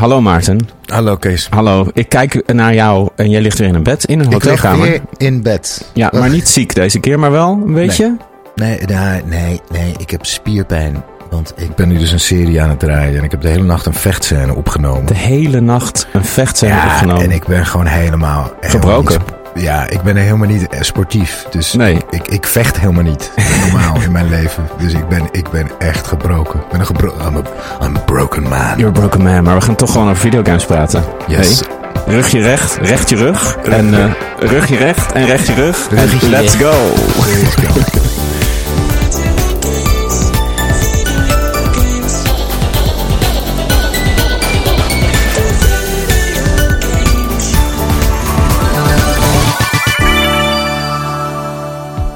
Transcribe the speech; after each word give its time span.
Hallo 0.00 0.20
Maarten. 0.20 0.68
Hallo 0.84 1.16
Kees. 1.16 1.46
Hallo. 1.50 1.86
Ik 1.92 2.08
kijk 2.08 2.52
naar 2.52 2.74
jou 2.74 3.08
en 3.16 3.30
jij 3.30 3.40
ligt 3.40 3.58
weer 3.58 3.68
in 3.68 3.74
een 3.74 3.82
bed 3.82 4.04
in 4.04 4.18
een 4.18 4.24
Ik 4.24 4.32
lig 4.32 4.42
hotelkamer. 4.44 4.88
weer 4.88 5.00
in 5.16 5.42
bed. 5.42 5.90
Ja, 5.94 6.10
maar 6.12 6.30
niet 6.30 6.48
ziek 6.48 6.74
deze 6.74 6.98
keer, 6.98 7.18
maar 7.18 7.30
wel 7.30 7.60
een 7.66 7.72
beetje. 7.72 8.16
Nee, 8.54 8.78
nee, 8.86 9.22
nee, 9.24 9.60
nee, 9.70 9.94
ik 9.98 10.10
heb 10.10 10.26
spierpijn. 10.26 11.02
Want 11.30 11.52
ik 11.56 11.74
ben 11.74 11.88
nu 11.88 11.98
dus 11.98 12.12
een 12.12 12.20
serie 12.20 12.62
aan 12.62 12.68
het 12.68 12.78
draaien. 12.78 13.18
En 13.18 13.24
ik 13.24 13.30
heb 13.30 13.40
de 13.40 13.48
hele 13.48 13.64
nacht 13.64 13.86
een 13.86 13.94
vechtscène 13.94 14.54
opgenomen. 14.54 15.06
De 15.06 15.14
hele 15.14 15.60
nacht 15.60 16.06
een 16.12 16.24
vechtscène 16.24 16.74
ja, 16.74 16.86
opgenomen. 16.86 17.22
en 17.22 17.30
ik 17.30 17.46
ben 17.46 17.66
gewoon 17.66 17.86
helemaal... 17.86 18.52
Gebroken? 18.60 19.20
Ja, 19.54 19.88
ik 19.88 20.02
ben 20.02 20.16
helemaal 20.16 20.48
niet 20.48 20.68
eh, 20.68 20.80
sportief. 20.82 21.46
Dus 21.50 21.72
Nee. 21.72 22.04
ik, 22.10 22.28
ik 22.28 22.46
vecht 22.46 22.80
helemaal 22.80 23.02
niet 23.02 23.30
normaal 23.60 24.00
in 24.02 24.12
mijn 24.12 24.28
leven. 24.28 24.68
Dus 24.78 24.92
ik 24.92 25.08
ben, 25.08 25.28
ik 25.32 25.50
ben 25.50 25.70
echt 25.78 26.06
gebroken. 26.06 26.60
Ik 26.60 26.68
ben 26.68 26.80
een 26.80 26.86
gebro 26.86 27.14
I'm, 27.26 27.36
a, 27.36 27.42
I'm 27.86 27.96
a 27.96 28.00
broken 28.00 28.42
man. 28.42 28.76
You're 28.76 28.86
a 28.86 28.90
broken 28.90 29.22
man, 29.22 29.42
maar 29.44 29.54
we 29.54 29.60
gaan 29.60 29.74
toch 29.76 29.92
gewoon 29.92 30.08
over 30.08 30.20
videogames 30.20 30.64
praten. 30.64 31.04
Yes. 31.26 31.62
Hey, 32.04 32.14
rug 32.14 32.28
je 32.30 32.40
recht, 32.40 32.78
recht 32.82 33.08
je 33.08 33.16
rug. 33.16 33.56
En 33.56 33.94
eh, 33.94 34.10
rug 34.38 34.68
je 34.68 34.76
recht 34.76 35.12
en 35.12 35.26
recht 35.26 35.46
je 35.46 35.54
rug. 35.54 35.88
En 35.90 35.96
Rug 36.08 36.20
je 36.20 36.28
let's 36.28 36.54
go. 36.54 36.72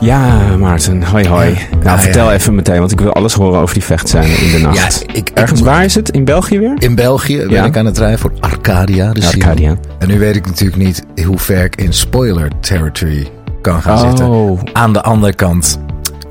Ja, 0.04 0.56
Maarten. 0.56 1.02
Hoi, 1.02 1.28
hoi. 1.28 1.48
Ja. 1.50 1.56
Nou, 1.82 1.98
vertel 2.00 2.26
ja. 2.28 2.32
even 2.34 2.54
meteen, 2.54 2.78
want 2.78 2.92
ik 2.92 3.00
wil 3.00 3.12
alles 3.12 3.32
horen 3.32 3.60
over 3.60 3.74
die 3.74 3.84
vechtscène 3.84 4.26
in 4.26 4.50
de 4.52 4.58
nacht. 4.58 5.04
Ja, 5.06 5.12
ik- 5.14 5.30
Ergens 5.34 5.60
waar 5.60 5.84
is 5.84 5.94
het? 5.94 6.10
In 6.10 6.24
België 6.24 6.58
weer? 6.58 6.74
In 6.78 6.94
België 6.94 7.36
ben 7.36 7.50
Ja. 7.50 7.64
ik 7.64 7.76
aan 7.76 7.86
het 7.86 7.98
rijden 7.98 8.18
voor 8.18 8.32
Arcadia. 8.40 9.12
De. 9.12 9.26
Arcadia. 9.26 9.76
En 9.98 10.08
nu 10.08 10.18
weet 10.18 10.36
ik 10.36 10.46
natuurlijk 10.46 10.82
niet 10.82 11.04
hoe 11.24 11.38
ver 11.38 11.64
ik 11.64 11.76
in 11.76 11.92
spoiler 11.92 12.48
territory 12.60 13.28
kan 13.60 13.82
gaan 13.82 13.98
Oh. 13.98 14.08
zitten. 14.08 14.58
Aan 14.74 14.92
de 14.92 15.02
andere 15.02 15.34
kant, 15.34 15.78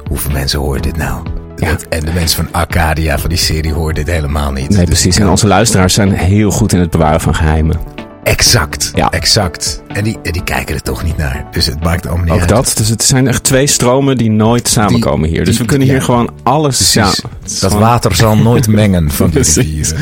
hoeveel 0.08 0.32
mensen 0.32 0.60
horen 0.60 0.82
dit 0.82 0.98
nou? 0.98 1.22
Ja. 1.56 1.76
En 1.90 2.00
de 2.06 2.12
mensen 2.14 2.44
van 2.46 2.62
Arcadia, 2.62 3.18
van 3.20 3.30
die 3.30 3.38
serie, 3.38 3.74
horen 3.74 3.96
dit 3.96 4.12
helemaal 4.12 4.52
niet. 4.52 4.70
Nee, 4.70 4.78
Dus 4.78 4.86
precies. 4.86 5.20
En 5.20 5.30
onze 5.30 5.48
luisteraars 5.48 5.94
zijn 5.94 6.12
heel 6.12 6.52
goed 6.52 6.74
in 6.74 6.80
het 6.80 6.90
bewaren 6.90 7.22
van 7.22 7.36
geheimen. 7.36 7.76
Exact, 8.24 8.92
Ja. 8.96 9.12
exact. 9.12 9.82
En 9.88 10.04
die, 10.04 10.18
die 10.22 10.44
kijken 10.44 10.76
er 10.76 10.82
toch 10.82 11.04
niet 11.04 11.18
naar. 11.18 11.46
Dus 11.52 11.66
het 11.66 11.84
maakt 11.84 12.06
allemaal 12.08 12.24
niet 12.26 12.34
Ook 12.34 12.40
uit. 12.40 12.50
dat. 12.50 12.74
Dus 12.78 12.90
het 12.90 13.04
zijn 13.04 13.28
echt 13.28 13.44
twee 13.44 13.68
stromen 13.68 14.18
die 14.18 14.30
nooit 14.32 14.68
samenkomen 14.68 15.30
hier. 15.30 15.46
Dus 15.46 15.50
die- 15.50 15.58
we 15.64 15.66
kunnen 15.70 15.88
hier 15.88 16.02
gewoon 16.02 16.34
alles... 16.44 16.76
Precies. 16.78 16.94
Ja, 17.22 17.30
dat 17.42 17.52
gewoon- 17.60 17.80
water 17.80 18.16
zal 18.16 18.38
nooit 18.38 18.68
mengen 18.82 19.12
van 19.12 19.30
die 19.30 19.42
rivieren. 19.44 19.98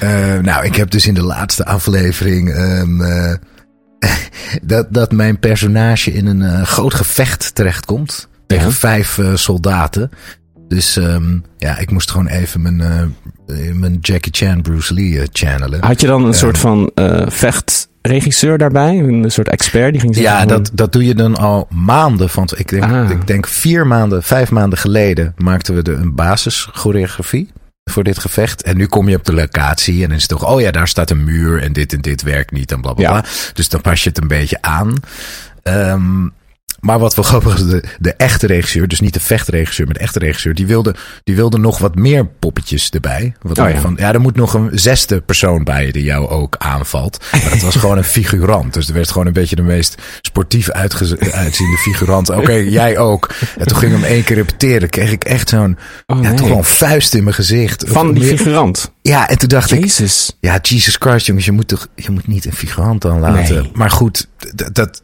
Eh, 0.00 0.08
nou, 0.42 0.64
ik 0.64 0.76
heb 0.76 0.90
dus 0.90 1.06
in 1.06 1.14
de 1.14 1.22
laatste 1.22 1.64
aflevering... 1.66 2.50
ehm, 2.54 3.00
eh, 3.02 3.34
dat, 4.62 4.86
dat 4.90 5.12
mijn 5.12 5.38
personage 5.38 6.12
in 6.12 6.26
een 6.26 6.42
eh, 6.42 6.62
groot 6.62 6.94
gevecht 6.94 7.54
terechtkomt. 7.54 8.28
Tegen 8.46 8.66
Ja. 8.68 8.72
vijf 8.72 9.18
soldaten. 9.34 10.10
Dus 10.68 10.96
ehm, 10.96 11.38
ja, 11.56 11.78
ik 11.78 11.90
moest 11.90 12.10
gewoon 12.10 12.26
even 12.26 12.62
mijn, 12.62 12.80
eh, 12.80 13.72
mijn 13.72 13.98
Jackie 14.00 14.32
Chan, 14.34 14.62
Bruce 14.62 14.94
Lee 14.94 15.20
eh, 15.20 15.26
channelen. 15.32 15.84
Had 15.84 16.00
je 16.00 16.06
dan 16.06 16.24
een 16.24 16.34
soort 16.34 16.58
van 16.58 16.90
eh, 16.94 17.26
vechtregisseur 17.28 18.58
daarbij? 18.58 18.98
Een 18.98 19.30
soort 19.30 19.48
expert 19.48 19.92
die 19.92 20.00
ging 20.00 20.14
zeggen 20.14 20.34
Ja, 20.34 20.46
dat, 20.46 20.70
dat 20.72 20.92
doe 20.92 21.04
je 21.04 21.14
dan 21.14 21.36
al 21.36 21.66
maanden 21.70 22.28
van. 22.30 22.48
Ik 22.56 22.68
denk, 22.68 22.84
Ah. 22.84 23.10
ik 23.10 23.26
denk 23.26 23.46
vier 23.46 23.86
maanden, 23.86 24.22
vijf 24.22 24.50
maanden 24.50 24.78
geleden 24.78 25.34
maakten 25.36 25.74
we 25.74 25.82
de, 25.82 25.92
een 25.92 26.14
basischoreografie 26.14 27.50
voor 27.90 28.04
dit 28.04 28.18
gevecht. 28.18 28.62
En 28.62 28.76
nu 28.76 28.86
kom 28.86 29.08
je 29.08 29.16
op 29.16 29.24
de 29.24 29.34
locatie 29.34 30.02
en 30.02 30.08
dan 30.08 30.16
is 30.16 30.22
het 30.22 30.30
toch, 30.30 30.50
oh 30.50 30.60
ja, 30.60 30.70
daar 30.70 30.88
staat 30.88 31.10
een 31.10 31.24
muur 31.24 31.62
en 31.62 31.72
dit 31.72 31.92
en 31.92 32.00
dit 32.00 32.22
werkt 32.22 32.50
niet 32.52 32.72
en 32.72 32.80
bla 32.80 32.92
bla 32.92 33.04
Ja. 33.04 33.20
bla. 33.20 33.30
Dus 33.54 33.68
dan 33.68 33.80
pas 33.80 34.02
je 34.02 34.08
het 34.08 34.20
een 34.20 34.28
beetje 34.28 34.58
aan. 34.60 34.92
Ehm, 35.62 36.28
maar 36.80 36.98
wat 36.98 37.14
wel 37.14 37.24
grappig 37.24 37.54
is, 37.56 37.66
de, 37.66 37.84
de 37.98 38.12
echte 38.12 38.46
regisseur, 38.46 38.88
dus 38.88 39.00
niet 39.00 39.14
de 39.14 39.20
vechtregisseur, 39.20 39.86
maar 39.86 39.94
de 39.94 40.00
echte 40.00 40.18
regisseur, 40.18 40.54
die 40.54 40.66
wilde, 40.66 40.94
die 41.24 41.36
wilde 41.36 41.58
nog 41.58 41.78
wat 41.78 41.94
meer 41.94 42.26
poppetjes 42.26 42.90
erbij. 42.90 43.34
Wat 43.42 43.58
Oh 43.58 43.70
ja. 43.70 43.80
van, 43.80 43.94
ja, 43.98 44.12
er 44.12 44.20
moet 44.20 44.36
nog 44.36 44.54
een 44.54 44.70
zesde 44.72 45.20
persoon 45.20 45.64
bij 45.64 45.90
die 45.90 46.02
jou 46.02 46.28
ook 46.28 46.56
aanvalt. 46.58 47.24
Maar 47.32 47.50
dat 47.50 47.60
was 47.60 47.76
gewoon 47.76 47.96
een 47.96 48.04
figurant. 48.18 48.74
Dus 48.74 48.88
er 48.88 48.94
werd 48.94 49.10
gewoon 49.10 49.26
een 49.26 49.32
beetje 49.32 49.56
de 49.56 49.62
meest 49.62 50.02
sportief 50.20 50.70
uitziende 50.70 51.76
figurant. 51.76 52.30
Oké, 52.30 52.52
jij 52.80 52.98
ook. 52.98 53.30
En 53.58 53.66
toen 53.66 53.76
ging 53.76 53.92
ik 53.92 54.00
hem 54.00 54.08
één 54.10 54.24
keer 54.24 54.36
repeteren. 54.36 54.88
Kreeg 54.88 55.10
ik 55.12 55.24
echt 55.24 55.48
zo'n, 55.48 55.78
Oh, 56.06 56.22
ja, 56.22 56.28
nee. 56.28 56.36
toch 56.36 56.48
wel 56.48 56.56
een 56.58 56.64
vuist 56.64 57.14
in 57.14 57.22
mijn 57.24 57.34
gezicht. 57.36 57.84
Van 57.86 58.14
die 58.14 58.24
figurant. 58.24 58.92
Ja, 59.02 59.28
en 59.28 59.38
toen 59.38 59.48
dacht 59.48 59.70
ik, 59.70 59.80
Jezus. 59.80 60.36
ja, 60.40 60.58
Jesus 60.62 60.96
Christ, 60.98 61.26
jongens, 61.26 61.44
je 61.44 61.52
moet 61.52 61.68
toch, 61.68 61.88
je 61.96 62.10
moet 62.10 62.26
niet 62.26 62.44
een 62.44 62.52
figurant 62.52 63.02
dan 63.02 63.20
laten. 63.20 63.54
Nee. 63.54 63.70
Maar 63.74 63.90
goed, 63.90 64.28
dat, 64.54 64.74
dat, 64.74 65.02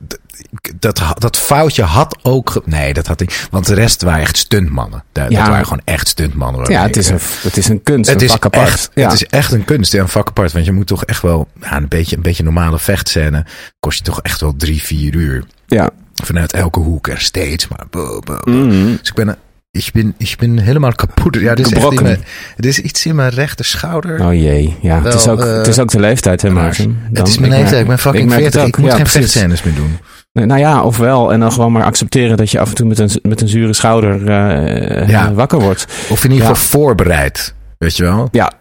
dat, 0.78 1.02
dat 1.18 1.36
foutje 1.36 1.82
had 1.82 2.18
ook, 2.22 2.62
nee, 2.64 2.92
dat 2.94 3.06
had 3.06 3.20
ik, 3.20 3.46
want 3.50 3.66
de 3.66 3.74
rest 3.74 4.02
waren 4.02 4.20
echt 4.20 4.36
stuntmannen. 4.36 5.04
Dat, 5.12 5.30
Ja. 5.30 5.38
dat 5.38 5.48
waren 5.48 5.64
gewoon 5.64 5.82
echt 5.84 6.08
stuntmannen. 6.08 6.70
Ja, 6.70 6.82
het 6.82 6.96
is 6.96 7.08
ik, 7.08 7.14
een, 7.14 7.20
het 7.42 7.56
is 7.56 7.68
een 7.68 7.82
kunst, 7.82 8.10
het 8.10 8.18
een 8.20 8.26
is, 8.26 8.32
vak 8.32 8.44
apart. 8.44 8.66
echt, 8.68 8.90
ja. 8.94 9.04
het 9.04 9.12
is 9.12 9.24
echt 9.26 9.52
een 9.52 9.64
kunst, 9.64 9.92
ja, 9.92 10.00
een 10.02 10.08
vak 10.08 10.28
apart. 10.28 10.52
Want 10.52 10.64
je 10.64 10.72
moet 10.72 10.86
toch 10.86 11.04
echt 11.04 11.22
wel, 11.22 11.48
ja, 11.60 11.76
een 11.76 11.88
beetje, 11.88 12.16
een 12.16 12.22
beetje 12.22 12.42
normale 12.42 12.78
vechtscène, 12.78 13.44
kost 13.80 13.98
je 13.98 14.04
toch 14.04 14.20
echt 14.22 14.40
wel 14.40 14.54
drie, 14.56 14.82
vier 14.82 15.14
uur. 15.14 15.44
ja. 15.66 15.90
Vanuit 16.24 16.52
elke 16.52 16.80
hoek 16.80 17.08
er 17.08 17.20
steeds, 17.20 17.68
maar 17.68 17.86
bo, 17.90 18.20
bo, 18.20 18.38
bo. 18.44 18.50
Mhm. 18.52 18.86
Dus 18.98 19.08
ik 19.08 19.14
ben, 19.14 19.36
ik 19.70 19.90
ben, 19.92 20.14
ik 20.18 20.34
ben 20.38 20.58
helemaal 20.58 20.92
kapot. 20.92 21.34
Ja, 21.34 21.54
dit 21.54 21.66
is, 21.66 21.72
echt 21.72 21.82
in 21.82 21.88
Gebrokken. 21.88 22.02
mijn, 22.02 22.24
dit 22.56 22.66
is 22.66 22.78
iets 22.78 23.06
in 23.06 23.14
mijn 23.14 23.30
rechter 23.30 23.64
schouder. 23.64 24.20
Oh 24.26 24.32
jee. 24.34 24.76
Ja, 24.82 25.02
het, 25.02 25.14
is 25.14 25.28
ook, 25.28 25.40
eh, 25.40 25.52
het 25.56 25.66
is 25.66 25.78
ook 25.78 25.90
de 25.90 26.00
leeftijd, 26.00 26.42
hè, 26.42 26.50
Maarten? 26.50 27.08
het 27.12 27.28
is 27.28 27.38
mijn 27.38 27.52
leeftijd, 27.52 27.80
ik 27.80 27.86
ben 27.86 27.98
fucking 27.98 28.30
het 28.32 28.40
40. 28.40 28.64
Ik 28.64 28.76
moet 28.76 28.90
Ja, 28.90 28.96
geen 28.96 29.06
vechtscènes 29.06 29.62
meer 29.62 29.74
doen. 29.74 29.98
Nou 30.32 30.58
ja, 30.60 30.82
ofwel. 30.82 31.32
En 31.32 31.40
dan 31.40 31.52
gewoon 31.52 31.72
maar 31.72 31.84
accepteren 31.84 32.36
dat 32.36 32.50
je 32.50 32.60
af 32.60 32.68
en 32.68 32.74
toe 32.74 32.86
met 32.86 32.98
een, 32.98 33.10
met 33.22 33.40
een 33.40 33.48
zure 33.48 33.72
schouder 33.72 34.26
eh, 34.28 35.08
Ja. 35.08 35.32
wakker 35.32 35.60
wordt. 35.60 35.86
Of 36.10 36.24
in 36.24 36.30
ieder 36.30 36.46
Ja. 36.48 36.54
geval 36.54 36.68
voorbereid. 36.80 37.54
Weet 37.78 37.96
je 37.96 38.02
wel? 38.02 38.28
Ja, 38.32 38.52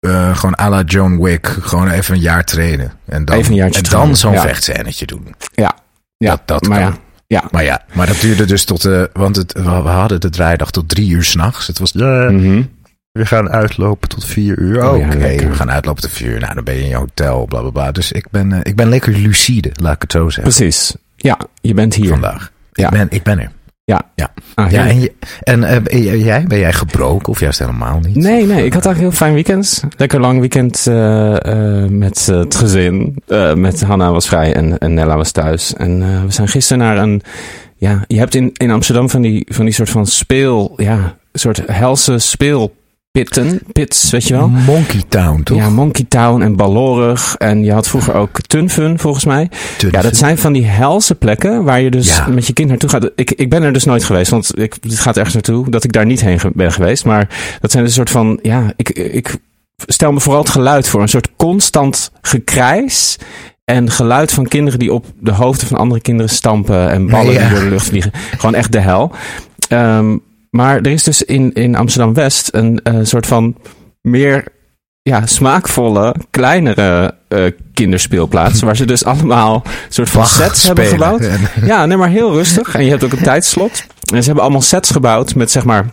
Eh, 0.00 0.36
gewoon 0.36 0.58
à 0.60 0.68
la 0.68 0.82
John 0.82 1.22
Wick. 1.22 1.46
Gewoon 1.60 1.88
even 1.88 2.14
een 2.14 2.20
jaar 2.20 2.44
trainen. 2.44 2.92
En 3.06 3.24
dan, 3.24 3.36
Even 3.36 3.50
een 3.50 3.56
jaartje 3.56 3.82
en 3.82 3.90
dan 3.90 4.16
zo'n 4.16 4.32
ja. 4.32 4.40
vechtscènetje 4.40 5.06
doen. 5.06 5.34
ja. 5.54 5.74
ja. 6.16 6.30
Dat- 6.30 6.40
dat 6.44 6.68
maar 6.68 6.78
kan. 6.80 6.88
ja. 6.88 6.96
Ja. 7.26 7.44
Maar 7.50 7.64
ja, 7.64 7.82
maar 7.92 8.06
dat 8.06 8.20
duurde 8.20 8.44
dus 8.44 8.64
tot... 8.64 8.84
eh 8.84 9.02
want 9.12 9.36
het, 9.36 9.52
we 9.52 9.60
hadden 9.68 10.20
de 10.20 10.30
draaidag 10.30 10.70
tot 10.70 10.88
drie 10.88 11.10
uur 11.10 11.24
s'nachts. 11.24 11.66
Het 11.66 11.78
was... 11.78 11.92
eh, 11.92 12.28
Mhm. 12.28 12.62
We 13.18 13.26
gaan 13.26 13.50
uitlopen 13.50 14.08
tot 14.08 14.24
vier 14.24 14.58
uur. 14.58 14.90
Oh, 14.90 14.98
ja, 14.98 15.06
Oké, 15.06 15.36
we 15.36 15.54
gaan 15.54 15.70
uitlopen 15.70 16.02
tot 16.02 16.10
vier 16.10 16.28
uur. 16.28 16.40
Nou, 16.40 16.54
dan 16.54 16.64
ben 16.64 16.74
je 16.74 16.82
in 16.82 16.88
je 16.88 16.96
hotel, 16.96 17.44
bla 17.46 17.60
bla 17.60 17.70
bla. 17.70 17.92
Dus 17.92 18.12
ik 18.12 18.26
ben, 18.30 18.52
eh, 18.52 18.58
ik 18.62 18.76
ben 18.76 18.88
lekker 18.88 19.12
lucide, 19.12 19.70
laat 19.74 19.94
ik 19.94 20.02
het 20.02 20.12
zo 20.12 20.28
zeggen. 20.30 20.42
Precies. 20.54 20.94
Ja, 21.16 21.38
je 21.60 21.74
bent 21.74 21.94
hier. 21.94 22.08
Vandaag. 22.08 22.50
Ja. 22.72 22.84
Ik, 22.86 22.92
ben, 22.92 23.06
ik 23.10 23.22
ben 23.22 23.38
er. 23.38 23.50
Ja. 23.84 24.02
Ja. 24.14 24.32
Ah, 24.54 24.70
Ja, 24.70 24.86
en, 24.86 25.00
je, 25.00 25.12
en 25.42 25.64
eh, 25.64 25.82
ben 25.82 26.18
jij, 26.18 26.44
ben 26.44 26.58
jij 26.58 26.72
gebroken 26.72 27.28
of 27.28 27.40
juist 27.40 27.58
helemaal 27.58 28.00
niet? 28.00 28.16
Nee, 28.16 28.46
nee, 28.46 28.64
ik 28.64 28.72
had 28.72 28.86
eigenlijk 28.86 28.96
een 28.96 29.00
heel 29.00 29.10
fijn 29.10 29.34
weekend. 29.34 29.82
Lekker 29.96 30.20
lang 30.20 30.40
weekend 30.40 30.86
eh, 30.86 31.82
eh, 31.84 31.90
met 31.90 32.28
eh, 32.30 32.38
het 32.38 32.54
gezin. 32.54 33.16
Eh, 33.26 33.54
met 33.54 33.82
Hanna 33.82 34.12
was 34.12 34.26
vrij 34.28 34.54
en, 34.54 34.78
en 34.78 34.94
Nella 34.94 35.16
was 35.16 35.30
thuis. 35.30 35.74
En 35.74 36.02
eh, 36.02 36.22
we 36.24 36.32
zijn 36.32 36.48
gisteren 36.48 36.82
naar 36.82 36.96
een... 36.98 37.22
Ja, 37.76 38.04
je 38.06 38.18
hebt 38.18 38.34
in, 38.34 38.50
in 38.52 38.70
Amsterdam 38.70 39.10
van 39.10 39.22
die, 39.22 39.46
van 39.50 39.64
die 39.64 39.74
soort 39.74 39.90
van 39.90 40.06
speel... 40.06 40.72
Ja, 40.76 40.96
een 41.32 41.40
soort 41.40 41.62
helse 41.66 42.18
Pitten, 43.18 43.60
Pits, 43.72 44.10
weet 44.10 44.26
je 44.28 44.34
wel? 44.34 44.48
Monkey 44.48 45.02
Town, 45.08 45.42
toch? 45.42 45.56
Ja, 45.56 45.68
Monkey 45.70 46.04
Town 46.08 46.42
en 46.42 46.56
Ballorig. 46.56 47.34
En 47.38 47.64
je 47.64 47.72
had 47.72 47.88
vroeger 47.88 48.14
ook 48.14 48.40
Tunfun, 48.40 48.98
volgens 48.98 49.24
mij. 49.24 49.48
Tunfun. 49.78 49.98
Ja, 49.98 50.02
dat 50.02 50.16
zijn 50.16 50.38
van 50.38 50.52
die 50.52 50.64
helse 50.64 51.14
plekken 51.14 51.64
waar 51.64 51.80
je 51.80 51.90
dus 51.90 52.16
Ja. 52.16 52.26
met 52.28 52.46
je 52.46 52.52
kind 52.52 52.68
naartoe 52.68 52.88
gaat. 52.88 53.10
Ik, 53.14 53.30
ik 53.30 53.50
ben 53.50 53.62
er 53.62 53.72
dus 53.72 53.84
nooit 53.84 54.04
geweest, 54.04 54.30
want 54.30 54.58
ik, 54.58 54.76
het 54.80 54.98
gaat 54.98 55.16
ergens 55.16 55.34
naartoe 55.34 55.70
dat 55.70 55.84
ik 55.84 55.92
daar 55.92 56.06
niet 56.06 56.20
heen 56.20 56.38
ben 56.54 56.72
geweest. 56.72 57.04
Maar 57.04 57.28
dat 57.60 57.70
zijn 57.70 57.84
dus 57.84 57.92
een 57.96 58.06
soort 58.06 58.10
van, 58.10 58.38
ja, 58.42 58.72
ik, 58.76 58.88
ik 58.90 59.36
stel 59.86 60.12
me 60.12 60.20
vooral 60.20 60.42
het 60.42 60.50
geluid 60.50 60.88
voor. 60.88 61.02
Een 61.02 61.08
soort 61.08 61.28
constant 61.36 62.10
gekrijs. 62.20 63.18
En 63.64 63.90
geluid 63.90 64.32
van 64.32 64.48
kinderen 64.48 64.78
die 64.78 64.92
op 64.92 65.06
de 65.20 65.32
hoofden 65.32 65.66
van 65.68 65.78
andere 65.78 66.00
kinderen 66.00 66.30
stampen. 66.30 66.90
En 66.90 67.06
ballen 67.08 67.32
Ja. 67.32 67.40
die 67.40 67.48
door 67.50 67.64
de 67.64 67.70
lucht 67.70 67.86
vliegen. 67.86 68.12
Gewoon 68.30 68.54
echt 68.54 68.72
de 68.72 68.80
hel. 68.80 69.12
Ehm, 69.68 70.16
maar 70.54 70.76
er 70.76 70.86
is 70.86 71.02
dus 71.02 71.22
in, 71.22 71.52
in 71.52 71.74
Amsterdam-West 71.74 72.48
een 72.52 72.80
eh, 72.82 72.98
soort 73.02 73.26
van 73.26 73.56
meer 74.00 74.44
ja, 75.02 75.26
smaakvolle, 75.26 76.14
kleinere 76.30 77.14
eh, 77.28 77.44
kinderspeelplaats. 77.74 78.60
waar 78.66 78.76
ze 78.76 78.84
dus 78.84 79.04
allemaal 79.04 79.62
soort 79.88 80.10
van 80.10 80.20
Bach 80.20 80.30
sets 80.30 80.66
hebben 80.66 80.86
gebouwd. 80.86 81.28
Ja, 81.64 81.86
nee, 81.86 81.96
maar 81.96 82.08
heel 82.08 82.32
rustig. 82.32 82.74
En 82.74 82.84
je 82.84 82.90
hebt 82.90 83.04
ook 83.04 83.12
een 83.12 83.22
tijdslot. 83.32 83.84
En 84.12 84.18
ze 84.18 84.24
hebben 84.24 84.42
allemaal 84.42 84.62
sets 84.62 84.90
gebouwd 84.90 85.34
met 85.34 85.50
zeg 85.50 85.64
maar. 85.64 85.86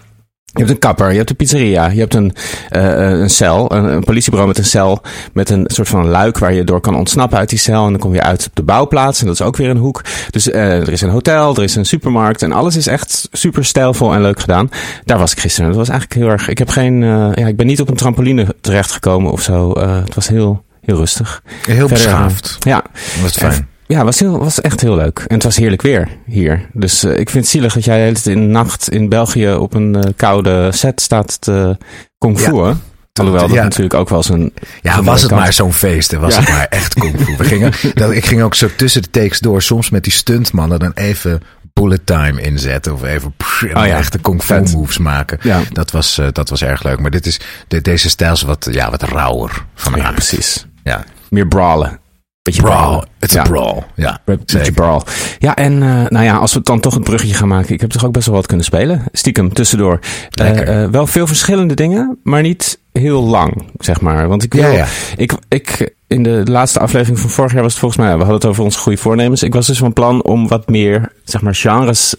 Je 0.53 0.59
hebt 0.59 0.69
een 0.69 0.80
kapper, 0.80 1.12
je 1.12 1.18
hebt 1.18 1.30
een 1.30 1.36
pizzeria, 1.36 1.88
je 1.88 2.00
hebt 2.00 2.13
een, 2.13 2.33
eh, 2.69 3.09
een 3.19 3.30
cel, 3.30 3.71
een, 3.75 3.83
een 3.83 4.03
politiebureau 4.03 4.48
met 4.48 4.57
een 4.57 4.69
cel 4.69 5.01
met 5.33 5.50
een 5.50 5.63
soort 5.68 5.88
van 5.88 6.07
luik 6.07 6.38
waar 6.38 6.53
je 6.53 6.63
door 6.63 6.81
kan 6.81 6.95
ontsnappen 6.95 7.38
uit 7.38 7.50
die 7.50 7.59
cel. 7.59 7.86
En 7.86 7.92
dan 7.92 8.00
kom 8.00 8.13
je 8.13 8.21
uit 8.21 8.45
op 8.48 8.56
de 8.56 8.63
bouwplaats 8.63 9.19
en 9.19 9.25
dat 9.25 9.36
is 9.36 9.42
ook 9.42 9.57
weer 9.57 9.69
een 9.69 9.77
hoek. 9.77 10.01
Dus 10.30 10.50
eh, 10.50 10.80
er 10.80 10.92
is 10.92 11.01
een 11.01 11.09
hotel, 11.09 11.56
er 11.56 11.63
is 11.63 11.75
een 11.75 11.86
supermarkt 11.86 12.42
en 12.42 12.51
alles 12.51 12.75
is 12.75 12.88
echt 12.88 13.27
super 13.31 13.65
stijlvol 13.65 14.13
en 14.13 14.21
leuk 14.21 14.39
gedaan. 14.39 14.69
Daar 15.06 15.18
was 15.18 15.31
ik 15.31 15.39
gisteren. 15.39 15.69
Dat 15.69 15.77
was 15.77 15.89
eigenlijk 15.89 16.19
heel 16.21 16.30
erg. 16.30 16.48
Ik 16.48 16.57
heb 16.57 16.69
geen, 16.69 17.03
eh, 17.03 17.30
ja, 17.33 17.48
ik 17.48 17.56
ben 17.56 17.68
niet 17.68 17.81
op 17.81 17.89
een 17.89 17.95
trampoline 17.95 18.56
terechtgekomen 18.62 19.31
of 19.31 19.42
zo. 19.42 19.71
Eh, 19.71 19.95
het 20.03 20.15
was 20.15 20.27
heel, 20.27 20.63
heel 20.81 20.98
rustig. 20.98 21.42
Heel 21.45 21.88
Verder, 21.88 22.07
eh, 22.07 22.25
beschaafd. 22.25 22.57
Ja, 22.59 22.83
Wat 23.21 23.31
fijn. 23.31 23.70
Ja, 23.91 24.03
was, 24.03 24.19
heel, 24.19 24.38
was 24.39 24.61
echt 24.61 24.81
heel 24.81 24.95
leuk. 24.95 25.19
En 25.27 25.33
het 25.35 25.43
was 25.43 25.55
heerlijk 25.55 25.81
weer 25.81 26.07
hier. 26.25 26.69
Dus 26.73 27.03
eh, 27.03 27.11
ik 27.11 27.29
vind 27.29 27.43
het 27.43 27.47
zielig 27.53 27.73
dat 27.73 27.83
jij 27.85 27.95
de 27.95 28.01
hele 28.01 28.13
tijd 28.13 28.25
in 28.35 28.41
de 28.41 28.47
nacht 28.47 28.89
in 28.89 29.09
België 29.09 29.53
op 29.53 29.73
een 29.73 29.95
eh, 29.95 30.09
koude 30.15 30.71
set 30.71 31.01
staat 31.01 31.41
te 31.41 31.77
kungfuën. 32.17 32.79
Alhoewel 33.13 33.47
dat 33.47 33.55
Ja. 33.55 33.63
natuurlijk 33.63 33.93
ook 33.93 34.09
wel 34.09 34.23
zo'n... 34.23 34.53
Ja, 34.81 35.03
was 35.03 35.19
het 35.21 35.29
kant- 35.29 35.41
maar 35.41 35.53
zo'n 35.53 35.73
feest. 35.73 36.11
Was 36.13 36.33
Ja. 36.33 36.39
het 36.39 36.49
maar 36.49 36.65
echt 36.69 36.93
kung 36.93 37.19
fu. 37.21 37.35
We 37.38 37.43
gingen, 37.43 37.71
dat, 37.93 38.11
ik 38.11 38.25
ging 38.25 38.41
ook 38.41 38.55
zo 38.55 38.67
tussen 38.75 39.01
de 39.01 39.09
takes 39.09 39.39
door. 39.39 39.61
Soms 39.61 39.89
met 39.89 40.03
die 40.03 40.13
stuntmannen 40.13 40.79
dan 40.79 40.91
even 40.93 41.41
bullet 41.73 42.05
time 42.05 42.41
inzetten. 42.41 42.93
Of 42.93 43.03
even 43.03 43.33
pff, 43.38 43.63
Oh 43.63 43.69
ja, 43.69 43.85
echte 43.85 44.17
kung 44.19 44.41
fu 44.43 44.61
moves 44.73 44.97
maken. 44.97 45.38
Ja. 45.41 45.61
Dat, 45.71 45.91
was, 45.91 46.17
eh, 46.17 46.27
dat 46.31 46.49
was 46.49 46.61
erg 46.63 46.83
leuk. 46.83 46.99
Maar 46.99 47.11
dit 47.11 47.25
is, 47.25 47.39
de, 47.67 47.81
deze 47.81 48.09
stijl 48.09 48.33
is 48.33 48.41
wat, 48.41 48.67
ja, 48.71 48.89
wat 48.89 49.03
rauwer 49.03 49.65
van 49.75 49.95
Ja, 49.95 50.11
precies. 50.11 50.65
Ja. 50.83 51.03
Meer 51.29 51.47
brawlen. 51.47 51.99
Beetje 52.43 52.61
Brawl. 52.61 53.03
It's 53.19 53.33
Ja. 53.33 53.41
a 53.41 53.43
brawl. 53.43 53.83
Ja, 53.95 54.21
Beetje 54.25 54.71
brawl. 54.71 55.01
Ja, 55.39 55.55
en 55.55 55.83
eh, 55.83 56.09
nou 56.09 56.23
ja, 56.23 56.38
als 56.38 56.53
we 56.53 56.61
dan 56.61 56.79
toch 56.79 56.93
het 56.93 57.03
bruggetje 57.03 57.35
gaan 57.35 57.47
maken. 57.47 57.73
Ik 57.73 57.81
heb 57.81 57.89
toch 57.89 58.05
ook 58.05 58.11
best 58.13 58.25
wel 58.25 58.35
wat 58.35 58.45
kunnen 58.45 58.65
spelen. 58.65 59.03
Stiekem, 59.11 59.53
tussendoor. 59.53 59.99
Eh, 60.31 60.83
eh, 60.83 60.91
wel 60.91 61.07
veel 61.07 61.27
verschillende 61.27 61.73
dingen, 61.73 62.19
maar 62.23 62.41
niet 62.41 62.79
heel 62.91 63.23
lang, 63.23 63.65
zeg 63.79 64.01
maar. 64.01 64.27
Want 64.27 64.43
ik 64.43 64.53
wil... 64.53 64.63
Ja, 64.63 64.69
ja. 64.69 64.85
Ik, 65.15 65.33
ik, 65.47 65.93
in 66.07 66.23
de 66.23 66.41
laatste 66.45 66.79
aflevering 66.79 67.19
van 67.19 67.29
vorig 67.29 67.53
jaar 67.53 67.61
was 67.61 67.71
het 67.71 67.79
volgens 67.79 68.01
mij... 68.01 68.11
We 68.11 68.17
hadden 68.17 68.35
het 68.35 68.45
over 68.45 68.63
onze 68.63 68.79
goede 68.79 68.97
voornemens. 68.97 69.43
Ik 69.43 69.53
was 69.53 69.67
dus 69.67 69.77
van 69.77 69.93
plan 69.93 70.23
om 70.23 70.47
wat 70.47 70.69
meer, 70.69 71.11
zeg 71.23 71.41
maar, 71.41 71.55
genres 71.55 72.15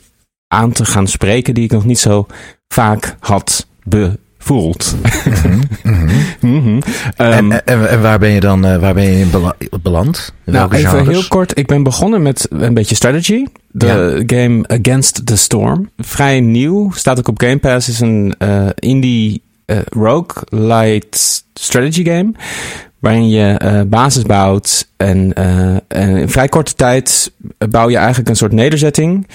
aan 0.49 0.73
te 0.73 0.85
gaan 0.85 1.07
spreken... 1.07 1.55
die 1.55 1.65
ik 1.65 1.73
nog 1.73 1.85
niet 1.85 1.99
zo 2.01 2.27
vaak 2.69 3.17
had 3.21 3.67
bevoeld. 4.47 4.95
Mhm. 6.41 6.81
Ehm, 7.17 7.33
En, 7.53 7.65
en, 7.65 7.89
en 7.89 8.03
waar 8.03 8.19
ben 8.19 8.31
je 8.31 8.41
dan 8.41 8.65
eh, 8.65 8.77
waar 8.77 8.95
ben 8.95 9.05
je 9.05 9.19
in 9.21 9.31
bela- 9.31 9.57
beland? 9.83 10.33
In 10.45 10.53
nou, 10.53 10.75
even 10.75 10.91
genres? 10.91 11.09
heel 11.09 11.29
kort. 11.29 11.59
Ik 11.59 11.67
ben 11.67 11.83
begonnen 11.83 12.23
met 12.23 12.47
een 12.51 12.75
beetje 12.75 12.95
strategy. 12.95 13.45
De 13.71 14.23
game 14.27 14.65
Against 14.69 15.27
the 15.27 15.37
Storm. 15.37 15.91
Vrij 15.99 16.41
nieuw. 16.41 16.91
Staat 16.95 17.19
ook 17.19 17.29
op 17.29 17.41
Game 17.41 17.59
Pass. 17.59 17.89
Is 17.89 18.01
een 18.01 18.35
eh, 18.39 18.67
indie 18.75 19.43
eh 19.65 19.77
rogue 19.91 20.43
light 20.49 21.45
strategy 21.55 22.05
game. 22.05 22.33
Waarin 22.99 23.29
je 23.29 23.45
eh, 23.53 23.81
basis 23.87 24.23
bouwt. 24.23 24.89
En, 24.97 25.33
eh, 25.33 25.75
en 25.89 26.17
in 26.17 26.29
vrij 26.29 26.49
korte 26.49 26.75
tijd 26.75 27.33
bouw 27.71 27.89
je 27.91 27.97
eigenlijk 27.97 28.29
een 28.29 28.37
soort 28.37 28.53
nederzetting. 28.53 29.27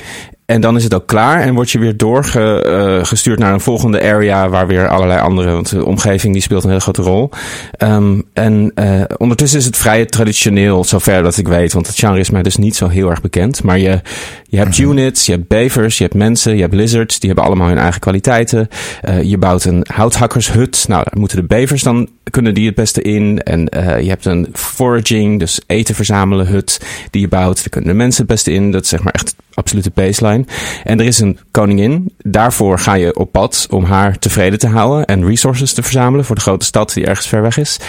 En 0.47 0.61
dan 0.61 0.75
is 0.75 0.83
het 0.83 0.93
ook 0.93 1.07
klaar 1.07 1.41
en 1.41 1.53
word 1.53 1.71
je 1.71 1.79
weer 1.79 1.97
doorgestuurd 1.97 3.39
naar 3.39 3.53
een 3.53 3.59
volgende 3.59 4.01
area 4.01 4.49
waar 4.49 4.67
weer 4.67 4.87
allerlei 4.87 5.19
andere, 5.19 5.51
want 5.51 5.69
de 5.69 5.85
omgeving 5.85 6.33
die 6.33 6.41
speelt 6.41 6.63
een 6.63 6.69
hele 6.69 6.81
grote 6.81 7.01
rol. 7.01 7.29
Ehm, 7.71 8.21
en 8.33 8.71
eh, 8.75 9.01
ondertussen 9.17 9.59
is 9.59 9.65
het 9.65 9.77
vrij 9.77 10.05
traditioneel, 10.05 10.83
zover 10.83 11.23
dat 11.23 11.37
ik 11.37 11.47
weet, 11.47 11.73
want 11.73 11.87
het 11.87 11.95
genre 11.95 12.19
is 12.19 12.29
mij 12.29 12.43
dus 12.43 12.55
niet 12.55 12.75
zo 12.75 12.87
heel 12.87 13.09
erg 13.09 13.21
bekend. 13.21 13.63
Maar 13.63 13.79
je, 13.79 14.01
je 14.49 14.57
hebt 14.57 14.77
units, 14.77 15.25
je 15.25 15.31
hebt 15.31 15.47
bevers, 15.47 15.97
je 15.97 16.03
hebt 16.03 16.15
mensen, 16.15 16.55
je 16.55 16.61
hebt 16.61 16.73
lizards, 16.73 17.19
die 17.19 17.29
hebben 17.29 17.47
allemaal 17.47 17.67
hun 17.67 17.77
eigen 17.77 18.01
kwaliteiten. 18.01 18.67
Eh, 19.01 19.23
je 19.23 19.37
bouwt 19.37 19.65
een 19.65 19.85
houthakkershut, 19.93 20.85
nou 20.87 21.03
daar 21.03 21.19
moeten 21.19 21.37
de 21.37 21.47
bevers 21.47 21.83
dan, 21.83 22.09
kunnen 22.29 22.53
die 22.53 22.65
het 22.65 22.75
beste 22.75 23.01
in. 23.01 23.41
En 23.43 23.69
eh, 23.69 24.01
je 24.01 24.09
hebt 24.09 24.25
een 24.25 24.47
foraging, 24.53 25.39
dus 25.39 25.61
eten 25.65 25.95
verzamelen 25.95 26.47
hut 26.47 26.81
die 27.11 27.21
je 27.21 27.27
bouwt. 27.27 27.57
Daar 27.57 27.69
kunnen 27.69 27.89
de 27.89 27.95
mensen 27.95 28.21
het 28.21 28.31
beste 28.31 28.51
in, 28.51 28.71
dat 28.71 28.83
is 28.83 28.89
zeg 28.89 29.03
maar 29.03 29.13
echt 29.13 29.35
absolute 29.57 29.91
baseline. 29.93 30.45
En 30.83 30.99
er 30.99 31.05
is 31.05 31.19
een 31.19 31.39
koningin. 31.51 32.13
Daarvoor 32.17 32.79
ga 32.79 32.93
je 32.93 33.15
op 33.15 33.31
pad 33.31 33.67
om 33.69 33.83
haar 33.83 34.19
tevreden 34.19 34.59
te 34.59 34.67
houden 34.67 35.05
en 35.05 35.25
resources 35.25 35.73
te 35.73 35.83
verzamelen 35.83 36.25
voor 36.25 36.35
de 36.35 36.41
grote 36.41 36.65
stad 36.65 36.93
die 36.93 37.05
ergens 37.05 37.27
ver 37.27 37.41
weg 37.41 37.57
is. 37.57 37.79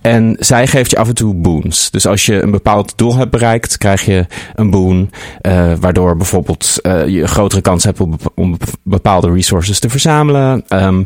En 0.00 0.36
zij 0.38 0.66
geeft 0.66 0.90
je 0.90 0.96
af 0.96 1.08
en 1.08 1.14
toe 1.14 1.34
boons. 1.34 1.90
Dus 1.90 2.06
als 2.06 2.26
je 2.26 2.42
een 2.42 2.50
bepaald 2.50 2.92
doel 2.96 3.16
hebt 3.16 3.30
bereikt, 3.30 3.78
krijg 3.78 4.04
je 4.04 4.26
een 4.54 4.70
boon. 4.70 5.10
eh, 5.40 5.72
waardoor 5.80 6.16
bijvoorbeeld 6.16 6.78
eh, 6.82 7.06
je 7.06 7.22
een 7.22 7.28
grotere 7.28 7.60
kans 7.60 7.84
hebt 7.84 8.00
om, 8.34 8.56
bepaalde 8.82 9.32
resources 9.32 9.78
te 9.78 9.88
verzamelen. 9.88 10.64
ehm, 10.68 11.02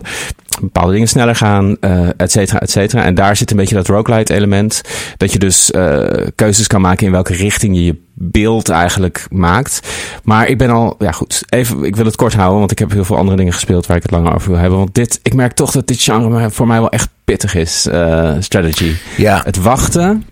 bepaalde 0.61 0.93
dingen 0.93 1.09
sneller 1.09 1.35
gaan, 1.37 1.77
eh 1.81 2.09
et 2.17 2.33
cetera, 2.33 2.61
et 2.61 2.71
cetera. 2.71 3.03
En 3.05 3.15
daar 3.15 3.37
zit 3.37 3.51
een 3.51 3.57
beetje 3.57 3.75
dat 3.75 3.87
roguelite 3.89 4.35
element. 4.35 4.81
Dat 5.17 5.33
je 5.33 5.39
dus 5.39 5.71
eh, 5.71 6.07
keuzes 6.35 6.67
kan 6.67 6.81
maken 6.81 7.07
in 7.07 7.13
welke 7.13 7.35
richting 7.35 7.77
je 7.77 7.85
je 7.85 7.97
beeld 8.15 8.69
eigenlijk 8.69 9.27
maakt. 9.31 9.81
Maar 10.25 10.49
ik 10.49 10.59
ben 10.59 10.71
al, 10.71 10.95
ja 10.99 11.13
goed, 11.13 11.43
even, 11.49 11.85
ik 11.85 11.97
wil 11.97 12.05
het 12.05 12.17
kort 12.17 12.35
houden, 12.35 12.59
want 12.59 12.71
ik 12.71 12.79
heb 12.79 12.91
heel 12.91 13.05
veel 13.05 13.17
andere 13.17 13.37
dingen 13.37 13.53
gespeeld 13.53 13.87
waar 13.87 13.97
ik 13.97 14.03
het 14.03 14.11
langer 14.13 14.35
over 14.35 14.51
wil 14.51 14.59
hebben. 14.61 14.79
Want 14.79 14.95
dit, 14.95 15.21
ik 15.23 15.35
merk 15.35 15.53
toch 15.53 15.71
dat 15.71 15.87
dit 15.87 16.03
genre 16.03 16.51
voor 16.51 16.67
mij 16.67 16.81
wel 16.81 16.91
echt 16.91 17.09
pittig 17.25 17.55
is, 17.55 17.87
eh, 17.87 18.35
strategy. 18.39 18.93
Ja, 19.17 19.41
Het 19.45 19.63
wachten, 19.63 20.25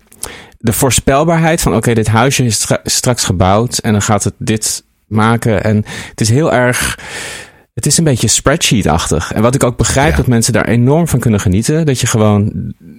de 0.57 0.73
voorspelbaarheid 0.73 1.61
van 1.61 1.75
oké, 1.75 1.93
dit 1.93 2.07
huisje 2.07 2.45
is 2.45 2.55
stra- 2.55 2.79
straks 2.83 3.23
gebouwd 3.23 3.77
en 3.77 3.91
dan 3.91 4.01
gaat 4.01 4.23
het 4.23 4.33
dit 4.37 4.83
maken. 5.07 5.63
En 5.63 5.85
het 6.09 6.21
is 6.21 6.29
heel 6.29 6.53
erg. 6.53 6.99
Het 7.79 7.87
is 7.87 7.97
een 7.97 8.03
beetje 8.03 8.27
spreadsheet-achtig. 8.27 9.31
En 9.33 9.41
wat 9.41 9.55
ik 9.55 9.63
ook 9.63 9.77
begrijp, 9.77 10.09
Ja. 10.11 10.17
dat 10.17 10.27
mensen 10.27 10.53
daar 10.53 10.67
enorm 10.67 11.07
van 11.07 11.19
kunnen 11.19 11.39
genieten. 11.39 11.85
Dat 11.85 11.99
je 11.99 12.07
gewoon 12.07 12.51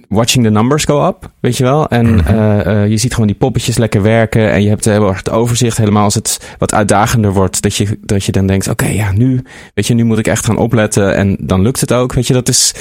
watching 0.09 0.45
the 0.45 0.51
numbers 0.51 0.83
go 0.85 1.07
up, 1.07 1.31
weet 1.39 1.57
je 1.57 1.63
wel. 1.63 1.87
En 1.89 2.15
Mhm. 2.15 2.27
eh, 2.27 2.83
eh, 2.83 2.89
je 2.89 2.97
ziet 2.97 3.11
gewoon 3.13 3.27
die 3.27 3.35
poppetjes 3.35 3.77
lekker 3.77 4.01
werken. 4.01 4.51
En 4.51 4.63
je 4.63 4.69
hebt 4.69 4.85
heel 4.85 5.07
erg 5.07 5.17
het 5.17 5.29
overzicht. 5.29 5.77
Helemaal 5.77 6.03
als 6.03 6.15
het 6.15 6.55
wat 6.57 6.73
uitdagender 6.73 7.33
wordt. 7.33 7.61
Dat 7.61 7.75
je, 7.75 7.97
dat 8.01 8.23
je 8.23 8.31
dan 8.31 8.47
denkt, 8.47 8.67
oké, 8.67 8.85
ja, 8.85 9.11
nu, 9.11 9.43
weet 9.73 9.87
je, 9.87 9.93
nu 9.93 10.03
moet 10.03 10.17
ik 10.17 10.27
echt 10.27 10.45
gaan 10.45 10.57
opletten. 10.57 11.15
En 11.15 11.37
dan 11.39 11.61
lukt 11.61 11.79
het 11.81 11.93
ook. 11.93 12.13
Weet 12.13 12.27
je, 12.27 12.33
dat 12.33 12.47
is, 12.49 12.73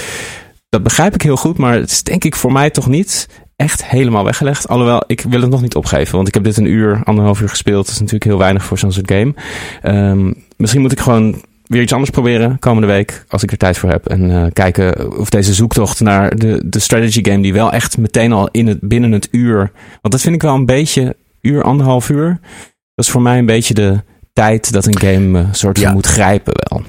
dat 0.69 0.83
begrijp 0.83 1.15
ik 1.15 1.23
heel 1.23 1.37
goed. 1.37 1.59
Maar 1.59 1.75
het 1.75 1.91
is 1.91 2.03
denk 2.03 2.25
ik 2.25 2.37
voor 2.37 2.53
mij 2.53 2.71
toch 2.71 2.87
niet 2.87 3.29
echt 3.57 3.85
helemaal 3.87 4.25
weggelegd. 4.25 4.69
Alhoewel, 4.69 5.03
ik 5.07 5.25
wil 5.29 5.41
het 5.41 5.51
nog 5.51 5.63
niet 5.63 5.75
opgeven. 5.75 6.17
Want 6.17 6.29
ik 6.29 6.35
heb 6.35 6.45
dit 6.45 6.57
een 6.57 6.67
uur, 6.71 7.01
anderhalf 7.05 7.41
uur 7.41 7.49
gespeeld. 7.49 7.85
Dat 7.85 7.95
is 7.95 7.99
natuurlijk 8.01 8.25
heel 8.31 8.39
weinig 8.39 8.65
voor 8.65 8.79
zo'n 8.79 8.93
soort 8.93 9.11
game. 9.11 9.35
Ehm, 9.83 10.33
misschien 10.57 10.81
moet 10.81 10.93
ik 10.93 11.01
gewoon 11.01 11.43
weer 11.71 11.83
iets 11.83 11.93
anders 11.93 12.11
proberen 12.11 12.59
komende 12.59 12.87
week. 12.87 13.25
Als 13.29 13.43
ik 13.43 13.51
er 13.51 13.57
tijd 13.57 13.79
voor 13.79 13.91
heb. 13.91 14.07
En 14.07 14.31
eh, 14.31 14.47
kijken 14.53 15.19
of 15.19 15.31
deze 15.31 15.55
zoektocht 15.55 16.01
naar 16.01 16.37
de, 16.37 16.63
de 16.65 16.79
strategy 16.79 17.25
game. 17.25 17.43
Die 17.43 17.53
wel 17.53 17.73
echt 17.73 17.99
meteen 17.99 18.33
al 18.33 18.49
in 18.51 18.67
het, 18.67 18.79
binnen 18.81 19.13
het 19.13 19.29
uur. 19.31 19.59
Want 20.01 20.15
dat 20.15 20.21
vind 20.21 20.35
ik 20.35 20.43
wel 20.43 20.55
een 20.55 20.67
beetje 20.67 21.17
uur, 21.41 21.63
anderhalf 21.63 22.09
uur. 22.09 22.39
Dat 22.95 23.05
is 23.05 23.11
voor 23.11 23.23
mij 23.23 23.39
een 23.39 23.47
beetje 23.47 23.75
de 23.75 24.01
tijd 24.33 24.73
dat 24.73 24.87
een 24.87 24.99
game 24.99 25.39
eh, 25.39 25.49
soort 25.53 25.79
van 25.79 25.87
Ja. 25.89 25.93
moet 25.93 26.07
grijpen 26.07 26.53
wel. 26.69 26.83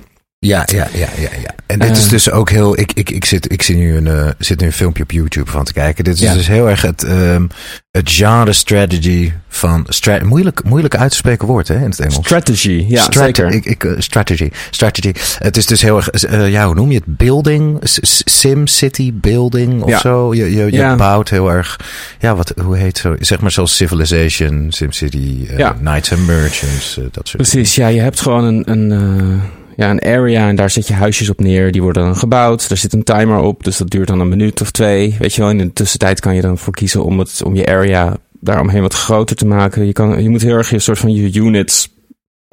Ja, 0.45 0.65
ja, 0.71 0.87
ja, 0.93 1.07
ja, 1.17 1.29
ja. 1.41 1.55
En 1.65 1.79
dit 1.79 1.97
is 1.97 2.03
Eh. 2.03 2.09
dus 2.09 2.31
ook 2.31 2.49
heel. 2.49 2.79
Ik, 2.79 2.91
ik, 2.93 3.09
ik, 3.09 3.25
zit, 3.25 3.51
ik 3.51 3.61
zit, 3.61 3.75
nu 3.77 3.95
een, 3.95 4.07
eh, 4.07 4.27
zit 4.37 4.59
nu 4.59 4.65
een 4.65 4.73
filmpje 4.73 5.03
op 5.03 5.11
YouTube 5.11 5.51
van 5.51 5.63
te 5.63 5.73
kijken. 5.73 6.03
Dit 6.03 6.13
is 6.13 6.19
Ja. 6.19 6.33
dus 6.33 6.47
heel 6.47 6.69
erg 6.69 6.81
het, 6.81 7.03
ehm, 7.03 7.45
het 7.91 8.11
genre 8.11 8.53
strategy 8.53 9.31
van. 9.49 9.85
Stra 9.87 10.19
moeilijk, 10.25 10.63
moeilijk 10.63 10.95
uit 10.95 11.09
te 11.11 11.15
spreken 11.17 11.47
woord 11.47 11.67
hè, 11.67 11.75
in 11.75 11.81
het 11.89 11.99
Engels. 11.99 12.15
Strategy, 12.25 12.85
ja 12.87 13.11
zeker. 13.11 13.49
Ik, 13.51 13.65
ik, 13.65 13.83
eh, 13.83 13.91
strategy. 13.97 14.49
Strategy. 14.71 15.11
Het 15.37 15.57
is 15.57 15.65
dus 15.65 15.81
heel 15.81 15.97
erg. 15.97 16.09
ja, 16.51 16.65
hoe 16.65 16.75
noem 16.75 16.89
je 16.91 16.95
het? 17.05 17.17
Building? 17.17 17.79
Sim 18.25 18.67
City 18.67 19.13
building 19.13 19.81
of 19.83 19.89
Ja. 19.89 19.99
zo. 19.99 20.33
Je, 20.33 20.51
je, 20.55 20.65
je 20.65 20.71
Ja. 20.71 20.95
bouwt 20.95 21.29
heel 21.29 21.51
erg. 21.51 21.79
Ja, 22.19 22.35
wat, 22.35 22.53
hoe 22.63 22.77
heet 22.77 22.97
zo? 22.97 23.15
Zeg 23.19 23.39
maar 23.39 23.51
zoals 23.51 23.75
Civilization, 23.75 24.65
SimCity, 24.71 25.45
eh 25.49 25.57
Ja. 25.57 25.69
Knights 25.71 26.11
and 26.11 26.25
Merchants, 26.25 26.99
dat 27.11 27.27
soort 27.27 27.35
Precies, 27.49 27.75
ja, 27.75 27.87
je 27.87 28.01
hebt 28.01 28.19
gewoon 28.21 28.43
een, 28.43 28.71
een, 28.71 29.41
ja, 29.75 29.89
een 29.89 30.01
area 30.01 30.47
en 30.47 30.55
daar 30.55 30.69
zet 30.69 30.87
je 30.87 30.93
huisjes 30.93 31.29
op 31.29 31.39
neer. 31.39 31.71
Die 31.71 31.81
worden 31.81 32.03
dan 32.03 32.15
gebouwd. 32.15 32.69
Er 32.69 32.77
zit 32.77 32.93
een 32.93 33.03
timer 33.03 33.37
op, 33.37 33.63
dus 33.63 33.77
dat 33.77 33.89
duurt 33.89 34.07
dan 34.07 34.19
een 34.19 34.29
minuut 34.29 34.61
of 34.61 34.71
twee. 34.71 35.15
Weet 35.19 35.33
je 35.33 35.41
wel, 35.41 35.49
in 35.49 35.57
de 35.57 35.73
tussentijd 35.73 36.19
kan 36.19 36.35
je 36.35 36.41
dan 36.41 36.57
voor 36.57 36.73
kiezen 36.73 37.03
om, 37.03 37.19
het, 37.19 37.41
om 37.43 37.55
je 37.55 37.65
area 37.65 38.17
daaromheen 38.39 38.81
wat 38.81 38.93
groter 38.93 39.35
te 39.35 39.45
maken. 39.45 39.85
Je, 39.85 39.93
kan, 39.93 40.23
je 40.23 40.29
moet 40.29 40.41
heel 40.41 40.55
erg 40.55 40.69
je 40.69 40.79
soort 40.79 40.99
van 40.99 41.13
je 41.13 41.39
units 41.39 41.89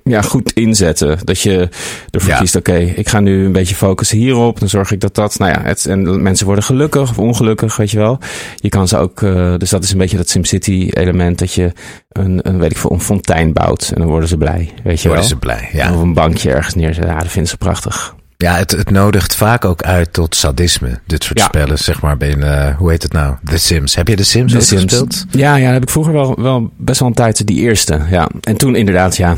ja, 0.03 0.23
goed 0.23 0.53
inzetten. 0.53 1.19
Dat 1.25 1.41
je 1.41 1.69
ervoor 2.11 2.31
Ja. 2.31 2.39
kiest, 2.39 2.57
oké, 2.57 2.75
ik 2.77 3.09
ga 3.09 3.21
nu 3.21 3.45
een 3.45 3.53
beetje 3.53 3.75
focussen 3.75 4.19
hierop. 4.19 4.59
Dan 4.61 4.69
zorg 4.69 4.91
ik 4.91 5.01
dat 5.01 5.15
dat, 5.15 5.39
nou 5.39 5.53
ja, 5.53 5.63
het, 5.63 5.87
en 5.87 6.23
mensen 6.23 6.47
worden 6.47 6.65
gelukkig 6.65 7.11
of 7.11 7.19
ongelukkig, 7.19 7.77
weet 7.77 7.91
je 7.91 7.99
wel. 7.99 8.19
Je 8.57 8.69
kan 8.69 8.89
ze 8.89 8.97
ook, 8.97 9.23
eh, 9.23 9.55
dus 9.57 9.71
dat 9.71 9.85
is 9.85 9.93
een 9.93 9.99
beetje 9.99 10.17
dat 10.17 10.29
SimCity 10.29 10.89
element, 10.91 11.39
dat 11.39 11.53
je 11.53 11.73
een, 12.09 12.41
een, 12.43 12.59
weet 12.59 12.71
ik 12.71 12.77
veel, 12.77 12.93
een 12.93 13.01
fontein 13.01 13.53
bouwt. 13.53 13.91
En 13.95 14.01
dan 14.01 14.11
worden 14.11 14.29
ze 14.29 14.37
blij, 14.37 14.71
weet 14.85 15.01
je 15.01 15.09
Worden 15.09 15.11
wel. 15.13 15.23
ze 15.23 15.37
blij, 15.37 15.69
ja. 15.73 15.95
Of 15.95 16.01
een 16.01 16.15
bankje 16.15 16.51
ergens 16.53 16.75
neerzetten. 16.75 17.13
Ja, 17.15 17.19
dat 17.21 17.31
vinden 17.31 17.51
ze 17.51 17.57
prachtig. 17.57 18.17
Ja, 18.37 18.57
het, 18.57 18.71
het 18.71 18.91
nodigt 18.91 19.35
vaak 19.35 19.65
ook 19.65 19.83
uit 19.83 20.13
tot 20.13 20.35
sadisme. 20.37 20.99
Dit 21.07 21.25
soort 21.25 21.39
Ja. 21.39 21.45
spellen, 21.45 21.79
zeg 21.79 22.01
maar, 22.01 22.17
binnen, 22.17 22.67
eh, 22.69 22.77
hoe 22.77 22.91
heet 22.91 23.03
het 23.03 23.13
nou? 23.13 23.35
The 23.45 23.59
Sims. 23.59 23.95
Heb 23.95 24.09
je 24.09 24.17
The 24.17 24.25
Sims 24.25 24.53
The 24.53 24.61
Sims. 24.61 24.83
gespeeld? 24.83 25.25
Ja, 25.31 25.57
ja, 25.57 25.65
dat 25.65 25.73
heb 25.73 25.83
ik 25.83 25.91
vroeger 25.91 26.13
wel, 26.13 26.35
wel 26.43 26.71
best 26.77 27.01
wel 27.01 27.09
een 27.09 27.15
tijd, 27.15 27.47
die 27.47 27.61
eerste. 27.61 28.01
Ja. 28.11 28.29
En 28.41 28.57
toen 28.57 28.75
inderdaad, 28.77 29.17
ja, 29.17 29.37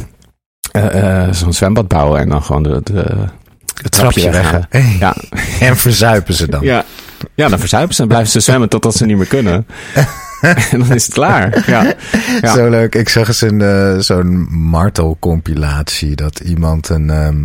zo'n 1.31 1.53
zwembad 1.53 1.89
bouwen 1.89 2.21
en 2.21 2.29
dan 2.29 2.43
gewoon 2.43 2.63
de, 2.63 2.81
de, 2.85 3.15
Het 3.83 3.93
trapje 3.93 4.31
weggaan. 4.31 4.67
weg. 4.71 4.99
Ja. 4.99 5.15
En 5.67 5.77
verzuipen 5.77 6.35
ze 6.35 6.49
dan. 6.49 6.63
Ja. 6.63 6.85
ja, 7.35 7.49
dan 7.49 7.59
verzuipen 7.59 7.95
ze 7.95 8.03
en 8.03 8.09
blijven 8.09 8.31
ze 8.31 8.41
zwemmen 8.41 8.69
totdat 8.69 8.95
ze 8.95 9.07
niet 9.07 9.17
meer 9.17 9.27
kunnen. 9.27 9.67
en 10.71 10.79
dan 10.79 10.93
is 10.95 11.05
het 11.05 11.15
klaar. 11.15 11.65
Ja. 11.67 11.95
Ja. 12.41 12.55
Zo 12.55 12.69
leuk. 12.71 12.95
Ik 12.95 13.09
zag 13.09 13.29
eens 13.29 13.41
een, 13.41 13.61
eh, 13.61 13.99
zo'n 13.99 14.47
martelcompilatie 14.51 16.17
dat 16.17 16.41
iemand 16.41 16.89
een. 16.89 17.11
ehm, 17.11 17.45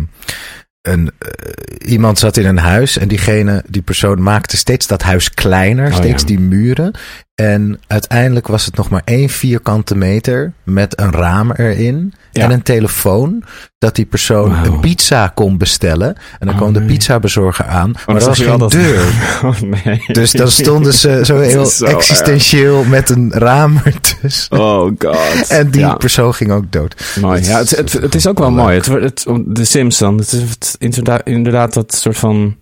een 0.82 1.10
eh, 1.18 1.90
iemand 1.90 2.18
zat 2.18 2.36
in 2.36 2.46
een 2.46 2.58
huis 2.58 2.98
en 2.98 3.08
diegene, 3.08 3.64
die 3.68 3.82
persoon 3.82 4.22
maakte 4.22 4.56
steeds 4.56 4.86
dat 4.86 5.02
huis 5.02 5.34
kleiner, 5.34 5.86
Oh, 5.90 5.94
steeds 5.96 6.20
ja. 6.22 6.28
die 6.28 6.40
muren. 6.40 6.92
En 7.42 7.80
uiteindelijk 7.86 8.46
was 8.46 8.64
het 8.66 8.76
nog 8.76 8.88
maar 8.88 9.02
één 9.04 9.28
vierkante 9.28 9.96
meter 9.96 10.52
met 10.64 11.00
een 11.00 11.12
raam 11.12 11.50
erin 11.52 12.12
Ja. 12.32 12.42
en 12.44 12.50
een 12.50 12.62
telefoon. 12.62 13.42
Dat 13.78 13.94
die 13.94 14.04
persoon 14.04 14.52
een 14.64 14.80
pizza 14.80 15.32
kon 15.34 15.58
bestellen. 15.58 16.08
En 16.16 16.46
dan 16.46 16.48
Oh, 16.48 16.56
kwam 16.56 16.72
de 16.72 16.78
nee. 16.78 16.88
pizzabezorger 16.88 17.64
aan, 17.66 17.90
maar 17.90 18.02
dan 18.06 18.16
er 18.16 18.24
was 18.26 18.38
geen 18.38 18.58
dat- 18.58 18.70
deur. 18.70 19.04
Oh, 19.44 19.60
nee. 19.60 20.02
Dus 20.06 20.32
dan 20.32 20.48
stonden 20.50 20.92
ze 20.94 21.20
zo 21.24 21.38
heel 21.40 21.60
erg. 21.60 21.80
existentieel 21.82 22.84
met 22.84 23.10
een 23.10 23.32
raam 23.32 23.80
ertussen. 23.84 24.58
Oh 24.60 24.92
god. 24.98 25.46
En 25.48 25.70
die 25.70 25.80
Ja. 25.80 25.94
persoon 25.94 26.34
ging 26.34 26.50
ook 26.52 26.72
dood. 26.72 27.04
Mooi. 27.20 27.36
Het 27.38 27.46
Ja, 27.46 27.58
is- 27.58 27.70
het, 27.76 27.92
het, 27.92 28.02
het 28.02 28.14
is 28.14 28.26
ook 28.26 28.38
wel 28.38 28.48
leuk. 28.54 28.62
mooi. 28.64 28.76
Het, 28.76 28.86
het, 28.86 29.26
de 29.46 29.64
Sims 29.64 29.98
dan. 29.98 30.16
Het 30.18 30.32
is 30.78 30.98
inderdaad 31.24 31.74
dat 31.74 31.94
soort 31.94 32.16
van 32.18 32.56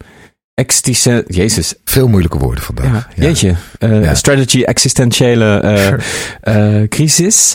existentie... 0.55 1.37
Jezus. 1.37 1.75
Veel 1.85 2.09
moeilijke 2.09 2.39
woorden 2.39 2.65
vandaag. 2.65 3.09
Ja, 3.15 3.25
jeetje. 3.25 3.55
Eh, 3.79 4.03
Ja. 4.03 4.15
Strategy, 4.15 4.63
existentiële 4.63 5.59
eh, 5.59 5.93
eh, 6.81 6.89
crisis. 6.89 7.55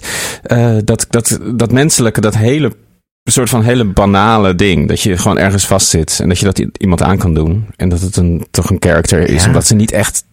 Dat, 0.83 1.05
dat, 1.09 1.39
dat 1.55 1.71
menselijke, 1.71 2.21
dat 2.21 2.35
hele 2.35 2.75
soort 3.23 3.49
van 3.49 3.63
hele 3.63 3.85
banale 3.85 4.55
ding. 4.55 4.87
Dat 4.87 5.01
je 5.01 5.17
gewoon 5.17 5.37
ergens 5.37 5.65
vastzit 5.65 6.19
en 6.19 6.27
dat 6.27 6.39
je 6.39 6.45
dat 6.45 6.61
iemand 6.77 7.01
aan 7.01 7.17
kan 7.17 7.33
doen. 7.33 7.67
En 7.75 7.89
dat 7.89 8.01
het 8.01 8.15
een, 8.17 8.47
toch 8.51 8.69
een 8.69 8.77
character 8.79 9.29
is. 9.29 9.45
Omdat 9.45 9.67
ze 9.67 9.75
niet 9.75 9.91
echt... 9.91 10.23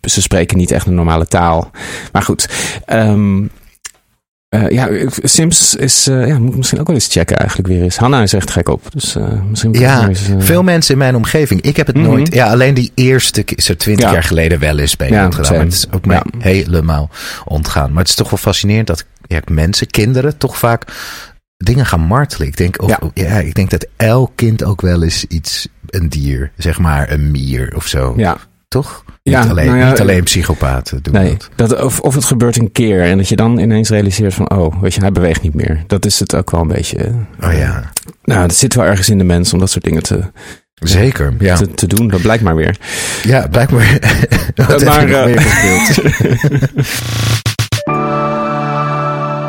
Ze 0.00 0.22
spreken 0.22 0.56
niet 0.56 0.70
echt 0.70 0.86
een 0.86 0.94
normale 0.94 1.26
taal. 1.26 1.70
Maar 2.12 2.22
goed. 2.22 2.48
ehm, 2.84 3.42
eh, 4.48 4.68
ja, 4.68 4.88
Sims 5.22 5.74
is... 5.74 6.06
eh, 6.06 6.26
ja, 6.26 6.38
moet 6.38 6.50
ik 6.50 6.56
misschien 6.56 6.80
ook 6.80 6.86
wel 6.86 6.94
eens 6.96 7.06
checken 7.10 7.36
eigenlijk 7.36 7.68
weer 7.68 7.82
eens. 7.82 7.96
Hanna 7.96 8.22
is 8.22 8.32
echt 8.32 8.50
gek 8.50 8.68
op. 8.68 8.82
Dus 8.92 9.16
eh, 9.16 9.42
misschien 9.48 9.72
Ja, 9.72 10.08
eens, 10.08 10.20
veel 10.38 10.62
mensen 10.62 10.92
in 10.92 10.98
mijn 10.98 11.16
omgeving. 11.16 11.60
Ik 11.60 11.76
heb 11.76 11.86
het 11.86 11.96
Mhm. 11.96 12.06
nooit. 12.06 12.34
Ja, 12.34 12.50
alleen 12.50 12.74
die 12.74 12.92
eerste 12.94 13.42
keer, 13.42 13.60
zo 13.60 13.74
twintig 13.76 14.04
Ja. 14.06 14.12
jaar 14.12 14.22
geleden 14.22 14.58
wel 14.58 14.78
eens 14.78 14.96
bij 14.96 15.08
Ja, 15.08 15.30
gedaan. 15.30 15.52
Maar 15.56 15.64
het 15.64 15.72
is 15.72 15.86
ook 15.90 16.04
mij 16.06 16.16
Ja. 16.16 16.38
helemaal 16.38 17.10
ontgaan. 17.44 17.90
Maar 17.92 18.00
het 18.00 18.08
is 18.08 18.14
toch 18.14 18.30
wel 18.30 18.38
fascinerend 18.38 18.86
dat 18.86 19.04
ja, 19.26 19.40
mensen, 19.50 19.86
kinderen, 19.86 20.38
toch 20.38 20.58
vaak 20.58 20.84
dingen 21.56 21.86
gaan 21.86 22.00
martelen. 22.00 22.46
Ik 22.48 22.56
denk, 22.56 22.82
of, 22.82 22.88
Ja. 22.90 22.98
ja. 23.14 23.38
ik 23.38 23.54
denk 23.54 23.70
dat 23.70 23.86
elk 23.96 24.30
kind 24.34 24.64
ook 24.64 24.80
wel 24.80 25.02
eens 25.02 25.24
iets, 25.24 25.68
een 25.86 26.08
dier, 26.08 26.50
zeg 26.56 26.78
maar 26.78 27.10
een 27.12 27.30
mier 27.30 27.72
of 27.76 27.86
zo. 27.86 28.14
Ja, 28.16 28.36
Toch? 28.68 29.04
Ja, 29.22 29.40
niet 29.40 29.50
alleen, 29.50 29.66
nou 29.66 29.78
ja, 29.78 29.88
niet 29.90 30.00
alleen 30.00 30.22
psychopaten 30.24 31.02
doen 31.02 31.12
Nee, 31.14 31.36
dat. 31.56 31.68
dat, 31.70 31.82
of, 31.82 32.00
of 32.00 32.14
het 32.14 32.24
gebeurt 32.24 32.56
een 32.56 32.72
keer 32.72 33.02
en 33.02 33.16
dat 33.16 33.28
je 33.28 33.36
dan 33.36 33.58
ineens 33.58 33.88
realiseert 33.88 34.34
van, 34.34 34.50
oh, 34.50 34.80
weet 34.80 34.94
je, 34.94 35.00
hij 35.00 35.12
beweegt 35.12 35.42
niet 35.42 35.54
meer. 35.54 35.84
Dat 35.86 36.06
is 36.06 36.20
het 36.20 36.34
ook 36.34 36.50
wel 36.50 36.60
een 36.60 36.68
beetje. 36.68 36.96
eh, 36.98 37.48
Oh 37.48 37.52
ja, 37.56 37.90
Nou, 38.24 38.40
dat 38.46 38.56
zit 38.56 38.74
wel 38.74 38.84
ergens 38.84 39.08
in 39.08 39.18
de 39.18 39.24
mens 39.24 39.52
om 39.52 39.58
dat 39.58 39.70
soort 39.70 39.84
dingen 39.84 40.02
te, 40.02 40.20
zeker. 40.74 41.34
Ja, 41.38 41.56
te, 41.56 41.74
te 41.74 41.86
doen. 41.86 42.08
Dat 42.08 42.20
blijkt 42.22 42.42
maar 42.42 42.56
weer. 42.56 42.76
ja 43.22 43.46
blijkbaar. 43.50 43.84
Heb 44.54 44.84
maar, 44.84 45.08
eh? 45.08 45.40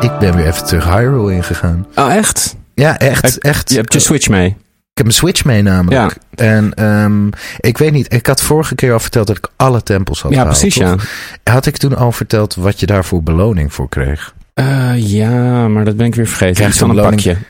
Ik 0.00 0.18
ben 0.18 0.36
weer 0.36 0.46
even 0.46 0.64
terug 0.66 0.84
Hyrule 0.84 1.32
ingegaan. 1.32 1.86
Oh, 1.94 2.14
echt? 2.14 2.56
Ja, 2.74 2.98
echt, 2.98 3.38
echt. 3.38 3.70
Je 3.70 3.76
hebt 3.76 3.92
je 3.92 3.98
Switch 3.98 4.28
mee. 4.28 4.56
Ik 5.00 5.06
heb 5.06 5.14
een 5.14 5.20
Switch 5.20 5.44
mee 5.44 5.62
namelijk. 5.62 6.16
En 6.34 6.74
ehm, 6.74 7.28
ik 7.60 7.78
weet 7.78 7.92
niet, 7.92 8.12
ik 8.12 8.26
had 8.26 8.42
vorige 8.42 8.74
keer 8.74 8.92
al 8.92 9.00
verteld 9.00 9.26
dat 9.26 9.36
ik 9.36 9.48
alle 9.56 9.82
tempels 9.82 10.22
had 10.22 10.30
Ja, 10.30 10.36
gehaald, 10.38 10.58
precies, 10.58 10.74
ja. 10.74 10.96
Had 11.44 11.66
ik 11.66 11.76
toen 11.76 11.96
al 11.96 12.12
verteld 12.12 12.54
wat 12.54 12.80
je 12.80 12.86
daarvoor 12.86 13.22
beloning 13.22 13.72
voor 13.72 13.88
kreeg? 13.88 14.34
Eh, 14.54 14.92
ja, 14.96 15.68
maar 15.68 15.84
dat 15.84 15.96
ben 15.96 16.06
ik 16.06 16.14
weer 16.14 16.26
vergeten. 16.26 16.54
Krijg 16.54 16.78
je 16.78 16.84
een 16.84 16.90
een 16.90 16.96
pakje. 16.96 17.36
beloning? 17.36 17.46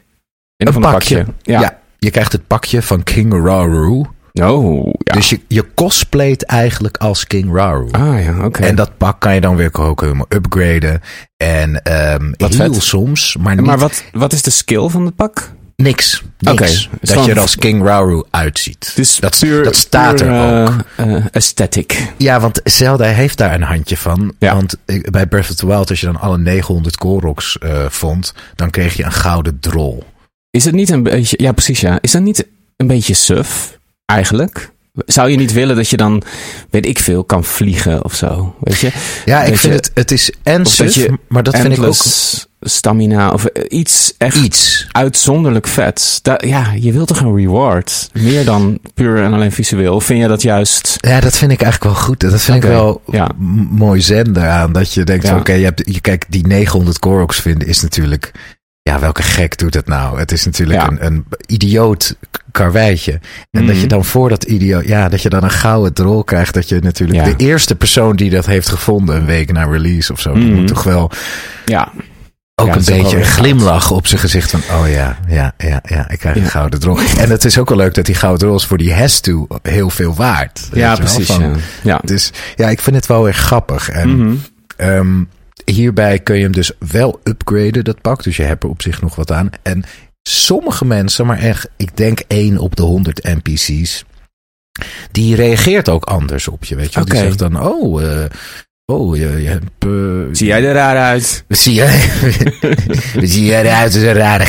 Een, 0.56 0.80
pakje. 0.80 1.16
pakje. 1.16 1.52
Ja. 1.52 1.60
Ja. 1.60 1.78
Je 1.98 2.10
krijgt 2.10 2.32
het 2.32 2.46
pakje 2.46 2.82
van 2.82 3.02
King 3.02 3.32
Rauru. 3.32 4.04
Oh, 4.32 4.92
ja. 4.98 5.14
Dus 5.14 5.30
je, 5.30 5.40
je 5.48 5.66
cosplayt 5.74 6.44
eigenlijk 6.44 6.96
als 6.96 7.26
King 7.26 7.54
Rauru. 7.54 7.90
ah, 7.90 8.24
ja, 8.24 8.44
oké. 8.44 8.62
En 8.62 8.74
dat 8.74 8.96
pak 8.96 9.20
kan 9.20 9.34
je 9.34 9.40
dan 9.40 9.56
weer 9.56 9.70
ook 9.78 10.00
helemaal 10.00 10.26
upgraden. 10.28 11.00
En 11.36 11.82
ehm 11.82 12.32
Wat 12.36 12.54
heel 12.54 12.72
vet. 12.72 12.82
soms, 12.82 13.36
maar 13.36 13.56
niet 13.56 13.66
Maar 13.66 13.78
wat, 13.78 14.04
wat 14.12 14.32
is 14.32 14.42
de 14.42 14.50
skill 14.50 14.88
van 14.88 15.04
het 15.04 15.16
pak? 15.16 15.52
Niks. 15.80 16.22
Dat 16.38 17.24
je 17.24 17.30
er 17.30 17.40
als 17.40 17.56
King 17.56 17.82
Rauru 17.84 18.22
uitziet. 18.30 18.92
Is 18.96 19.16
dat, 19.16 19.38
puur, 19.38 19.64
dat 19.64 19.76
staat 19.76 20.16
puur, 20.16 20.26
er 20.26 20.62
ook. 20.68 20.74
eh, 20.96 21.16
eh, 21.16 21.24
aesthetic. 21.32 22.12
Ja, 22.16 22.40
want 22.40 22.60
Zelda 22.64 23.04
heeft 23.04 23.38
daar 23.38 23.54
een 23.54 23.62
handje 23.62 23.96
van. 23.96 24.34
Ja. 24.38 24.54
Want 24.54 24.76
bij 25.10 25.26
Breath 25.26 25.50
of 25.50 25.56
the 25.56 25.66
Wild, 25.66 25.90
als 25.90 26.00
je 26.00 26.06
dan 26.06 26.20
alle 26.20 26.38
900 26.38 26.96
Koroks 26.96 27.58
eh 27.58 27.84
vond, 27.88 28.34
dan 28.54 28.70
kreeg 28.70 28.96
je 28.96 29.04
een 29.04 29.12
gouden 29.12 29.60
drol. 29.60 30.04
Is 30.50 30.64
het 30.64 30.74
niet 30.74 30.90
een 30.90 31.02
beetje... 31.02 31.36
Ja, 31.42 31.52
precies, 31.52 31.80
ja. 31.80 31.98
Is 32.00 32.10
dat 32.10 32.22
niet 32.22 32.46
een 32.76 32.86
beetje 32.86 33.14
suf, 33.14 33.78
eigenlijk? 34.04 34.70
Zou 35.06 35.30
je 35.30 35.36
niet 35.36 35.52
willen 35.52 35.76
dat 35.76 35.88
je 35.88 35.96
dan, 35.96 36.22
weet 36.70 36.86
ik 36.86 36.98
veel, 36.98 37.24
kan 37.24 37.44
vliegen 37.44 38.04
of 38.04 38.14
zo? 38.14 38.54
Weet 38.60 38.78
je? 38.78 38.90
Ja, 39.24 39.42
ik 39.42 39.50
Dat 39.50 39.58
vind 39.60 39.72
je- 39.72 39.78
het, 39.78 39.90
het 39.94 40.10
is 40.10 40.32
en 40.42 40.62
je 40.64 41.18
maar 41.28 41.42
dat 41.42 41.56
vind 41.58 41.76
ik 41.76 41.82
ook 41.82 41.94
stamina 42.60 43.30
of 43.32 43.44
eh, 43.44 43.64
iets 43.78 44.14
echt 44.18 44.36
iets. 44.36 44.86
uitzonderlijk 44.92 45.66
vets. 45.66 46.20
Ja, 46.36 46.72
je 46.80 46.92
wilt 46.92 47.08
toch 47.08 47.20
een 47.20 47.36
reward? 47.36 48.10
Meer 48.12 48.44
dan 48.44 48.78
puur 48.94 49.22
en 49.22 49.32
alleen 49.32 49.52
visueel. 49.52 49.94
Of 49.94 50.04
vind 50.04 50.20
je 50.20 50.28
dat 50.28 50.42
juist... 50.42 50.96
Ja, 51.00 51.20
dat 51.20 51.36
vind 51.36 51.52
ik 51.52 51.62
eigenlijk 51.62 51.94
wel 51.94 52.02
goed. 52.04 52.20
Dat 52.20 52.40
vind 52.42 52.56
ik 52.64 52.70
wel 52.70 53.02
ja. 53.10 53.28
mooi 53.70 54.00
zender 54.00 54.48
aan. 54.48 54.72
Dat 54.72 54.94
je 54.94 55.04
denkt, 55.04 55.26
Ja. 55.26 55.36
oké, 55.38 55.52
je 55.52 55.64
hebt, 55.64 55.82
je, 55.94 56.00
kijk, 56.00 56.24
die 56.28 56.46
900 56.46 56.98
Koroks 56.98 57.40
vinden 57.40 57.68
is 57.68 57.82
natuurlijk... 57.82 58.32
Ja, 58.90 58.98
welke 59.00 59.22
gek 59.22 59.58
doet 59.58 59.74
het 59.74 59.86
nou? 59.86 60.18
Het 60.18 60.32
is 60.32 60.44
natuurlijk 60.44 60.80
Ja. 60.80 60.88
een, 60.90 61.06
een 61.06 61.24
idioot 61.46 62.16
karweitje. 62.52 63.12
En 63.50 63.66
dat 63.66 63.74
Mhm. 63.74 63.80
je 63.80 63.86
dan 63.86 64.04
voor 64.04 64.28
dat 64.28 64.44
idioot... 64.44 64.84
Ja, 64.86 65.08
dat 65.08 65.22
je 65.22 65.28
dan 65.28 65.42
een 65.44 65.50
gouden 65.50 65.92
drol 65.92 66.24
krijgt. 66.24 66.54
Dat 66.54 66.68
je 66.68 66.78
natuurlijk... 66.80 67.18
Ja. 67.26 67.32
De 67.34 67.44
eerste 67.44 67.74
persoon 67.74 68.16
die 68.16 68.30
dat 68.30 68.46
heeft 68.46 68.68
gevonden 68.68 69.16
een 69.16 69.24
week 69.26 69.52
na 69.52 69.64
release 69.64 70.12
of 70.12 70.20
zo... 70.20 70.32
Die 70.32 70.44
Mhm. 70.44 70.54
moet 70.54 70.66
toch 70.66 70.82
wel 70.82 71.10
Ja, 71.64 71.92
ook 72.54 72.66
Ja, 72.66 72.74
een 72.76 72.84
beetje 72.84 73.16
een 73.18 73.24
glimlach 73.24 73.90
op 73.90 74.06
zijn 74.06 74.20
gezicht 74.20 74.50
van... 74.50 74.60
Oh 74.80 74.88
ja, 74.88 75.18
ja, 75.28 75.52
ja, 75.58 75.80
ja, 75.88 76.08
ik 76.10 76.18
krijg 76.18 76.36
een 76.36 76.46
gouden 76.46 76.80
drol. 76.80 76.98
En 77.18 77.30
het 77.30 77.44
is 77.44 77.58
ook 77.58 77.68
wel 77.68 77.78
leuk 77.78 77.94
dat 77.94 78.06
die 78.06 78.14
gouden 78.14 78.40
drol 78.40 78.56
is 78.56 78.66
voor 78.66 78.78
die 78.78 78.92
Hestu 78.92 79.46
heel 79.62 79.90
veel 79.90 80.14
waard. 80.14 80.68
Ja 80.72 80.94
precies. 80.96 81.26
Van- 81.26 81.42
ja. 81.42 81.56
Ja. 81.82 82.00
Dus 82.04 82.32
ja, 82.56 82.68
ik 82.68 82.80
vind 82.80 82.96
het 82.96 83.06
wel 83.06 83.22
weer 83.22 83.34
grappig. 83.34 83.88
En 83.90 84.16
Mhm. 84.16 84.34
ehm, 84.76 85.22
hierbij 85.70 86.18
kun 86.18 86.36
je 86.36 86.42
hem 86.42 86.52
dus 86.52 86.72
wel 86.78 87.20
upgraden, 87.22 87.84
dat 87.84 88.00
pak. 88.00 88.22
Dus 88.22 88.36
je 88.36 88.42
hebt 88.42 88.62
er 88.62 88.70
op 88.70 88.82
zich 88.82 89.02
nog 89.02 89.14
wat 89.14 89.32
aan. 89.32 89.50
En 89.62 89.84
sommige 90.22 90.84
mensen, 90.84 91.26
maar 91.26 91.38
echt, 91.38 91.68
ik 91.76 91.96
denk 91.96 92.20
één 92.26 92.58
op 92.58 92.76
de 92.76 92.82
100 92.82 93.22
NPC's, 93.22 94.04
die 95.10 95.34
reageert 95.34 95.88
ook 95.88 96.04
anders 96.04 96.48
op 96.48 96.64
je. 96.64 96.76
Weet 96.76 96.94
je, 96.94 97.04
die 97.04 97.16
zegt 97.16 97.38
dan, 97.38 97.60
oh, 97.62 98.02
eh, 98.02 98.24
Oh, 98.90 99.16
je, 99.16 99.42
je 99.42 99.48
hebt... 99.48 99.64
eh, 99.78 99.88
Zie 100.32 100.46
jij 100.46 100.64
er 100.64 100.72
raar 100.72 100.96
uit? 100.96 101.44
Zie 101.48 101.74
jij? 101.74 102.00
zie 103.22 103.44
jij 103.44 103.60
eruit 103.64 103.94
als 103.94 104.02
een 104.02 104.12
rare 104.12 104.46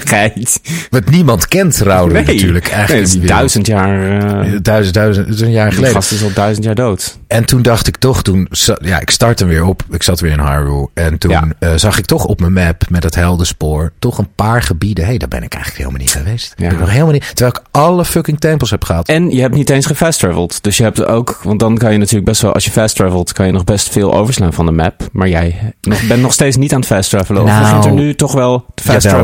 geit? 0.00 0.60
Wat 0.90 1.10
niemand 1.10 1.48
kent, 1.48 1.76
Rauwder 1.78 2.24
natuurlijk. 2.24 2.68
Eigenlijk 2.68 3.06
is 3.06 3.12
die 3.12 3.26
duizend 3.26 3.66
jaar... 3.66 4.20
eh 4.20 4.52
Duizend, 4.62 4.94
duizend, 4.94 5.28
is 5.28 5.40
een 5.40 5.50
jaar 5.50 5.64
die 5.64 5.74
geleden. 5.74 5.94
gast 5.94 6.12
is 6.12 6.22
al 6.22 6.30
duizend 6.34 6.64
jaar 6.64 6.74
dood. 6.74 7.18
En 7.26 7.44
toen 7.44 7.62
dacht 7.62 7.86
ik 7.86 7.96
toch, 7.96 8.22
toen, 8.22 8.48
ja, 8.82 9.00
ik 9.00 9.10
startte 9.10 9.44
weer 9.44 9.64
op. 9.64 9.82
Ik 9.90 10.02
zat 10.02 10.20
weer 10.20 10.32
in 10.32 10.40
Hyrule. 10.40 10.88
En 10.94 11.18
toen 11.18 11.30
Ja. 11.30 11.44
eh, 11.58 11.70
zag 11.76 11.98
ik 11.98 12.04
toch 12.04 12.24
op 12.24 12.40
mijn 12.40 12.52
map 12.52 12.82
met 12.88 13.02
het 13.02 13.14
heldenspoor 13.14 13.92
toch 13.98 14.18
een 14.18 14.34
paar 14.34 14.62
gebieden. 14.62 15.04
Hé, 15.04 15.10
hey, 15.10 15.18
daar 15.18 15.28
ben 15.28 15.42
ik 15.42 15.54
eigenlijk 15.54 15.82
helemaal 15.84 16.04
niet 16.06 16.16
geweest. 16.16 16.52
Ja. 16.56 16.64
Ben 16.64 16.72
ik 16.74 16.80
nog 16.80 16.90
helemaal 16.90 17.12
niet. 17.12 17.26
Terwijl 17.34 17.56
ik 17.56 17.62
alle 17.70 18.04
fucking 18.04 18.40
tempels 18.40 18.70
heb 18.70 18.84
gehad. 18.84 19.08
En 19.08 19.30
je 19.30 19.40
hebt 19.40 19.54
niet 19.54 19.70
eens 19.70 19.86
gefast 19.86 20.18
traveled. 20.18 20.62
Dus 20.62 20.76
je 20.76 20.82
hebt 20.82 21.04
ook, 21.04 21.40
want 21.42 21.60
dan 21.60 21.78
kan 21.78 21.92
je 21.92 21.98
natuurlijk 21.98 22.24
best 22.26 22.40
wel, 22.42 22.52
als 22.52 22.64
je 22.64 22.70
fast 22.70 22.96
travelt, 22.96 23.32
kan 23.44 23.52
je 23.52 23.58
nog 23.58 23.74
best 23.74 23.88
veel 23.88 24.14
overslaan 24.14 24.52
van 24.52 24.66
de 24.66 24.72
map. 24.72 25.08
Maar 25.12 25.28
jij 25.28 25.74
nog, 25.80 26.06
bent 26.06 26.22
nog 26.22 26.32
steeds 26.32 26.56
niet 26.56 26.72
aan 26.72 26.78
het 26.78 26.88
fast 26.88 27.10
travelen. 27.10 27.42
Of 27.42 27.48
Nou, 27.48 27.62
begint 27.62 27.84
er 27.84 27.92
nu 27.92 28.14
toch 28.14 28.32
wel 28.32 28.64
te 28.74 28.82
fast 28.82 29.02
jawel. 29.04 29.18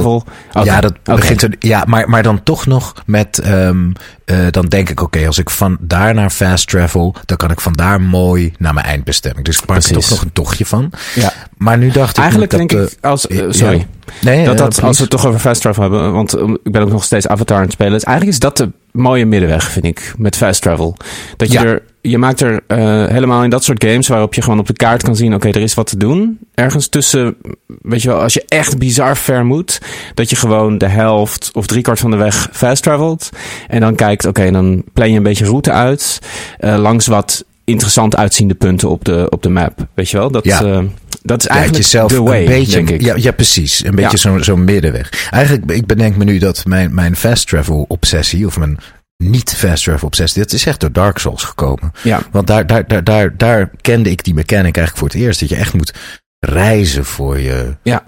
travel? 0.52 0.64
Ja, 0.64 0.80
dat 0.80 1.02
begint 1.02 1.42
er, 1.42 1.54
ja 1.58 1.84
maar, 1.86 2.08
maar 2.08 2.22
dan 2.22 2.42
toch 2.42 2.66
nog 2.66 2.94
met. 3.06 3.38
ehm, 3.38 3.90
eh, 4.24 4.36
dan 4.50 4.66
denk 4.66 4.88
ik, 4.88 5.00
oké, 5.02 5.26
als 5.26 5.38
ik 5.38 5.50
van 5.50 5.76
daar 5.80 6.14
naar 6.14 6.30
fast 6.30 6.68
travel, 6.68 7.14
dan 7.24 7.36
kan 7.36 7.50
ik 7.50 7.60
van 7.60 7.72
daar 7.72 8.00
mooi 8.00 8.52
naar 8.58 8.74
mijn 8.74 8.86
eindbestemming. 8.86 9.44
Dus 9.44 9.58
ik 9.58 9.66
maak 9.68 9.82
er 9.82 9.92
toch 9.92 10.10
nog 10.10 10.22
een 10.22 10.32
tochtje 10.32 10.66
van. 10.66 10.90
Ja. 11.14 11.32
Maar 11.56 11.78
nu 11.78 11.90
dacht 11.90 12.10
ik. 12.16 12.22
Eigenlijk 12.22 12.50
denk 12.50 12.72
eh, 12.72 12.82
ik, 12.82 12.96
als, 13.00 13.26
eh, 13.26 13.38
ja. 13.38 13.52
sorry. 13.52 13.86
Nee, 14.20 14.44
dat 14.44 14.54
eh, 14.54 14.60
dat, 14.60 14.82
als 14.82 14.96
we 14.96 15.02
het 15.02 15.10
toch 15.12 15.26
over 15.26 15.40
fast 15.40 15.60
travel 15.60 15.82
hebben, 15.82 16.12
want 16.12 16.32
um, 16.36 16.58
ik 16.64 16.72
ben 16.72 16.82
ook 16.82 16.90
nog 16.90 17.04
steeds 17.04 17.28
Avatar 17.28 17.56
aan 17.56 17.62
het 17.62 17.72
spelen. 17.72 17.92
Dus 17.92 18.04
eigenlijk 18.04 18.36
is 18.36 18.42
dat 18.42 18.56
de 18.56 18.70
mooie 18.92 19.26
middenweg, 19.26 19.70
vind 19.70 19.84
ik, 19.84 20.14
met 20.18 20.36
fast 20.36 20.62
travel. 20.62 20.96
Dat 21.36 21.52
je 21.52 21.58
Ja. 21.58 21.64
er, 21.64 21.82
je 22.02 22.18
maakt 22.18 22.40
er 22.40 22.60
eh, 22.66 22.78
helemaal 23.06 23.44
in 23.44 23.50
dat 23.50 23.64
soort 23.64 23.84
games 23.84 24.08
waarop 24.08 24.34
je 24.34 24.42
gewoon 24.42 24.58
op 24.58 24.66
de 24.66 24.72
kaart 24.72 25.02
kan 25.02 25.16
zien, 25.16 25.34
oké, 25.34 25.48
er 25.48 25.56
is 25.60 25.74
wat 25.74 25.86
te 25.86 25.96
doen. 25.96 26.38
Ergens 26.54 26.88
tussen, 26.88 27.36
weet 27.82 28.02
je 28.02 28.08
wel, 28.08 28.20
als 28.20 28.34
je 28.34 28.44
echt 28.48 28.78
bizar 28.78 29.16
ver 29.16 29.44
moet, 29.44 29.80
dat 30.14 30.30
je 30.30 30.36
gewoon 30.36 30.78
de 30.78 30.88
helft 30.88 31.50
of 31.52 31.66
driekwart 31.66 31.98
van 31.98 32.10
de 32.10 32.16
weg 32.16 32.48
fast 32.52 32.82
travelt. 32.82 33.28
En 33.68 33.80
dan 33.80 33.94
kijkt, 33.94 34.24
oké, 34.24 34.50
dan 34.50 34.84
plan 34.92 35.10
je 35.10 35.16
een 35.16 35.22
beetje 35.22 35.44
route 35.44 35.70
uit, 35.72 36.18
eh, 36.58 36.76
langs 36.78 37.06
wat 37.06 37.44
interessant 37.64 38.16
uitziende 38.16 38.54
punten 38.54 38.88
op 38.88 39.04
de, 39.04 39.26
op 39.30 39.42
de 39.42 39.48
map. 39.50 39.86
Weet 39.94 40.10
je 40.10 40.16
wel, 40.16 40.30
dat, 40.30 40.44
Ja. 40.44 40.62
eh, 40.62 40.78
dat 41.22 41.38
is 41.40 41.44
Ja, 41.46 41.50
eigenlijk 41.54 42.08
de 42.08 42.22
way, 42.22 42.40
een 42.40 42.46
beetje, 42.46 42.72
denk 42.72 42.90
ik. 42.90 43.00
Ja, 43.02 43.14
ja, 43.16 43.30
precies. 43.32 43.84
Een 43.84 43.94
beetje 43.94 44.10
Ja. 44.10 44.16
zo'n 44.16 44.44
zo'n 44.44 44.64
middenweg. 44.64 45.28
Eigenlijk, 45.30 45.70
ik 45.70 45.86
bedenk 45.86 46.16
me 46.16 46.24
nu 46.24 46.38
dat 46.38 46.64
mijn, 46.66 46.94
mijn 46.94 47.16
fast 47.16 47.48
travel 47.48 47.84
obsessie, 47.88 48.46
of 48.46 48.58
mijn 48.58 48.78
niet 49.22 49.54
fast 49.56 49.84
travel 49.84 50.06
obsessie, 50.06 50.42
dat 50.42 50.52
is 50.52 50.66
echt 50.66 50.80
door 50.80 50.92
Dark 50.92 51.18
Souls 51.18 51.44
gekomen. 51.44 51.92
ja. 52.02 52.20
Want 52.30 52.46
daar, 52.46 52.66
daar, 52.66 52.86
daar, 52.86 53.04
daar, 53.04 53.36
daar 53.36 53.70
kende 53.80 54.10
ik 54.10 54.24
die 54.24 54.34
mechanic 54.34 54.76
eigenlijk 54.76 54.96
voor 54.96 55.08
het 55.08 55.16
eerst. 55.16 55.40
Dat 55.40 55.48
je 55.48 55.56
echt 55.56 55.72
moet 55.72 55.92
reizen 56.38 57.04
voor 57.04 57.38
je, 57.38 57.76
Ja. 57.82 58.06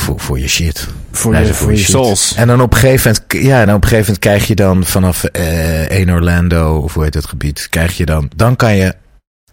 voor, 0.00 0.20
voor 0.20 0.38
je 0.38 0.48
shit. 0.48 0.86
Voor 1.10 1.32
Reizen 1.32 1.52
je, 1.54 1.60
voor 1.60 1.72
je 1.72 1.78
souls. 1.78 2.34
En 2.34 2.46
dan 2.46 2.60
op 2.60 2.72
een 2.72 2.78
gegeven 2.78 3.12
moment, 3.12 3.46
ja, 3.46 3.60
en 3.60 3.68
op 3.74 3.82
een 3.82 3.88
gegeven 3.88 3.98
moment 4.04 4.18
krijg 4.18 4.46
je 4.46 4.54
dan 4.54 4.84
vanaf 4.84 5.24
eh 5.24 5.90
één 5.90 6.10
Orlando, 6.10 6.78
of 6.78 6.94
hoe 6.94 7.02
heet 7.04 7.14
het 7.14 7.26
gebied, 7.26 7.66
krijg 7.70 7.96
je 7.96 8.04
dan, 8.06 8.30
dan 8.36 8.56
kan 8.56 8.76
je 8.76 8.94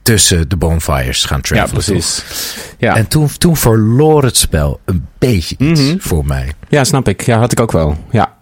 tussen 0.02 0.50
de 0.50 0.58
bonfires 0.58 1.26
gaan 1.26 1.40
Ja, 1.42 1.44
travelen. 1.44 1.84
precies. 1.84 2.24
Ja. 2.78 2.96
En 2.96 3.08
toen, 3.08 3.30
toen 3.38 3.58
verloor 3.58 4.24
het 4.24 4.38
spel 4.38 4.80
een 4.86 5.08
beetje 5.18 5.56
iets 5.58 5.82
Mhm. 5.82 5.98
voor 6.00 6.26
mij. 6.26 6.52
ja, 6.70 6.84
snap 6.84 7.08
ik. 7.08 7.22
Ja, 7.22 7.40
had 7.40 7.52
ik 7.52 7.60
ook 7.60 7.72
wel. 7.72 7.98
Ja. 8.12 8.35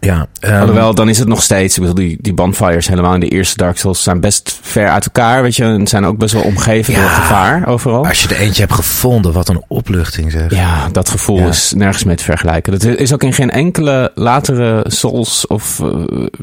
Ja, 0.00 0.26
ehm, 0.40 0.60
Alhoewel, 0.60 0.94
dan 0.94 1.08
is 1.08 1.18
het 1.18 1.28
nog 1.28 1.42
steeds. 1.42 1.74
Ik 1.76 1.80
bedoel, 1.80 1.94
die, 2.06 2.18
die 2.20 2.34
bonfires 2.34 2.88
helemaal 2.88 3.14
in 3.14 3.20
de 3.20 3.28
eerste 3.28 3.56
Dark 3.56 3.78
Souls 3.78 4.02
zijn 4.02 4.20
best 4.20 4.58
ver 4.62 4.88
uit 4.88 5.04
elkaar. 5.04 5.42
Weet 5.42 5.56
je, 5.56 5.64
en 5.64 5.86
zijn 5.86 6.04
ook 6.04 6.18
best 6.18 6.32
wel 6.34 6.42
omgeven 6.42 6.92
Ja. 6.94 7.00
door 7.00 7.08
gevaar 7.08 7.66
overal. 7.68 8.06
als 8.06 8.22
je 8.22 8.28
er 8.34 8.40
eentje 8.40 8.62
hebt 8.62 8.74
gevonden, 8.74 9.32
wat 9.32 9.48
een 9.48 9.62
opluchting 9.68 10.30
zeg. 10.30 10.50
Ja, 10.54 10.88
dat 10.92 11.08
gevoel 11.08 11.38
Ja. 11.38 11.46
is 11.48 11.72
nergens 11.76 12.04
mee 12.04 12.16
te 12.16 12.24
vergelijken. 12.24 12.72
Dat 12.72 12.84
is 12.84 13.12
ook 13.12 13.22
in 13.22 13.32
geen 13.32 13.50
enkele 13.50 14.12
latere 14.14 14.84
Souls 14.88 15.46
of 15.46 15.80
eh, 15.80 15.88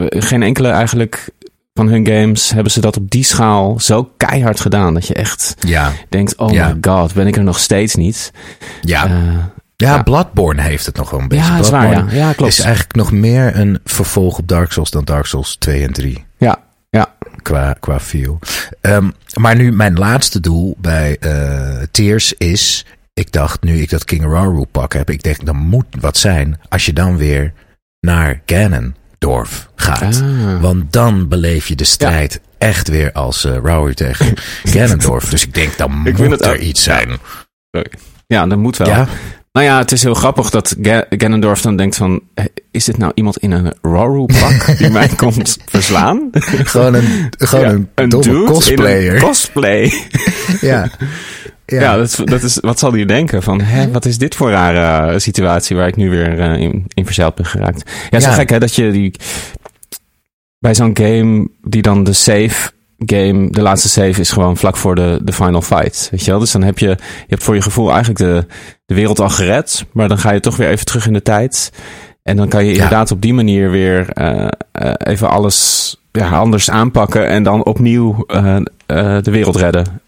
geen 0.10 0.44
enkele 0.44 0.68
eigenlijk 0.70 1.30
van 1.74 1.88
hun 1.88 2.08
games 2.08 2.50
hebben 2.52 2.72
ze 2.72 2.82
dat 2.82 2.98
op 2.98 3.10
die 3.10 3.24
schaal 3.24 3.80
zo 3.80 4.10
keihard 4.18 4.60
gedaan. 4.60 4.94
Dat 4.94 5.08
je 5.08 5.14
echt 5.14 5.56
Ja, 5.60 5.92
denkt, 6.10 6.36
oh 6.38 6.52
Ja. 6.54 6.68
my 6.68 6.78
god, 6.92 7.14
ben 7.14 7.28
ik 7.28 7.36
er 7.38 7.44
nog 7.44 7.60
steeds 7.60 7.96
niet. 7.96 8.32
ja. 8.82 9.06
Eh, 9.06 9.12
ja, 9.77 9.96
ja. 9.96 10.03
Bloodborne 10.03 10.62
heeft 10.62 10.86
het 10.86 10.96
nog 10.96 11.10
wel 11.10 11.20
een 11.20 11.27
beetje. 11.27 11.46
ja, 11.46 11.55
dat 11.55 11.65
is 11.65 11.72
waar. 11.72 11.84
Ja, 11.84 11.89
Bloodborne 11.89 12.20
ja 12.20 12.34
klopt. 12.34 12.51
is 12.51 12.60
eigenlijk 12.60 12.96
nog 12.96 13.12
meer 13.12 13.55
een 13.60 13.79
vervolg 13.86 14.38
op 14.38 14.48
Dark 14.48 14.72
Souls 14.72 14.91
dan 14.91 15.03
Dark 15.05 15.25
Souls 15.25 15.55
2 15.55 15.84
en 15.84 15.94
3. 15.94 16.25
Ja, 16.38 16.60
ja. 16.89 17.13
Qua, 17.41 17.75
qua 17.79 18.00
feel. 18.00 18.39
Ehm, 18.82 19.10
maar 19.34 19.55
nu, 19.55 19.72
mijn 19.72 19.94
laatste 19.98 20.39
doel 20.39 20.75
bij 20.79 21.17
eh 21.20 21.82
Tears 21.91 22.34
is... 22.34 22.86
Ik 23.13 23.32
dacht, 23.32 23.63
nu 23.63 23.78
ik 23.82 23.89
dat 23.89 24.04
King 24.06 24.23
Raru 24.23 24.65
pak 24.71 24.93
heb... 24.93 25.10
Ik 25.10 25.23
denk, 25.23 25.45
dan 25.45 25.56
moet 25.56 25.86
wat 26.00 26.17
zijn 26.17 26.60
als 26.69 26.86
je 26.86 26.93
dan 26.93 27.17
weer 27.17 27.54
naar 28.00 28.41
Ganondorf 28.45 29.69
gaat. 29.76 30.21
Ah. 30.23 30.62
Want 30.62 30.93
dan 30.93 31.28
beleef 31.28 31.67
je 31.67 31.76
de 31.76 31.84
strijd 31.84 32.41
echt 32.58 32.88
weer 32.88 33.12
als 33.12 33.43
Rauru 33.45 33.93
tegen 33.93 34.34
Ganondorf. 34.63 35.30
Dus 35.30 35.43
ik 35.45 35.54
denk, 35.54 35.78
dan 35.78 36.02
vind 36.04 36.17
moet 36.17 36.41
er 36.45 36.52
ook- 36.54 36.58
iets 36.58 36.84
zijn. 36.84 37.17
Ja, 38.28 38.45
dat 38.47 38.58
moet 38.58 38.78
wel. 38.78 38.88
Ja, 38.88 39.08
Nou 39.56 39.68
ja, 39.68 39.78
het 39.78 39.91
is 39.91 40.04
heel 40.04 40.13
grappig 40.13 40.50
dat 40.50 40.76
Ganondorf 41.10 41.62
dan 41.62 41.76
denkt 41.76 41.96
van... 41.96 42.22
eh, 42.34 42.46
Is 42.72 42.86
dit 42.86 42.98
nou 42.98 43.12
iemand 43.15 43.38
in 43.38 43.52
een 43.52 43.74
Roru-pak 43.82 44.78
die 44.78 44.89
mij 44.89 45.08
komt 45.18 45.58
verslaan? 45.65 46.30
gewoon 46.32 46.94
een, 46.94 47.30
gewoon 47.38 47.65
Ja, 47.78 47.86
een, 48.04 48.10
domme 48.10 48.44
cosplayer. 48.44 49.15
een 49.15 49.22
cosplay. 49.22 49.84
ja. 50.62 50.89
Ja. 51.65 51.82
Ja, 51.82 51.96
dat, 51.98 52.08
is, 52.08 52.15
dat 52.15 52.44
is, 52.44 52.58
wat 52.62 52.80
zal 52.80 52.91
hij 52.94 53.06
denken? 53.06 53.44
Van, 53.44 53.62
hè, 53.62 53.91
wat 53.91 54.06
is 54.06 54.18
dit 54.18 54.36
voor 54.36 54.50
rare 54.50 55.20
situatie 55.20 55.76
waar 55.76 55.88
ik 55.88 55.96
nu 55.96 56.10
weer 56.10 56.39
eh, 56.39 56.60
in, 56.60 56.86
in 56.94 57.06
verzeild 57.06 57.36
ben 57.36 57.46
geraakt? 57.46 57.91
Ja, 58.10 58.20
zo 58.20 58.30
Ja. 58.30 58.34
gek 58.36 58.50
hè, 58.50 58.60
dat 58.60 58.76
je 58.76 58.91
die... 58.91 59.13
Bij 60.60 60.76
zo'n 60.76 60.98
game 60.98 61.48
die 61.63 61.82
dan 61.82 62.04
de 62.04 62.13
save 62.13 62.72
game, 62.97 63.49
de 63.49 63.62
laatste 63.62 63.89
save 63.89 64.19
is 64.19 64.31
gewoon 64.31 64.58
vlak 64.58 64.77
voor 64.77 64.95
de, 64.95 65.19
de 65.23 65.34
final 65.34 65.62
fight. 65.62 66.08
Weet 66.12 66.25
je 66.25 66.31
wel? 66.31 66.39
Dus 66.39 66.51
dan 66.51 66.63
heb 66.63 66.79
je, 66.79 66.88
je 66.88 66.97
hebt 67.27 67.43
voor 67.43 67.55
je 67.55 67.62
gevoel 67.62 67.89
eigenlijk 67.89 68.19
de, 68.19 68.45
de 68.86 68.95
wereld 68.95 69.19
al 69.19 69.29
gered. 69.29 69.86
Maar 69.91 70.08
dan 70.08 70.17
ga 70.17 70.31
je 70.31 70.39
toch 70.39 70.58
weer 70.58 70.69
even 70.69 70.86
terug 70.86 71.08
in 71.08 71.13
de 71.13 71.21
tijd. 71.21 71.71
En 72.23 72.36
dan 72.38 72.47
kan 72.47 72.65
je 72.65 72.71
inderdaad 72.73 73.12
op 73.12 73.21
die 73.21 73.34
manier 73.34 73.71
weer 73.71 74.10
eh, 74.10 74.47
eh, 74.71 74.91
even 74.97 75.29
alles 75.29 75.89
ja, 76.12 76.29
anders 76.29 76.69
aanpakken. 76.69 77.27
En 77.27 77.43
dan 77.43 77.65
opnieuw 77.65 78.23
eh, 78.27 78.55
de 79.21 79.31
wereld 79.31 79.55
redden. 79.55 80.01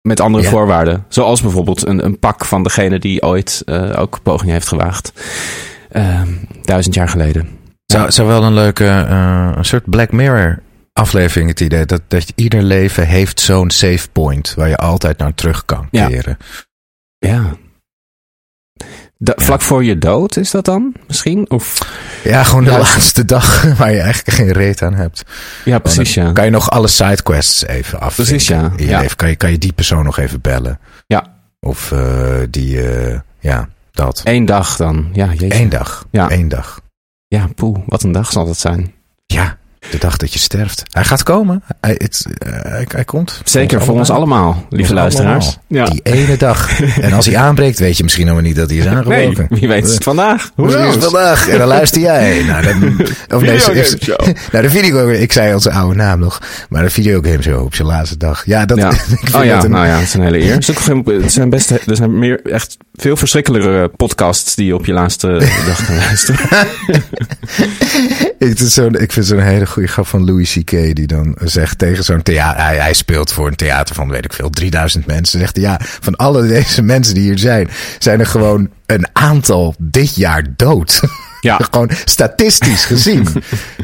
Met 0.00 0.20
andere 0.20 0.44
Ja. 0.44 0.50
voorwaarden. 0.50 1.04
Zoals 1.08 1.42
bijvoorbeeld 1.42 1.86
een, 1.86 2.04
een 2.04 2.18
pak 2.18 2.44
van 2.44 2.62
degene 2.62 2.98
die 2.98 3.22
ooit 3.22 3.64
ook 3.96 4.18
poging 4.22 4.50
heeft 4.50 4.68
gewaagd. 4.68 5.12
Ehm, 5.90 6.28
duizend 6.62 6.94
jaar 6.94 7.08
geleden. 7.08 7.48
Zou, 7.86 8.10
zou 8.10 8.28
wel 8.28 8.42
een 8.42 8.54
leuke, 8.54 8.84
een 9.56 9.64
soort 9.64 9.90
Black 9.90 10.12
Mirror 10.12 10.58
aflevering 10.98 11.48
het 11.50 11.60
idee. 11.60 11.84
Dat, 11.86 12.00
dat 12.08 12.32
ieder 12.34 12.62
leven 12.62 13.06
heeft 13.06 13.40
zo'n 13.40 13.70
save 13.70 14.08
point 14.12 14.54
waar 14.54 14.68
je 14.68 14.76
altijd 14.76 15.18
naar 15.18 15.34
terug 15.34 15.64
kan 15.64 15.88
keren. 15.90 16.36
Ja. 17.18 17.56
Da- 19.18 19.32
Ja. 19.36 19.44
Vlak 19.44 19.60
voor 19.60 19.84
je 19.84 19.98
dood 19.98 20.36
is 20.36 20.50
dat 20.50 20.64
dan 20.64 20.94
misschien? 21.06 21.50
Of, 21.50 21.78
Ja, 22.24 22.42
gewoon 22.44 22.64
de 22.64 22.70
Ja. 22.70 22.78
laatste 22.78 23.24
dag 23.24 23.62
waar 23.78 23.92
je 23.92 24.00
eigenlijk 24.00 24.36
geen 24.36 24.52
reet 24.52 24.82
aan 24.82 24.94
hebt. 24.94 25.22
ja, 25.64 25.78
precies 25.78 26.14
Dan 26.14 26.24
ja. 26.24 26.32
Kan 26.32 26.44
je 26.44 26.50
nog 26.50 26.70
alle 26.70 26.88
sidequests 26.88 27.66
even 27.66 28.00
af. 28.00 28.14
Precies, 28.14 28.46
ja. 28.46 28.72
In 28.76 28.86
je 28.86 28.96
leven 28.98 29.16
kan 29.16 29.28
je, 29.28 29.36
kan 29.36 29.50
je 29.50 29.58
die 29.58 29.72
persoon 29.72 30.04
nog 30.04 30.18
even 30.18 30.40
bellen. 30.40 30.78
Ja. 31.06 31.32
Of 31.60 31.92
eh, 31.92 32.36
die, 32.50 32.88
eh, 32.88 33.20
ja, 33.40 33.68
dat. 33.90 34.20
Eén 34.24 34.44
dag 34.44 34.76
dan. 34.76 35.10
Ja, 35.12 35.26
jeetje. 35.26 35.54
Eén 35.60 35.68
dag. 35.68 36.06
Ja. 36.10 36.30
Eén 36.30 36.48
dag. 36.48 36.80
Ja, 37.28 37.48
poeh, 37.54 37.78
wat 37.86 38.02
een 38.02 38.12
dag 38.12 38.32
zal 38.32 38.44
dat 38.46 38.58
zijn. 38.58 38.94
Ja, 39.26 39.58
de 39.90 39.98
dag 39.98 40.16
dat 40.16 40.32
je 40.32 40.38
sterft. 40.38 40.82
Hij 40.90 41.04
gaat 41.04 41.22
komen. 41.22 41.62
Hij, 41.80 41.94
het, 41.98 42.24
eh, 42.38 42.52
hij, 42.62 42.86
hij 42.88 43.04
komt. 43.04 43.40
Zeker 43.44 43.82
voor 43.84 43.94
ons 43.94 44.10
allemaal, 44.10 44.66
lieve 44.70 44.90
Ons 44.90 45.00
luisteraars. 45.00 45.58
allemaal. 45.68 45.86
Ja. 45.86 45.92
Die 45.92 46.00
ene 46.02 46.36
dag. 46.36 46.80
En 47.00 47.12
als 47.12 47.26
hij 47.26 47.36
aanbreekt, 47.36 47.78
weet 47.78 47.96
je 47.96 48.02
misschien 48.02 48.26
nog 48.26 48.40
niet 48.40 48.56
dat 48.56 48.68
hij 48.68 48.78
is 48.78 48.84
Nee, 48.84 48.94
aangebroken. 48.94 49.46
wie 49.50 49.68
weet 49.68 49.84
is 49.86 49.94
het 49.94 50.02
vandaag. 50.02 50.50
Hoe 50.54 50.68
is 50.68 50.94
het 50.94 51.04
vandaag? 51.04 51.48
En 51.48 51.58
dan 51.58 51.68
luister 51.68 52.00
jij. 52.00 52.42
Nou, 52.42 52.62
dan, 52.62 53.00
of 53.36 53.42
nee, 53.42 53.58
nou, 54.52 54.62
de 54.62 54.70
video, 54.70 55.08
ik 55.08 55.32
zei 55.32 55.54
onze 55.54 55.70
oude 55.70 55.94
naam 55.94 56.18
nog. 56.18 56.40
Maar 56.68 56.82
de 56.82 56.90
videogame 56.90 57.42
show 57.42 57.64
op 57.64 57.74
zijn 57.74 57.88
laatste 57.88 58.16
dag. 58.16 58.46
Ja, 58.46 58.66
dat, 58.66 58.78
Ja. 58.78 58.92
Oh 59.36 59.44
ja, 59.44 59.64
een, 59.64 59.70
nou 59.70 59.86
ja, 59.86 59.92
het 59.94 60.02
is 60.06 60.14
een 60.14 60.22
hele 60.22 60.40
eer. 60.42 60.54
Het 61.22 61.32
zijn 61.32 61.50
best, 61.50 61.70
er 61.70 61.96
zijn 61.96 62.18
meer, 62.18 62.40
echt 62.42 62.76
veel 62.94 63.16
verschrikkelijkere 63.16 63.88
podcasts 63.88 64.54
die 64.54 64.66
je 64.66 64.74
op 64.74 64.86
je 64.86 64.92
laatste 64.92 65.38
dag 65.66 65.86
kan 65.86 65.96
luisteren. 65.96 66.40
het 68.38 68.60
is 68.60 68.74
zo'n- 68.74 68.94
ik 69.00 69.12
vind 69.12 69.26
zo'n 69.26 69.38
hele 69.38 69.66
goede 69.74 69.88
grap 69.88 70.06
van 70.06 70.24
Louis 70.24 70.52
C.K. 70.52 70.70
die 70.70 71.06
dan 71.06 71.36
zegt 71.44 71.78
tegen 71.78 72.04
zo'n 72.04 72.22
theater. 72.22 72.62
Hij, 72.64 72.76
hij 72.76 72.94
speelt 72.94 73.32
voor 73.32 73.46
een 73.46 73.56
theater 73.56 73.94
van, 73.94 74.08
weet 74.08 74.24
ik 74.24 74.32
veel, 74.32 74.50
3000 74.50 75.06
mensen. 75.06 75.38
Zegt 75.38 75.56
hij, 75.56 75.64
ja, 75.64 75.80
van 75.80 76.16
alle 76.16 76.46
deze 76.46 76.82
mensen 76.82 77.14
die 77.14 77.22
hier 77.22 77.38
zijn, 77.38 77.68
zijn 77.98 78.20
er 78.20 78.26
gewoon 78.26 78.68
een 78.86 79.06
aantal 79.12 79.74
dit 79.78 80.16
jaar 80.16 80.42
dood. 80.56 81.00
Ja. 81.40 81.56
Gewoon 81.70 81.90
statistisch 82.04 82.84
gezien 82.84 83.26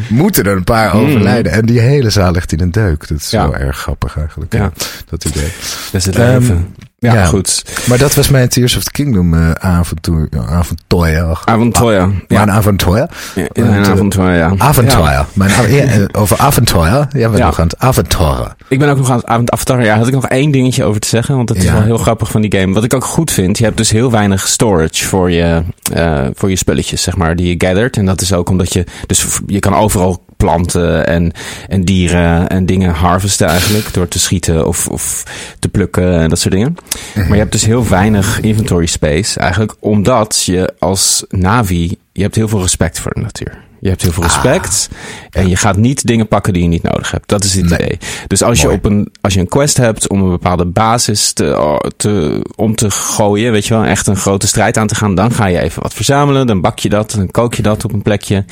moeten 0.09 0.45
er 0.45 0.57
een 0.57 0.65
paar 0.65 0.95
overlijden. 0.95 1.53
En 1.53 1.67
die 1.67 1.81
hele 1.81 2.11
zaal 2.11 2.33
ligt 2.33 2.53
in 2.53 2.61
een 2.61 2.71
deuk. 2.71 3.09
Dat 3.09 3.19
is 3.19 3.31
Ja. 3.31 3.43
wel 3.43 3.57
erg 3.57 3.79
grappig 3.79 4.17
eigenlijk. 4.19 4.53
Ja. 4.53 4.61
Ja. 4.63 4.73
Dat 5.09 5.25
idee. 5.25 5.53
Dat 5.91 6.01
is 6.01 6.07
het 6.07 6.17
Ehm, 6.17 6.31
leven. 6.39 6.75
Ja, 7.01 7.15
ja. 7.15 7.25
goed. 7.25 7.65
Maar 7.89 7.99
dat 7.99 8.15
was 8.15 8.29
mijn 8.29 8.49
Tears 8.49 8.77
of 8.77 8.83
the 8.85 8.91
Kingdom 8.91 9.35
eh 9.35 9.51
avontuur. 9.51 10.29
Avontuur. 10.49 11.39
Avontuur. 11.45 12.07
Mijn 12.07 12.19
Ja, 12.29 12.47
avontuur. 12.49 13.09
in 13.35 13.49
een 13.67 13.85
avontuur, 13.87 14.35
ja. 14.35 14.55
Avontuur. 14.59 14.99
Ja. 15.01 15.27
Mijn, 15.33 15.51
ja, 15.73 15.83
eh, 15.83 16.03
over 16.13 16.39
avontuur. 16.39 16.85
Ja, 16.87 17.09
we 17.31 17.37
Ja. 17.37 17.47
nog 17.47 17.61
aan 17.61 17.67
het. 17.67 18.55
Ik 18.69 18.79
ben 18.79 18.89
ook 18.89 18.97
nog 18.97 19.25
aan 19.25 19.41
het 19.41 19.51
Avatar. 19.51 19.85
Ja, 19.85 19.97
had 19.97 20.07
ik 20.07 20.13
nog 20.15 20.27
één 20.29 20.51
dingetje 20.51 20.85
over 20.85 21.01
te 21.01 21.09
zeggen. 21.09 21.37
Want 21.37 21.49
dat 21.49 21.57
is 21.57 21.65
Ja. 21.65 21.73
wel 21.73 21.83
heel 21.83 21.99
grappig 21.99 22.31
van 22.31 22.41
die 22.41 22.59
game. 22.59 22.75
Wat 22.75 22.85
ik 22.85 22.95
ook 22.95 23.05
goed 23.05 23.31
vind. 23.31 23.59
Je 23.59 23.65
hebt 23.65 23.77
dus 23.77 23.91
heel 23.91 24.11
weinig 24.11 24.49
storage 24.49 25.05
voor 25.07 25.31
je, 25.31 25.63
eh, 25.93 26.27
voor 26.35 26.51
je 26.51 26.57
spulletjes, 26.57 27.03
zeg 27.03 27.17
maar, 27.17 27.37
die 27.37 27.47
je 27.59 27.67
gathert. 27.67 27.97
En 27.97 28.07
dat 28.07 28.21
is 28.21 28.33
ook 28.33 28.49
omdat 28.49 28.73
je... 28.73 28.85
Dus 29.07 29.27
je 29.47 29.59
kan 29.59 29.75
overal 29.75 30.25
planten 30.41 31.07
en, 31.07 31.33
en 31.69 31.85
dieren 31.85 32.49
en 32.49 32.67
dingen 32.67 32.93
harvesten 32.95 33.47
eigenlijk. 33.47 33.95
Door 33.95 34.09
te 34.09 34.19
schieten 34.19 34.67
of, 34.67 34.89
of 34.89 35.23
te 35.59 35.69
plukken 35.69 36.21
en 36.21 36.29
dat 36.29 36.39
soort 36.39 36.55
dingen. 36.55 36.77
Maar 37.15 37.29
je 37.33 37.35
hebt 37.35 37.53
dus 37.53 37.65
heel 37.65 37.89
weinig 37.89 38.41
inventory 38.41 38.87
space 38.87 39.41
eigenlijk. 39.41 39.75
Omdat 39.81 40.43
je 40.45 40.75
als 40.79 41.25
Navi... 41.29 41.97
Je 42.13 42.23
hebt 42.23 42.35
heel 42.35 42.49
veel 42.49 42.61
respect 42.61 43.01
voor 43.01 43.13
de 43.15 43.21
natuur. 43.21 43.59
Je 43.81 43.89
hebt 43.89 44.03
heel 44.03 44.13
veel 44.13 44.23
respect. 44.23 44.89
En 45.31 45.49
je 45.49 45.57
gaat 45.57 45.77
niet 45.77 46.07
dingen 46.07 46.29
pakken 46.29 46.53
die 46.53 46.63
je 46.63 46.69
niet 46.69 46.83
nodig 46.83 47.11
hebt. 47.11 47.29
Dat 47.29 47.45
is 47.45 47.55
het 47.55 47.65
Nee. 47.69 47.79
idee. 47.79 47.99
Dus 48.27 48.43
als 48.43 48.61
je, 48.61 48.71
op 48.71 48.85
een, 48.85 49.13
als 49.21 49.35
je 49.35 49.41
een 49.41 49.49
quest 49.49 49.77
hebt 49.77 50.09
om 50.09 50.23
een 50.23 50.31
bepaalde 50.31 50.65
basis 50.67 51.33
te, 51.33 51.81
te, 51.97 52.43
om 52.57 52.75
te 52.75 52.91
gooien, 52.91 53.53
weet 53.53 53.67
je 53.67 53.75
wel, 53.75 53.85
echt 53.85 54.07
een 54.07 54.17
grote 54.17 54.47
strijd 54.47 54.77
aan 54.77 54.87
te 54.87 54.95
gaan, 54.95 55.15
dan 55.15 55.33
ga 55.33 55.47
je 55.47 55.61
even 55.61 55.83
wat 55.83 55.95
verzamelen. 55.95 56.47
Dan 56.47 56.61
bak 56.61 56.79
je 56.79 56.89
dat, 56.89 57.11
dan 57.11 57.31
kook 57.31 57.55
je 57.55 57.63
dat 57.63 57.85
op 57.85 57.93
een 57.93 58.03
plekje. 58.03 58.45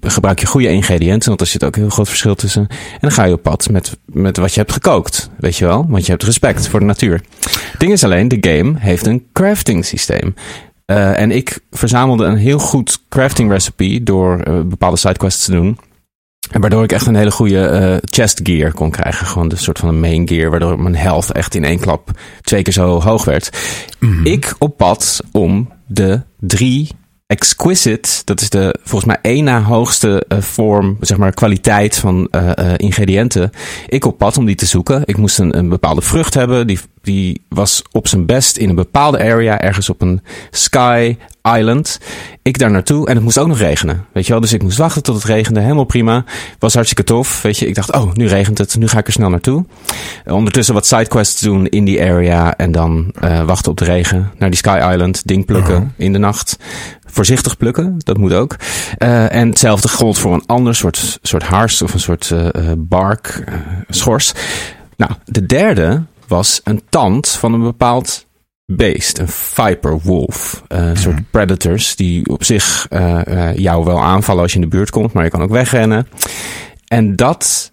Gebruik 0.00 0.40
je 0.40 0.46
goede 0.46 0.68
ingrediënten, 0.68 1.28
want 1.28 1.40
er 1.40 1.46
zit 1.46 1.64
ook 1.64 1.74
een 1.74 1.82
heel 1.82 1.90
groot 1.90 2.08
verschil 2.08 2.34
tussen. 2.34 2.66
En 2.68 2.98
dan 3.00 3.12
ga 3.12 3.24
je 3.24 3.32
op 3.32 3.42
pad 3.42 3.70
met, 3.70 3.98
met 4.04 4.36
wat 4.36 4.54
je 4.54 4.60
hebt 4.60 4.72
gekookt, 4.72 5.30
weet 5.38 5.56
je 5.56 5.64
wel. 5.64 5.86
Want 5.88 6.04
je 6.04 6.10
hebt 6.10 6.22
respect 6.24 6.68
voor 6.68 6.80
de 6.80 6.86
natuur. 6.86 7.22
Het 7.70 7.80
ding 7.80 7.92
is 7.92 8.04
alleen, 8.04 8.28
de 8.28 8.38
game 8.40 8.74
heeft 8.78 9.06
een 9.06 9.26
crafting 9.32 9.84
systeem. 9.84 10.34
Eh, 10.84 11.20
en 11.20 11.30
ik 11.30 11.60
verzamelde 11.70 12.24
een 12.24 12.36
heel 12.36 12.58
goed 12.58 13.02
crafting 13.08 13.50
recipe 13.50 14.02
door 14.02 14.40
eh, 14.40 14.60
bepaalde 14.60 14.96
sidequests 14.96 15.44
te 15.44 15.50
doen. 15.50 15.78
En 16.50 16.60
waardoor 16.60 16.82
ik 16.82 16.92
echt 16.92 17.06
een 17.06 17.14
hele 17.14 17.30
goede 17.30 17.66
eh, 17.66 17.96
chest 18.00 18.40
gear 18.42 18.72
kon 18.72 18.90
krijgen. 18.90 19.26
Gewoon 19.26 19.48
de 19.48 19.56
soort 19.56 19.78
van 19.78 19.88
een 19.88 20.00
main 20.00 20.28
gear. 20.28 20.50
Waardoor 20.50 20.80
mijn 20.80 20.96
health 20.96 21.32
echt 21.32 21.54
in 21.54 21.64
één 21.64 21.78
klap 21.78 22.10
twee 22.40 22.62
keer 22.62 22.72
zo 22.72 23.00
hoog 23.00 23.24
werd. 23.24 23.58
Ik 24.24 24.54
op 24.58 24.76
pad 24.76 25.20
om 25.32 25.68
de 25.86 26.20
drie 26.40 26.88
exquisite, 27.26 28.22
dat 28.24 28.40
is 28.40 28.50
de 28.50 28.74
volgens 28.82 29.04
mij 29.04 29.18
één 29.22 29.44
na 29.44 29.62
hoogste 29.62 30.24
eh, 30.28 30.38
vorm, 30.40 30.96
zeg 31.00 31.18
maar 31.18 31.32
kwaliteit 31.32 31.96
van 31.96 32.28
eh, 32.30 32.72
ingrediënten. 32.76 33.50
Ik 33.86 34.04
op 34.04 34.18
pad 34.18 34.36
om 34.36 34.44
die 34.44 34.54
te 34.54 34.66
zoeken. 34.66 35.02
Ik 35.04 35.16
moest 35.16 35.38
een, 35.38 35.58
een 35.58 35.68
bepaalde 35.68 36.02
vrucht 36.02 36.34
hebben. 36.34 36.66
Die, 36.66 36.78
die 37.04 37.40
was 37.48 37.82
op 37.92 38.08
zijn 38.08 38.26
best 38.26 38.56
in 38.56 38.68
een 38.68 38.74
bepaalde 38.74 39.18
area, 39.18 39.60
ergens 39.60 39.90
op 39.90 40.00
een 40.02 40.22
sky 40.50 41.16
island. 41.58 42.00
Ik 42.42 42.58
daar 42.58 42.70
naartoe 42.70 43.06
en 43.06 43.14
het 43.14 43.24
moest 43.24 43.38
ook 43.38 43.46
nog 43.46 43.58
regenen. 43.58 44.04
Weet 44.12 44.26
je 44.26 44.32
wel, 44.32 44.40
dus 44.40 44.52
ik 44.52 44.62
moest 44.62 44.78
wachten 44.78 45.02
tot 45.02 45.14
het 45.14 45.24
regende. 45.24 45.60
Helemaal 45.60 45.84
prima. 45.84 46.24
Was 46.58 46.74
hartstikke 46.74 47.04
tof. 47.04 47.42
Weet 47.42 47.58
je, 47.58 47.66
ik 47.66 47.74
dacht, 47.74 47.92
oh, 47.92 48.12
nu 48.12 48.26
regent 48.26 48.58
het. 48.58 48.76
Nu 48.76 48.88
ga 48.88 48.98
ik 48.98 49.06
er 49.06 49.12
snel 49.12 49.30
naartoe. 49.30 49.64
Ondertussen 50.26 50.74
wat 50.74 50.86
sidequests 50.86 51.40
doen 51.40 51.66
in 51.66 51.84
die 51.84 52.02
area. 52.02 52.56
En 52.56 52.72
dan 52.72 53.12
eh, 53.20 53.44
wachten 53.44 53.70
op 53.70 53.78
de 53.78 53.84
regen. 53.84 54.30
Naar 54.38 54.50
die 54.50 54.58
Sky 54.58 54.88
Island. 54.92 55.26
Ding 55.26 55.44
plukken 55.44 55.92
in 55.96 56.12
de 56.12 56.18
nacht. 56.18 56.58
Voorzichtig 57.06 57.56
plukken, 57.56 57.94
dat 57.98 58.16
moet 58.16 58.32
ook. 58.32 58.56
Eh, 58.98 59.34
en 59.34 59.48
hetzelfde 59.48 59.88
gold 59.88 60.18
voor 60.18 60.34
een 60.34 60.46
ander 60.46 60.74
soort, 60.74 61.18
soort 61.22 61.42
haars 61.42 61.82
of 61.82 61.94
een 61.94 62.00
soort 62.00 62.30
eh, 62.30 62.72
bark, 62.76 63.44
schors. 63.88 64.32
Nou, 64.96 65.12
de 65.24 65.46
derde 65.46 66.02
was 66.34 66.60
een 66.64 66.82
tand 66.88 67.28
van 67.28 67.52
een 67.52 67.62
bepaald 67.62 68.26
beest. 68.66 69.18
Een 69.18 69.28
viper 69.28 70.00
wolf. 70.00 70.62
Eh, 70.68 70.86
Een 70.88 70.96
soort 70.96 71.30
predators 71.30 71.96
die 71.96 72.28
op 72.28 72.44
zich 72.44 72.86
eh, 72.90 73.26
eh, 73.50 73.56
jou 73.56 73.84
wel 73.84 74.02
aanvallen 74.02 74.42
als 74.42 74.52
je 74.52 74.58
in 74.58 74.64
de 74.64 74.76
buurt 74.76 74.90
komt. 74.90 75.12
Maar 75.12 75.24
je 75.24 75.30
kan 75.30 75.42
ook 75.42 75.50
wegrennen. 75.50 76.08
En 76.88 77.16
dat 77.16 77.72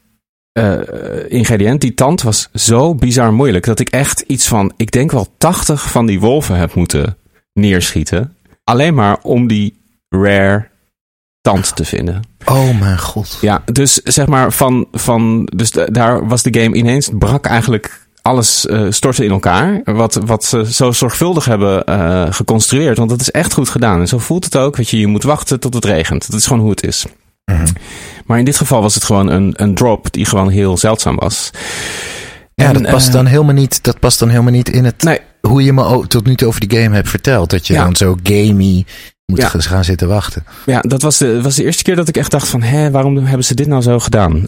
ingrediënt, 1.28 1.82
die 1.82 1.94
tand, 1.94 2.22
was 2.22 2.50
zo 2.54 2.96
bizar 2.96 3.34
moeilijk. 3.34 3.66
Dat 3.66 3.80
ik 3.80 3.90
echt 3.90 4.20
iets 4.28 4.48
van, 4.48 4.74
ik 4.78 4.92
denk 4.92 5.12
wel 5.12 5.28
80 5.38 5.92
van 5.92 6.06
die 6.06 6.20
wolven 6.20 6.56
heb 6.56 6.74
moeten 6.74 7.18
neerschieten. 7.54 8.36
Alleen 8.64 8.94
maar 8.94 9.18
om 9.22 9.48
die 9.48 9.80
rare 10.10 10.68
tand 11.42 11.76
te 11.76 11.86
vinden. 11.86 12.22
Oh 12.46 12.80
mijn 12.80 13.00
god. 13.00 13.38
Ja, 13.42 13.64
dus 13.66 13.94
zeg 13.94 14.28
maar 14.28 14.52
van, 14.54 14.88
van 14.92 15.46
dus 15.56 15.72
da- 15.72 15.86
daar 15.86 16.28
was 16.28 16.44
de 16.44 16.60
game 16.62 16.76
ineens 16.76 17.10
brak 17.18 17.46
eigenlijk 17.46 18.08
alles 18.22 18.66
eh 18.68 18.86
stortte 18.90 19.26
in 19.26 19.32
elkaar. 19.32 19.82
Wat, 19.86 20.20
wat 20.26 20.44
ze 20.46 20.74
zo 20.74 20.92
zorgvuldig 20.92 21.46
hebben 21.46 21.84
eh, 21.86 22.26
geconstrueerd. 22.30 22.98
Want 22.98 23.10
dat 23.10 23.22
is 23.22 23.32
echt 23.32 23.54
goed 23.54 23.70
gedaan. 23.70 24.00
En 24.00 24.08
zo 24.08 24.18
voelt 24.18 24.44
het 24.46 24.58
ook. 24.58 24.76
Weet 24.78 24.90
je, 24.90 25.00
je 25.00 25.08
moet 25.08 25.24
wachten 25.24 25.60
tot 25.60 25.74
het 25.74 25.86
regent. 25.86 26.32
Dat 26.32 26.40
is 26.40 26.46
gewoon 26.46 26.62
hoe 26.62 26.70
het 26.72 26.84
is. 26.84 27.06
Mhm. 27.46 27.66
Maar 28.26 28.40
in 28.40 28.46
dit 28.46 28.58
geval 28.58 28.82
was 28.82 28.94
het 28.96 29.04
gewoon 29.04 29.28
een, 29.30 29.54
een 29.56 29.76
drop 29.76 30.12
die 30.14 30.26
gewoon 30.26 30.50
heel 30.50 30.78
zeldzaam 30.78 31.16
was. 31.16 31.50
Ja, 32.54 32.66
En, 32.68 32.74
dat 32.74 32.92
past, 32.92 33.08
eh, 33.08 33.14
dan 33.14 33.26
helemaal 33.26 33.54
niet, 33.54 33.84
dat 33.84 34.00
past 34.00 34.20
dan 34.20 34.30
helemaal 34.30 34.52
niet 34.52 34.70
in 34.70 34.86
het... 34.86 35.04
Nee, 35.04 35.20
Hoe 35.42 35.64
je 35.64 35.74
me 35.74 36.06
tot 36.08 36.26
nu 36.26 36.36
toe 36.36 36.48
over 36.48 36.68
die 36.68 36.80
game 36.80 36.96
hebt 36.96 37.10
verteld. 37.10 37.50
Dat 37.50 37.68
je 37.68 37.74
Ja. 37.74 37.84
dan 37.84 37.96
zo 37.96 38.16
gamey 38.24 38.86
moet 39.26 39.40
Ja. 39.40 39.48
gaan- 39.60 39.84
zitten 39.84 40.08
wachten. 40.08 40.44
Ja, 40.66 40.80
dat 40.82 41.02
was 41.02 41.18
de, 41.18 41.42
was 41.42 41.56
de 41.56 41.64
eerste 41.64 41.84
keer 41.84 41.96
dat 41.96 42.08
ik 42.08 42.18
echt 42.18 42.32
dacht 42.32 42.48
van... 42.48 42.62
Hé, 42.62 42.92
waarom 42.92 43.18
hebben 43.18 43.46
ze 43.46 43.56
dit 43.56 43.68
nou 43.68 43.82
zo 43.82 44.00
gedaan? 44.00 44.46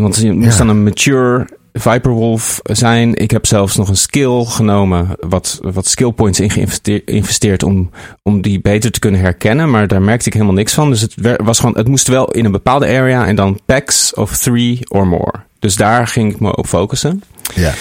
Want 0.00 0.16
je 0.16 0.32
moest 0.32 0.52
Ja. 0.52 0.58
dan 0.58 0.68
een 0.68 0.82
mature 0.82 1.48
Viperwolf 1.72 2.60
zijn. 2.62 3.14
Ik 3.14 3.30
heb 3.30 3.46
zelfs 3.46 3.76
nog 3.76 3.88
een 3.88 3.96
skill 3.96 4.44
genomen... 4.44 5.08
wat, 5.20 5.58
wat 5.62 5.86
skill 5.86 6.12
points 6.12 6.40
in 6.40 6.50
geïnvesteerd 6.50 7.62
om, 7.62 7.90
om 8.22 8.42
die 8.42 8.60
beter 8.60 8.90
te 8.90 8.98
kunnen 8.98 9.20
herkennen. 9.20 9.70
Maar 9.70 9.88
daar 9.88 10.02
merkte 10.02 10.26
ik 10.26 10.32
helemaal 10.32 10.54
niks 10.54 10.74
van. 10.74 10.90
Dus 10.90 11.00
het, 11.00 11.14
was 11.44 11.58
gewoon, 11.58 11.76
het 11.76 11.88
moest 11.88 12.08
wel 12.08 12.30
in 12.30 12.44
een 12.44 12.52
bepaalde 12.52 12.86
area... 12.86 13.26
en 13.26 13.36
dan 13.36 13.60
packs 13.66 14.14
of 14.14 14.36
three 14.36 14.78
or 14.88 15.06
more. 15.06 15.34
Dus 15.58 15.76
daar 15.76 16.06
ging 16.06 16.32
ik 16.32 16.40
me 16.40 16.56
op 16.56 16.66
focussen. 16.66 17.22
Ja. 17.54 17.72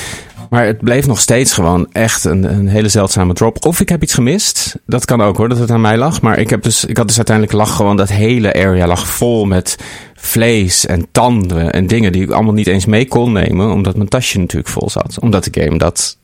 Maar 0.51 0.65
het 0.65 0.77
bleef 0.77 1.07
nog 1.07 1.19
steeds 1.19 1.53
gewoon 1.53 1.87
echt 1.91 2.23
een, 2.23 2.43
een 2.43 2.67
hele 2.67 2.89
zeldzame 2.89 3.33
drop. 3.33 3.65
Of 3.65 3.79
ik 3.79 3.89
heb 3.89 4.03
iets 4.03 4.13
gemist. 4.13 4.75
Dat 4.85 5.05
kan 5.05 5.21
ook 5.21 5.37
hoor, 5.37 5.49
dat 5.49 5.57
het 5.57 5.71
aan 5.71 5.81
mij 5.81 5.97
lag. 5.97 6.21
Maar 6.21 6.39
ik, 6.39 6.49
heb 6.49 6.63
dus, 6.63 6.85
ik 6.85 6.97
had 6.97 7.07
dus 7.07 7.15
uiteindelijk 7.15 7.57
lag 7.57 7.75
gewoon 7.75 7.97
dat 7.97 8.09
hele 8.09 8.53
area 8.53 8.87
lag 8.87 9.07
vol 9.07 9.45
met 9.45 9.77
vlees 10.21 10.85
en 10.85 11.07
tanden 11.11 11.71
en 11.71 11.87
dingen 11.87 12.11
die 12.11 12.23
ik 12.23 12.31
allemaal 12.31 12.53
niet 12.53 12.67
eens 12.67 12.85
mee 12.85 13.07
kon 13.07 13.31
nemen. 13.31 13.71
Omdat 13.71 13.95
mijn 13.95 14.09
tasje 14.09 14.39
natuurlijk 14.39 14.71
vol 14.71 14.89
zat. 14.89 15.17
Omdat 15.19 15.43
de 15.43 15.61
game 15.61 15.77
dat 15.77 16.17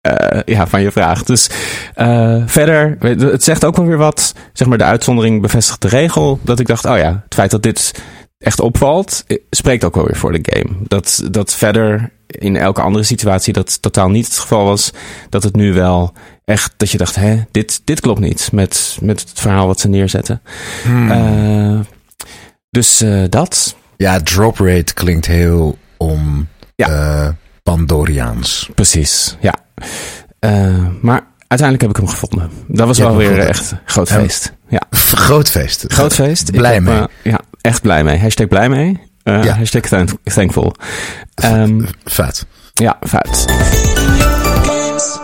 eh, 0.00 0.40
ja, 0.44 0.66
van 0.66 0.82
je 0.82 0.90
vraagt. 0.90 1.26
Dus 1.26 1.50
eh, 1.94 2.42
verder, 2.46 2.96
het 3.18 3.44
zegt 3.44 3.64
ook 3.64 3.76
wel 3.76 3.86
weer 3.86 3.96
wat. 3.96 4.34
Zeg 4.52 4.68
maar, 4.68 4.78
de 4.78 4.84
uitzondering 4.84 5.42
bevestigt 5.42 5.82
de 5.82 5.88
regel. 5.88 6.38
Dat 6.42 6.60
ik 6.60 6.66
dacht, 6.66 6.84
oh 6.84 6.96
ja, 6.96 7.20
het 7.24 7.34
feit 7.34 7.50
dat 7.50 7.62
dit 7.62 8.02
echt 8.38 8.60
opvalt, 8.60 9.24
eh, 9.26 9.38
spreekt 9.50 9.84
ook 9.84 9.94
wel 9.94 10.04
weer 10.04 10.16
voor 10.16 10.32
de 10.32 10.52
game. 10.52 10.76
Dat, 10.88 11.22
dat 11.30 11.54
verder 11.54 12.10
in 12.26 12.56
elke 12.56 12.80
andere 12.80 13.04
situatie 13.04 13.52
dat 13.52 13.82
totaal 13.82 14.08
niet 14.08 14.26
het 14.26 14.38
geval 14.38 14.64
was. 14.64 14.92
Dat 15.28 15.42
het 15.42 15.56
nu 15.56 15.72
wel 15.72 16.12
echt, 16.44 16.74
dat 16.76 16.90
je 16.90 16.98
dacht, 16.98 17.14
hè, 17.14 17.42
dit, 17.50 17.80
dit 17.84 18.00
klopt 18.00 18.20
niet 18.20 18.48
met, 18.52 18.98
met 19.00 19.20
het 19.20 19.40
verhaal 19.40 19.66
wat 19.66 19.80
ze 19.80 19.88
neerzetten. 19.88 20.42
Eh, 20.84 21.80
dus 22.74 23.00
eh, 23.00 23.22
dat, 23.28 23.76
Ja, 23.96 24.20
drop 24.20 24.58
rate 24.58 24.94
klinkt 24.94 25.26
heel 25.26 25.78
om 25.96 26.48
Ja. 26.76 26.88
eh, 26.88 27.28
Pandoriaans. 27.62 28.70
precies, 28.74 29.36
ja. 29.40 29.54
Eh, 30.38 30.86
maar 31.00 31.26
uiteindelijk 31.48 31.80
heb 31.80 31.90
ik 31.90 31.96
hem 31.96 32.06
gevonden. 32.08 32.50
Dat 32.68 32.86
was 32.86 32.98
wel 32.98 33.16
weer 33.16 33.38
echt 33.38 33.72
groot 33.84 34.08
feest. 34.08 34.52
Ja. 34.68 34.80
Groot 34.90 35.50
feest. 35.50 35.84
Groot 35.88 36.14
feest. 36.14 36.50
Blij 36.52 36.80
mee. 36.80 37.02
ja, 37.22 37.40
echt 37.60 37.82
blij 37.82 38.04
mee. 38.04 38.18
Hashtag 38.18 38.48
blij 38.48 38.68
mee. 38.68 39.00
Ja. 39.22 39.46
Hashtag 39.56 39.82
thank- 39.82 40.10
thankful. 40.24 40.74
Vet. 42.04 42.46
ja, 42.72 42.96
vet. 43.00 43.44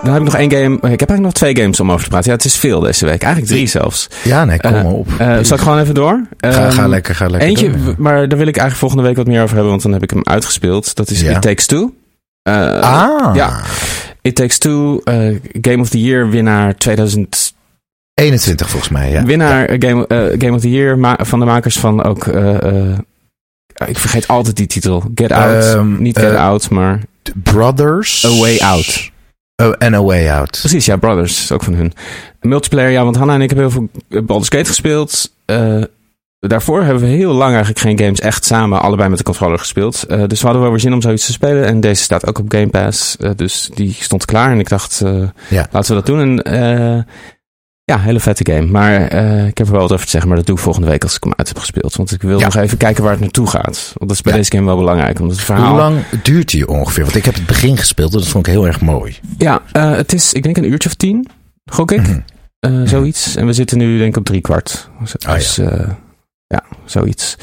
Dan 0.03 0.13
heb 0.13 0.23
ik 0.23 0.29
nog 0.29 0.37
één 0.37 0.51
game. 0.53 0.75
Ik 0.75 0.81
heb 0.81 1.09
eigenlijk 1.09 1.21
nog 1.21 1.33
twee 1.33 1.57
games 1.57 1.81
om 1.81 1.91
over 1.93 2.03
te 2.05 2.09
praten. 2.11 2.31
Ja, 2.31 2.37
het 2.37 2.45
is 2.45 2.57
veel 2.57 2.81
deze 2.81 3.05
week. 3.05 3.23
Eigenlijk 3.23 3.53
drie 3.53 3.67
zelfs. 3.67 4.09
Ja, 4.25 4.45
nee, 4.45 4.61
kom 4.61 4.75
Eh, 4.75 4.83
maar 4.83 4.93
op. 4.93 5.09
eh, 5.19 5.39
zal 5.43 5.57
ik 5.57 5.63
gewoon 5.63 5.79
even 5.79 5.95
door? 5.95 6.21
ga, 6.39 6.49
Ehm, 6.51 6.71
ga 6.71 6.87
lekker, 6.89 7.15
ga 7.15 7.27
lekker 7.27 7.49
Eentje, 7.49 7.71
door. 7.71 7.95
maar 7.99 8.15
daar 8.29 8.39
wil 8.39 8.47
ik 8.47 8.57
eigenlijk 8.57 8.77
volgende 8.77 9.03
week 9.03 9.17
wat 9.17 9.27
meer 9.27 9.43
over 9.43 9.53
hebben, 9.55 9.71
want 9.71 9.83
dan 9.83 9.93
heb 9.93 10.03
ik 10.03 10.11
hem 10.11 10.21
uitgespeeld. 10.25 10.95
Dat 10.95 11.11
is 11.11 11.21
Ja. 11.21 11.31
It 11.31 11.43
Takes 11.43 11.67
Two. 11.67 11.95
Eh, 12.43 12.81
ah, 12.81 13.35
ja. 13.35 13.61
It 14.23 14.35
Takes 14.35 14.59
Two, 14.59 15.01
Game 15.61 15.81
of 15.81 15.89
the 15.89 16.01
Year 16.01 16.31
winnaar 16.31 16.77
2000. 16.77 17.55
21 18.15 18.69
volgens 18.71 18.91
mij, 18.93 19.11
ja. 19.11 19.23
Winnaar 19.25 19.69
Game, 19.79 20.05
Game 20.39 20.53
of 20.55 20.61
the 20.61 20.71
Year 20.71 21.17
van 21.19 21.39
de 21.39 21.45
makers 21.47 21.79
van 21.79 22.03
ook. 22.05 22.27
ik 23.87 23.99
vergeet 23.99 24.29
altijd 24.29 24.57
die 24.57 24.67
titel. 24.67 25.05
Get 25.15 25.33
Out. 25.33 25.65
Ehm, 25.65 26.03
Niet 26.03 26.19
Get 26.19 26.35
Out, 26.35 26.71
maar 26.71 27.01
Brothers. 27.35 28.25
A 28.25 28.29
Way 28.39 28.59
Out. 28.59 29.11
Oh, 29.61 29.73
en 29.79 29.95
A 29.95 30.03
Way 30.03 30.29
Out. 30.31 30.59
Precies, 30.61 30.85
ja, 30.85 30.97
Brothers, 30.97 31.43
is 31.43 31.53
ook 31.53 31.63
van 31.63 31.75
hun. 31.75 31.93
Multiplayer, 32.41 32.91
ja, 32.91 33.05
want 33.05 33.17
Hanna 33.17 33.35
en 33.35 33.41
ik 33.43 33.51
hebben 33.51 33.71
heel 33.71 33.89
veel 34.11 34.23
Baldur's 34.23 34.49
Gate 34.49 34.69
gespeeld. 34.69 35.33
Eh, 35.45 35.83
daarvoor 36.39 36.83
hebben 36.83 37.03
we 37.03 37.09
heel 37.09 37.33
lang 37.33 37.51
eigenlijk 37.51 37.79
geen 37.79 37.99
games 37.99 38.21
echt 38.21 38.45
samen 38.45 38.81
allebei 38.83 39.09
met 39.09 39.19
de 39.19 39.25
controller 39.25 39.59
gespeeld. 39.59 40.03
Eh, 40.03 40.23
dus 40.27 40.39
we 40.39 40.45
hadden 40.45 40.63
wel 40.63 40.71
weer 40.71 40.81
zin 40.81 40.93
om 40.93 41.03
zoiets 41.03 41.27
te 41.27 41.33
spelen. 41.33 41.65
En 41.65 41.81
deze 41.81 42.03
staat 42.03 42.27
ook 42.27 42.39
op 42.39 42.53
Game 42.53 42.69
Pass. 42.69 43.17
Eh, 43.17 43.31
dus 43.37 43.71
die 43.75 43.97
stond 44.01 44.25
klaar 44.25 44.51
en 44.51 44.59
ik 44.59 44.69
dacht, 44.69 45.01
eh, 45.01 45.23
Ja. 45.49 45.67
laten 45.71 45.89
we 45.89 46.03
dat 46.03 46.07
doen. 46.07 46.21
En 46.21 46.43
eh, 46.43 47.03
ja, 47.91 47.99
hele 48.01 48.21
vette 48.21 48.53
game. 48.53 48.67
Maar 48.67 49.07
eh, 49.07 49.47
ik 49.47 49.59
heb 49.59 49.67
er 49.67 49.73
wel 49.73 49.83
wat 49.83 49.93
over 49.93 50.05
te 50.05 50.11
zeggen, 50.11 50.29
maar 50.29 50.39
dat 50.39 50.47
doe 50.47 50.57
ik 50.57 50.63
volgende 50.63 50.89
week 50.89 51.03
als 51.03 51.17
ik 51.17 51.23
hem 51.23 51.33
uit 51.37 51.49
heb 51.49 51.59
gespeeld. 51.59 51.97
Want 51.97 52.13
ik 52.13 52.23
wil 52.23 52.39
Ja. 52.39 52.45
nog 52.45 52.57
even 52.57 52.79
kijken 52.79 53.03
waar 53.03 53.13
het 53.13 53.21
naartoe 53.21 53.47
gaat. 53.47 53.93
Want 53.95 53.99
dat 53.99 54.11
is 54.11 54.23
bij 54.23 54.33
Ja. 54.33 54.39
deze 54.39 54.51
game 54.51 54.67
wel 54.67 54.77
belangrijk. 54.77 55.21
Omdat 55.21 55.37
het 55.37 55.45
verhaal... 55.45 55.69
Hoe 55.69 55.79
lang 55.79 55.97
duurt 56.23 56.51
die 56.51 56.69
ongeveer? 56.69 57.05
Want 57.05 57.17
ik 57.17 57.25
heb 57.25 57.35
het 57.35 57.47
begin 57.47 57.77
gespeeld 57.77 58.13
en 58.13 58.19
dat 58.19 58.29
vond 58.29 58.47
ik 58.47 58.53
heel 58.53 58.67
erg 58.67 58.81
mooi. 58.81 59.19
Ja, 59.39 59.63
eh, 59.73 59.91
het 59.91 60.13
is, 60.13 60.33
ik 60.33 60.43
denk 60.43 60.57
een 60.57 60.71
uurtje 60.71 60.89
of 60.89 60.95
tien, 60.95 61.27
gok 61.71 61.91
ik. 61.93 62.01
Mhm. 62.01 62.21
Eh, 62.61 62.81
zoiets. 62.85 63.37
En 63.37 63.47
we 63.47 63.53
zitten 63.53 63.79
nu 63.79 63.99
denk 63.99 64.11
ik 64.11 64.17
op 64.17 64.25
drie 64.25 64.41
kwart. 64.41 64.91
Ah, 65.27 65.35
Dus 65.35 65.59
eh, 65.59 65.89
ja, 66.47 66.63
zoiets. 66.85 67.37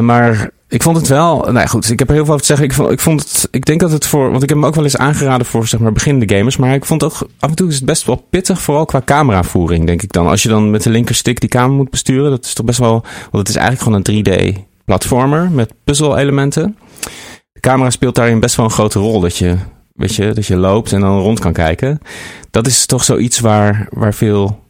Maar 0.00 0.50
ik 0.74 0.82
vond 0.82 0.96
het 0.96 1.08
wel... 1.08 1.38
Nou 1.40 1.58
ja, 1.58 1.66
goed, 1.66 1.90
ik 1.90 1.98
heb 1.98 2.08
er 2.08 2.14
heel 2.14 2.24
veel 2.24 2.34
over 2.34 2.46
te 2.46 2.56
zeggen. 2.56 2.90
Ik 2.90 3.00
vond, 3.00 3.20
ik 3.20 3.28
het... 3.28 3.48
Ik 3.50 3.64
denk 3.64 3.80
dat 3.80 3.90
het 3.90 4.06
voor... 4.06 4.30
Want 4.30 4.42
ik 4.42 4.48
heb 4.48 4.58
hem 4.58 4.66
ook 4.66 4.74
wel 4.74 4.84
eens 4.84 4.96
aangeraden 4.96 5.46
voor 5.46 5.66
zeg 5.66 5.80
maar 5.80 5.92
beginnende 5.92 6.34
gamers. 6.34 6.56
Maar 6.56 6.74
ik 6.74 6.84
vond 6.84 7.02
ook... 7.02 7.28
Af 7.38 7.50
en 7.50 7.54
toe 7.56 7.68
is 7.68 7.74
het 7.74 7.84
best 7.84 8.06
wel 8.06 8.24
pittig. 8.30 8.60
Vooral 8.60 8.84
qua 8.84 9.02
cameravoering, 9.04 9.86
denk 9.86 10.02
ik 10.02 10.12
dan. 10.12 10.26
Als 10.26 10.42
je 10.42 10.48
dan 10.48 10.70
met 10.70 10.82
de 10.82 10.90
linkerstick 10.90 11.40
die 11.40 11.48
camera 11.48 11.76
moet 11.76 11.90
besturen. 11.90 12.30
Dat 12.30 12.44
is 12.44 12.54
toch 12.54 12.66
best 12.66 12.78
wel... 12.78 13.00
Want 13.30 13.32
het 13.32 13.48
is 13.48 13.56
eigenlijk 13.56 13.82
gewoon 13.82 14.24
een 14.24 14.54
3D-platformer 14.54 15.50
met 15.50 15.72
puzzel-elementen. 15.84 16.76
De 17.52 17.60
camera 17.60 17.90
speelt 17.90 18.14
daarin 18.14 18.40
best 18.40 18.56
wel 18.56 18.64
een 18.64 18.72
grote 18.72 18.98
rol. 18.98 19.20
Dat 19.20 19.36
je, 19.36 19.56
weet 19.92 20.14
je, 20.14 20.32
dat 20.32 20.46
je 20.46 20.56
loopt 20.56 20.92
en 20.92 21.00
dan 21.00 21.18
rond 21.18 21.40
kan 21.40 21.52
kijken. 21.52 22.00
Dat 22.50 22.66
is 22.66 22.86
toch 22.86 23.04
zoiets 23.04 23.40
waar, 23.40 23.88
waar 23.90 24.14
veel 24.14 24.63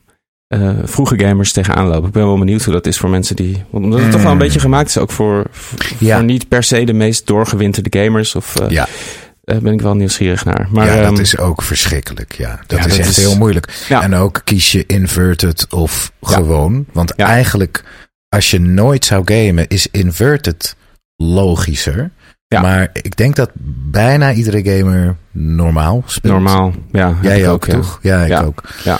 eh, 0.61 0.71
vroege 0.85 1.19
gamers 1.19 1.53
tegenaan 1.53 1.87
lopen. 1.87 2.07
Ik 2.07 2.13
ben 2.13 2.27
wel 2.27 2.39
benieuwd 2.39 2.63
hoe 2.65 2.73
dat 2.73 2.87
is 2.87 2.99
voor 2.99 3.11
mensen 3.11 3.37
die... 3.37 3.65
Omdat 3.71 4.01
het 4.01 4.11
toch 4.11 4.21
wel 4.21 4.31
een 4.31 4.37
Mm. 4.37 4.43
beetje 4.43 4.61
gemaakt 4.61 4.89
is 4.89 4.99
ook 4.99 5.11
voor, 5.11 5.45
voor 5.51 5.79
Ja. 5.99 6.21
niet 6.21 6.49
per 6.49 6.63
se 6.63 6.85
de 6.85 6.93
meest 6.93 7.27
doorgewinterde 7.27 7.99
gamers. 8.01 8.35
Of 8.35 8.57
eh, 8.57 8.69
Ja, 8.71 8.87
eh, 9.45 9.59
ben 9.59 9.73
ik 9.73 9.81
wel 9.81 9.95
nieuwsgierig 9.95 10.45
naar. 10.45 10.67
Maar 10.71 10.87
ja 10.87 10.95
ehm, 10.95 11.03
dat 11.03 11.19
is 11.19 11.39
ook 11.39 11.63
verschrikkelijk. 11.63 12.35
Ja, 12.35 12.61
dat 12.67 12.79
ja, 12.79 12.85
is 12.85 12.91
dat 12.91 12.99
echt 13.01 13.09
is- 13.09 13.17
heel 13.25 13.37
moeilijk. 13.37 13.85
Ja. 13.89 14.03
En 14.03 14.15
ook 14.15 14.41
kies 14.45 14.73
je 14.73 14.87
inverted 14.87 15.67
of 15.71 16.13
gewoon. 16.23 16.85
Want 16.93 17.11
eigenlijk, 17.15 17.85
als 18.29 18.51
je 18.51 18.61
nooit 18.61 19.05
zou 19.05 19.23
gamen, 19.25 19.69
is 19.69 19.87
inverted 19.91 20.77
logischer. 21.17 22.11
Ja. 22.49 22.61
Maar 22.61 22.89
ik 22.93 23.17
denk 23.17 23.37
dat 23.37 23.51
bijna 23.91 24.33
iedere 24.33 24.65
gamer 24.77 25.17
normaal 25.33 26.03
speelt. 26.07 26.33
normaal. 26.33 26.73
Ja, 26.93 27.15
Jij 27.23 27.49
ook, 27.49 27.65
ja. 27.67 27.73
toch? 27.75 27.99
Ja, 28.03 28.25
ik 28.25 28.43
ook. 28.43 28.63
Ja. 28.85 28.99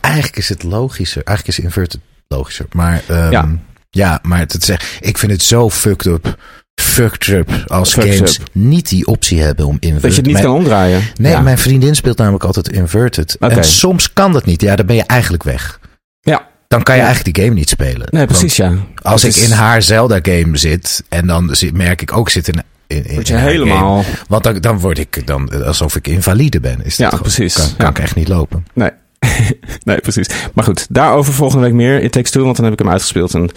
Eigenlijk 0.00 0.36
is 0.36 0.48
het 0.48 0.62
logischer. 0.62 1.22
Eigenlijk 1.24 1.58
is 1.58 1.64
inverted 1.64 2.00
logischer. 2.28 2.66
Maar 2.72 3.02
ehm, 3.08 3.30
Ja. 3.30 3.48
ja. 3.90 4.18
maar 4.22 4.38
het, 4.38 4.52
het 4.52 4.64
zeg, 4.64 4.98
ik 5.00 5.18
vind 5.18 5.32
het 5.32 5.42
zo 5.42 5.70
fucked 5.70 6.06
up. 6.06 6.36
Fucked 6.80 7.26
up 7.28 7.50
als 7.66 7.92
Fucked 7.92 8.14
games 8.14 8.38
up. 8.38 8.46
niet 8.52 8.88
die 8.88 9.06
optie 9.06 9.40
hebben 9.42 9.66
om 9.66 9.76
inverted. 9.80 10.02
Dat 10.02 10.10
je 10.10 10.16
het 10.16 10.24
niet 10.26 10.32
Mijn- 10.34 10.46
kan 10.46 10.54
omdraaien. 10.56 11.02
Nee, 11.14 11.32
ja. 11.32 11.40
mijn 11.40 11.58
vriendin 11.58 11.94
speelt 11.96 12.18
namelijk 12.18 12.44
altijd 12.44 12.68
inverted. 12.68 13.36
En 13.38 13.64
soms 13.64 14.12
kan 14.12 14.32
dat 14.32 14.44
niet. 14.44 14.60
Ja, 14.60 14.76
dan 14.76 14.86
ben 14.86 14.96
je 14.96 15.02
eigenlijk 15.06 15.42
weg. 15.42 15.80
Ja. 16.20 16.46
Dan 16.68 16.82
kan 16.82 16.94
je 16.94 17.00
Ja. 17.00 17.06
eigenlijk 17.06 17.36
die 17.36 17.44
game 17.44 17.56
niet 17.58 17.68
spelen. 17.68 18.06
Nee, 18.10 18.26
precies, 18.26 18.56
ja. 18.56 18.72
Als 19.02 19.24
ik 19.24 19.30
is- 19.30 19.42
in 19.44 19.50
haar 19.50 19.82
Zelda-game 19.82 20.56
zit 20.56 21.04
en 21.08 21.26
dan 21.26 21.54
zit, 21.54 21.74
merk 21.76 22.02
ik 22.02 22.12
ook 22.12 22.28
zit 22.30 22.48
in, 22.48 22.62
in, 22.86 23.04
in 23.04 23.36
helemaal... 23.36 24.02
game. 24.02 24.16
Want 24.28 24.44
dan, 24.44 24.58
dan 24.60 24.78
word 24.78 24.98
ik 24.98 25.26
dan 25.26 25.64
alsof 25.64 25.96
ik 25.96 26.06
invalide 26.08 26.60
ben. 26.60 26.76
Is 26.84 26.96
dat 26.96 26.96
Ja, 26.96 27.08
gewoon- 27.08 27.22
precies. 27.22 27.54
Kan, 27.54 27.64
kan 27.76 27.86
Ja. 27.86 27.88
ik 27.90 27.98
echt 27.98 28.14
niet 28.14 28.28
lopen. 28.28 28.66
Nee. 28.74 28.90
nee, 29.84 30.00
precies. 30.00 30.26
Maar 30.54 30.64
goed, 30.64 30.86
daarover 30.90 31.32
volgende 31.32 31.64
week 31.64 31.74
meer 31.74 32.00
in 32.02 32.10
Takes 32.10 32.30
Two, 32.30 32.44
want 32.44 32.56
dan 32.56 32.64
heb 32.64 32.74
ik 32.74 32.78
hem 32.80 32.90
uitgespeeld. 32.90 33.34
En 33.34 33.50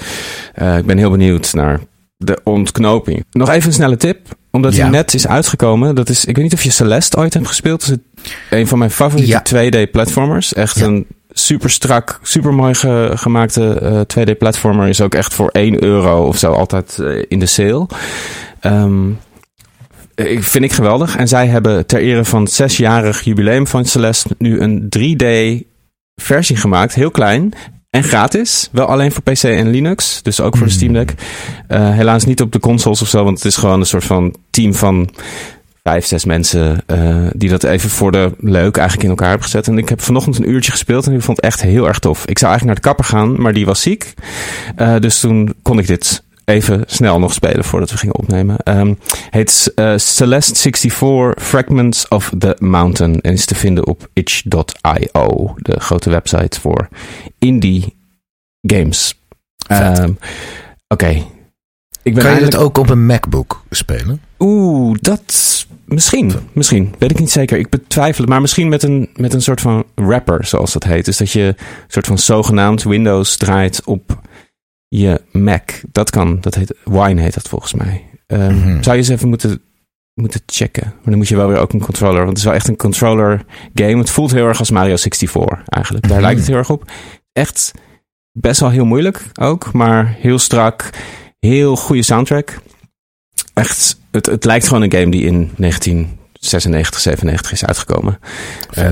eh, 0.53 0.77
ik 0.77 0.85
ben 0.85 0.97
heel 0.97 1.11
benieuwd 1.11 1.53
naar 1.53 1.79
de 2.17 2.39
ontknoping. 2.43 3.25
Nog 3.31 3.49
even 3.49 3.67
een 3.67 3.73
snelle 3.73 3.97
tip, 3.97 4.17
omdat 4.51 4.75
Ja. 4.75 4.81
hij 4.81 4.89
net 4.89 5.13
is 5.13 5.27
uitgekomen. 5.27 5.95
Dat 5.95 6.09
is, 6.09 6.25
ik 6.25 6.35
weet 6.35 6.43
niet 6.43 6.53
of 6.53 6.63
je 6.63 6.71
Celeste 6.71 7.17
ooit 7.17 7.33
hebt 7.33 7.47
gespeeld. 7.47 7.79
Dat 7.87 7.89
is 7.89 7.95
het- 7.95 8.33
een 8.49 8.67
van 8.67 8.77
mijn 8.77 8.91
favoriete 8.91 9.31
Ja. 9.31 9.41
2D-platformers. 9.43 10.53
Echt 10.53 10.79
Ja. 10.79 10.85
een 10.85 11.05
super 11.29 11.69
strak, 11.69 12.19
super 12.21 12.53
mooi 12.53 12.73
ge- 12.73 13.11
gemaakte 13.15 13.73
eh, 13.73 13.99
2D-platformer. 14.07 14.87
Is 14.87 15.01
ook 15.01 15.15
echt 15.15 15.33
voor 15.33 15.49
1 15.51 15.83
euro 15.83 16.27
of 16.27 16.37
zo 16.37 16.51
altijd 16.51 16.97
eh, 16.99 17.23
in 17.27 17.39
de 17.39 17.45
sale. 17.45 17.87
Ehm, 18.59 19.09
vind 20.25 20.63
ik 20.63 20.71
geweldig. 20.73 21.15
En 21.15 21.27
zij 21.27 21.47
hebben 21.47 21.85
ter 21.85 21.99
ere 21.99 22.25
van 22.25 22.41
het 22.43 22.51
zesjarig 22.51 23.21
jubileum 23.21 23.67
van 23.67 23.85
Celeste 23.85 24.35
nu 24.37 24.59
een 24.59 24.89
3D 24.97 25.25
versie 26.21 26.55
gemaakt. 26.55 26.93
Heel 26.93 27.11
klein. 27.11 27.53
En 27.89 28.03
gratis. 28.03 28.69
Wel 28.71 28.85
alleen 28.85 29.11
voor 29.11 29.23
PC 29.23 29.43
en 29.43 29.69
Linux. 29.69 30.21
Dus 30.23 30.41
ook 30.41 30.57
voor 30.57 30.67
de 30.67 30.73
Hmm. 30.73 30.81
Steam 30.81 30.93
Deck. 30.93 31.13
Eh, 31.67 31.91
helaas 31.93 32.25
niet 32.25 32.41
op 32.41 32.51
de 32.51 32.59
consoles 32.59 33.01
of 33.01 33.07
zo. 33.07 33.23
Want 33.23 33.37
het 33.37 33.45
is 33.45 33.55
gewoon 33.55 33.79
een 33.79 33.85
soort 33.85 34.03
van 34.03 34.35
team 34.49 34.73
van 34.73 35.09
vijf, 35.83 36.05
zes 36.05 36.25
mensen. 36.25 36.83
eh, 36.85 37.27
die 37.35 37.49
dat 37.49 37.63
even 37.63 37.89
voor 37.89 38.11
de 38.11 38.31
leuk 38.39 38.75
eigenlijk 38.77 39.03
in 39.03 39.09
elkaar 39.09 39.27
hebben 39.29 39.45
gezet. 39.45 39.67
En 39.67 39.77
ik 39.77 39.89
heb 39.89 40.01
vanochtend 40.01 40.37
een 40.37 40.49
uurtje 40.49 40.71
gespeeld. 40.71 41.07
En 41.07 41.13
ik 41.13 41.21
vond 41.21 41.37
het 41.37 41.45
echt 41.45 41.61
heel 41.61 41.87
erg 41.87 41.99
tof. 41.99 42.25
Ik 42.25 42.37
zou 42.37 42.51
eigenlijk 42.51 42.65
naar 42.65 42.75
de 42.75 42.81
kapper 42.81 43.17
gaan. 43.17 43.41
Maar 43.41 43.53
die 43.53 43.65
was 43.65 43.81
ziek. 43.81 44.13
Eh, 44.75 44.95
dus 44.99 45.19
toen 45.19 45.53
kon 45.61 45.79
ik 45.79 45.87
dit 45.87 46.23
even 46.47 46.83
snel 46.85 47.19
nog 47.19 47.33
spelen 47.33 47.63
voordat 47.63 47.91
we 47.91 47.97
gingen 47.97 48.15
opnemen. 48.15 48.57
Ehm 48.57 48.93
heet 49.29 49.71
eh, 49.75 49.97
Celeste 49.97 50.55
64 50.55 51.43
Fragments 51.43 52.07
of 52.07 52.31
the 52.37 52.55
Mountain 52.59 53.21
en 53.21 53.33
is 53.33 53.45
te 53.45 53.55
vinden 53.55 53.87
op 53.87 54.09
itch.io, 54.13 55.53
de 55.55 55.79
grote 55.79 56.09
website 56.09 56.59
voor 56.59 56.87
indie 57.39 57.95
games. 58.61 59.21
Ehm, 59.67 60.11
Oké. 60.87 61.23
Ik 62.03 62.13
ben 62.13 62.23
Kan 62.23 62.35
je 62.35 62.43
het 62.43 62.55
ook 62.55 62.77
op 62.77 62.89
een 62.89 63.05
MacBook 63.05 63.63
spelen? 63.69 64.21
Oeh, 64.39 64.97
dat... 65.01 65.65
Misschien, 65.85 66.31
misschien. 66.53 66.95
Weet 66.99 67.11
ik 67.11 67.19
niet 67.19 67.31
zeker. 67.31 67.57
Ik 67.57 67.69
betwijfel 67.69 68.21
het. 68.21 68.29
Maar 68.29 68.41
misschien 68.41 68.69
met 68.69 68.83
een, 68.83 69.09
met 69.15 69.33
een 69.33 69.41
soort 69.41 69.61
van 69.61 69.83
wrapper, 69.95 70.45
zoals 70.45 70.73
dat 70.73 70.83
heet. 70.83 71.05
Dus 71.05 71.17
dat 71.17 71.31
je 71.31 71.41
een 71.41 71.55
soort 71.87 72.07
van 72.07 72.17
zogenaamd 72.17 72.83
Windows 72.83 73.37
draait 73.37 73.81
op 73.85 74.19
je 74.87 75.21
Mac. 75.31 75.69
Dat 75.91 76.09
kan. 76.09 76.37
Dat 76.41 76.55
heet, 76.55 76.73
Wine 76.83 77.21
heet 77.21 77.33
dat 77.33 77.47
volgens 77.47 77.73
mij. 77.73 78.03
Ehm, 78.27 78.55
Mhm. 78.55 78.83
Zou 78.83 78.95
je 78.95 79.01
eens 79.01 79.07
even 79.09 79.29
moeten, 79.29 79.61
moeten 80.13 80.41
checken. 80.45 80.83
Maar 80.83 81.03
dan 81.05 81.17
moet 81.17 81.27
je 81.27 81.35
wel 81.35 81.47
weer 81.47 81.57
ook 81.59 81.73
een 81.73 81.79
controller. 81.79 82.17
Want 82.17 82.29
het 82.29 82.37
is 82.37 82.43
wel 82.43 82.53
echt 82.53 82.67
een 82.67 82.75
controller 82.75 83.45
game. 83.73 83.97
Het 83.97 84.09
voelt 84.09 84.31
heel 84.31 84.47
erg 84.47 84.59
als 84.59 84.71
Mario 84.71 84.95
64 84.95 85.63
eigenlijk. 85.65 86.03
Daar 86.07 86.13
Mhm. 86.17 86.25
lijkt 86.25 86.39
het 86.39 86.47
heel 86.49 86.57
erg 86.57 86.69
op. 86.69 86.91
Echt 87.33 87.71
best 88.31 88.59
wel 88.59 88.69
heel 88.69 88.85
moeilijk 88.85 89.25
ook. 89.39 89.73
Maar 89.73 90.15
heel 90.19 90.39
strak. 90.39 90.89
Heel 91.39 91.75
goede 91.75 92.03
soundtrack. 92.03 92.57
Echt, 93.53 93.99
het, 94.11 94.25
het 94.25 94.45
lijkt 94.45 94.67
gewoon 94.67 94.81
een 94.83 94.91
game 94.91 95.09
die 95.11 95.23
in 95.23 95.51
1996, 95.57 96.99
97 96.99 97.51
is 97.51 97.65
uitgekomen. 97.65 98.19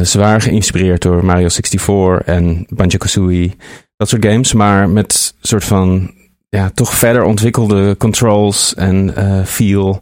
Ze 0.04 0.18
waren 0.18 0.42
geïnspireerd 0.42 1.02
door 1.02 1.26
Mario 1.26 1.48
64 1.50 2.22
en 2.26 2.66
Banjo-Kazooie. 2.70 3.56
Dat 3.98 4.10
soort 4.10 4.26
games, 4.26 4.54
maar 4.54 4.90
met 4.90 5.36
soort 5.40 5.64
van 5.64 6.14
ja, 6.50 6.70
toch 6.74 6.94
verder 6.94 7.24
ontwikkelde 7.24 7.96
controls 7.98 8.74
en 8.74 9.16
eh, 9.16 9.46
feel. 9.46 10.02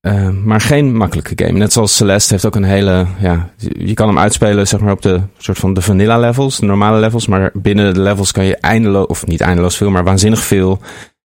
Eh, 0.00 0.28
maar 0.28 0.60
geen 0.60 0.96
makkelijke 0.96 1.44
game. 1.44 1.58
Net 1.58 1.72
zoals 1.72 1.96
Celeste 1.96 2.32
heeft 2.32 2.46
ook 2.46 2.54
een 2.54 2.64
hele. 2.64 3.06
Ja, 3.20 3.50
je 3.76 3.94
kan 3.94 4.08
hem 4.08 4.18
uitspelen 4.18 4.68
zeg 4.68 4.80
maar, 4.80 4.92
op 4.92 5.02
de 5.02 5.20
soort 5.38 5.58
van 5.58 5.74
de 5.74 5.82
vanilla 5.82 6.18
levels, 6.18 6.58
de 6.58 6.66
normale 6.66 7.00
levels. 7.00 7.26
Maar 7.26 7.50
binnen 7.52 7.94
de 7.94 8.00
levels 8.00 8.32
kan 8.32 8.44
je 8.44 8.56
eindeloos, 8.56 9.06
of 9.06 9.26
niet 9.26 9.40
eindeloos 9.40 9.76
veel, 9.76 9.90
maar 9.90 10.04
waanzinnig 10.04 10.40
veel 10.40 10.80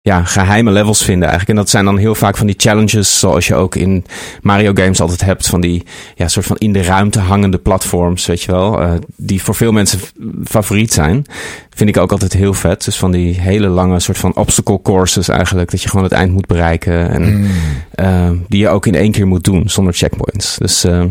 ja, 0.09 0.25
geheime 0.25 0.71
levels 0.71 1.03
vinden 1.05 1.29
eigenlijk. 1.29 1.51
En 1.59 1.65
dat 1.65 1.71
zijn 1.71 1.85
dan 1.85 1.97
heel 1.99 2.15
vaak 2.15 2.37
van 2.37 2.47
die 2.47 2.55
challenges, 2.59 3.19
zoals 3.19 3.47
je 3.47 3.55
ook 3.55 3.77
in 3.77 4.05
Mario 4.43 4.71
games 4.75 5.01
altijd 5.01 5.21
hebt. 5.25 5.47
Van 5.49 5.61
die 5.61 5.83
ja, 6.15 6.29
soort 6.29 6.47
van 6.47 6.57
in 6.57 6.73
de 6.73 6.83
ruimte 6.83 7.19
hangende 7.21 7.59
platforms, 7.59 8.27
weet 8.27 8.43
je 8.43 8.53
wel. 8.53 8.81
eh, 8.81 8.93
die 9.17 9.43
voor 9.43 9.55
veel 9.55 9.73
mensen 9.73 9.99
favoriet 10.45 10.93
zijn. 10.93 11.25
Vind 11.71 11.91
ik 11.91 11.97
ook 11.97 12.13
altijd 12.13 12.33
heel 12.33 12.55
vet. 12.55 12.85
Dus 12.85 12.97
van 12.97 13.11
die 13.11 13.41
hele 13.41 13.69
lange 13.69 14.01
soort 14.01 14.19
van 14.19 14.35
obstacle 14.37 14.83
courses 14.83 15.29
eigenlijk. 15.29 15.71
Dat 15.71 15.83
je 15.83 15.89
gewoon 15.89 16.05
het 16.05 16.13
eind 16.15 16.33
moet 16.33 16.47
bereiken. 16.47 17.11
En 17.11 17.37
Mm. 17.39 17.47
eh, 17.95 18.31
die 18.49 18.61
je 18.61 18.69
ook 18.69 18.87
in 18.87 18.95
één 18.95 19.13
keer 19.13 19.27
moet 19.27 19.45
doen, 19.45 19.69
zonder 19.69 19.95
checkpoints. 19.95 20.57
Dus, 20.59 20.85
eh, 20.85 21.05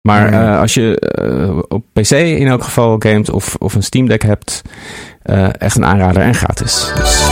maar 0.00 0.26
Mm. 0.26 0.32
eh, 0.34 0.60
als 0.60 0.74
je 0.74 1.64
op 1.68 1.84
PC 1.92 2.10
in 2.10 2.46
elk 2.46 2.62
geval 2.62 2.96
gamet 2.98 3.30
of, 3.30 3.54
of 3.58 3.74
een 3.74 3.82
Steam 3.82 4.08
Deck 4.08 4.22
hebt, 4.22 4.62
echt 5.58 5.76
een 5.76 5.84
aanrader 5.84 6.22
en 6.22 6.34
gratis. 6.34 6.92
Dus. 6.98 7.24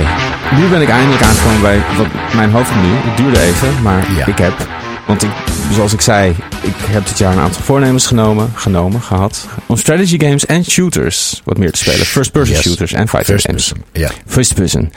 Oké, 0.00 0.56
nu 0.60 0.68
ben 0.68 0.80
ik 0.80 0.88
eindelijk 0.88 1.22
aangekomen 1.22 1.60
bij 1.60 1.80
wat 1.96 2.06
mijn 2.34 2.50
hoofdmenu. 2.50 2.88
Het 2.94 3.16
duurde 3.16 3.40
even, 3.40 3.82
maar 3.82 4.12
Ja. 4.16 4.26
ik 4.26 4.38
heb 4.38 4.66
Want 5.06 5.22
ik, 5.22 5.30
zoals 5.72 5.92
ik 5.92 6.00
zei, 6.00 6.30
ik 6.62 6.74
heb 6.76 7.06
dit 7.06 7.18
jaar 7.18 7.32
een 7.32 7.38
aantal 7.38 7.62
voornemens 7.62 8.06
genomen, 8.06 8.50
genomen, 8.54 9.00
gehad. 9.02 9.46
Om 9.66 9.76
strategy 9.76 10.18
games 10.18 10.46
en 10.46 10.64
shooters 10.64 11.40
wat 11.44 11.58
meer 11.58 11.72
te 11.72 11.78
spelen. 11.78 12.06
First 12.06 12.32
person 12.32 12.54
Yes. 12.54 12.64
shooters 12.64 12.92
en 12.92 13.08
fighting 13.08 13.40
First 13.40 13.46
games. 13.46 13.68
person. 13.72 13.84
Ja. 13.92 14.10
First 14.26 14.54
person. 14.54 14.92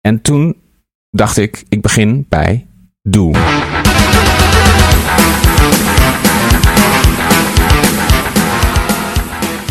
En 0.00 0.22
toen 0.22 0.56
dacht 1.10 1.36
ik, 1.36 1.64
ik 1.68 1.80
begin 1.80 2.26
bij 2.28 2.66
Doom. 3.02 3.34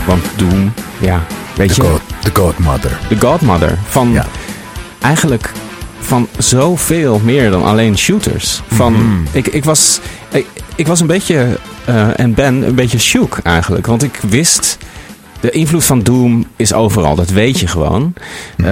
Want 0.05 0.23
Doom, 0.35 0.73
ja, 0.99 1.23
weet 1.55 1.73
The, 1.75 1.81
je, 1.81 1.87
God, 1.89 2.01
the 2.19 2.29
Godmother. 2.33 2.99
de 3.09 3.19
Godmother 3.19 3.77
van 3.87 4.11
Ja. 4.11 4.25
Eigenlijk 5.03 5.51
van 5.99 6.27
zoveel 6.37 7.19
meer 7.23 7.49
dan 7.51 7.63
alleen 7.63 7.97
shooters. 7.97 8.61
Van, 8.67 8.93
Mhm. 8.93 9.21
ik, 9.31 9.47
ik, 9.47 9.63
was, 9.63 9.99
ik, 10.31 10.45
ik 10.75 10.87
was 10.87 10.99
een 10.99 11.07
beetje 11.07 11.57
eh, 11.85 12.19
en 12.19 12.33
ben 12.33 12.67
een 12.67 12.75
beetje 12.75 12.99
shook 12.99 13.37
eigenlijk. 13.43 13.85
Want 13.87 14.03
ik 14.03 14.19
wist, 14.29 14.77
de 15.39 15.49
invloed 15.49 15.83
van 15.85 16.03
Doom 16.03 16.45
is 16.55 16.73
overal. 16.73 17.15
Dat 17.15 17.29
weet 17.29 17.59
je 17.59 17.67
gewoon. 17.67 18.13
Mhm. 18.57 18.67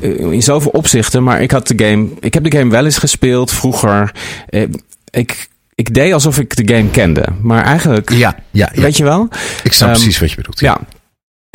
Eh, 0.00 0.32
in 0.32 0.42
zoveel 0.42 0.70
opzichten. 0.70 1.22
Maar 1.22 1.42
ik 1.42 1.50
had 1.50 1.66
de 1.68 1.84
game, 1.84 2.08
ik 2.20 2.34
heb 2.34 2.44
de 2.50 2.58
game 2.58 2.70
wel 2.70 2.84
eens 2.84 2.98
gespeeld 2.98 3.50
vroeger. 3.52 4.12
Eh, 4.48 4.62
ik, 5.10 5.48
ik 5.74 5.94
deed 5.94 6.12
alsof 6.12 6.38
ik 6.38 6.56
de 6.66 6.74
game 6.74 6.90
kende. 6.90 7.24
Maar 7.40 7.64
eigenlijk, 7.64 8.10
Ja, 8.10 8.36
ja, 8.50 8.70
ja. 8.74 8.82
weet 8.82 8.96
je 8.96 9.04
wel? 9.04 9.28
ik 9.62 9.72
snap 9.72 9.88
Ehm, 9.88 9.98
precies 9.98 10.18
wat 10.20 10.30
je 10.30 10.36
bedoelt. 10.36 10.60
Ja. 10.60 10.78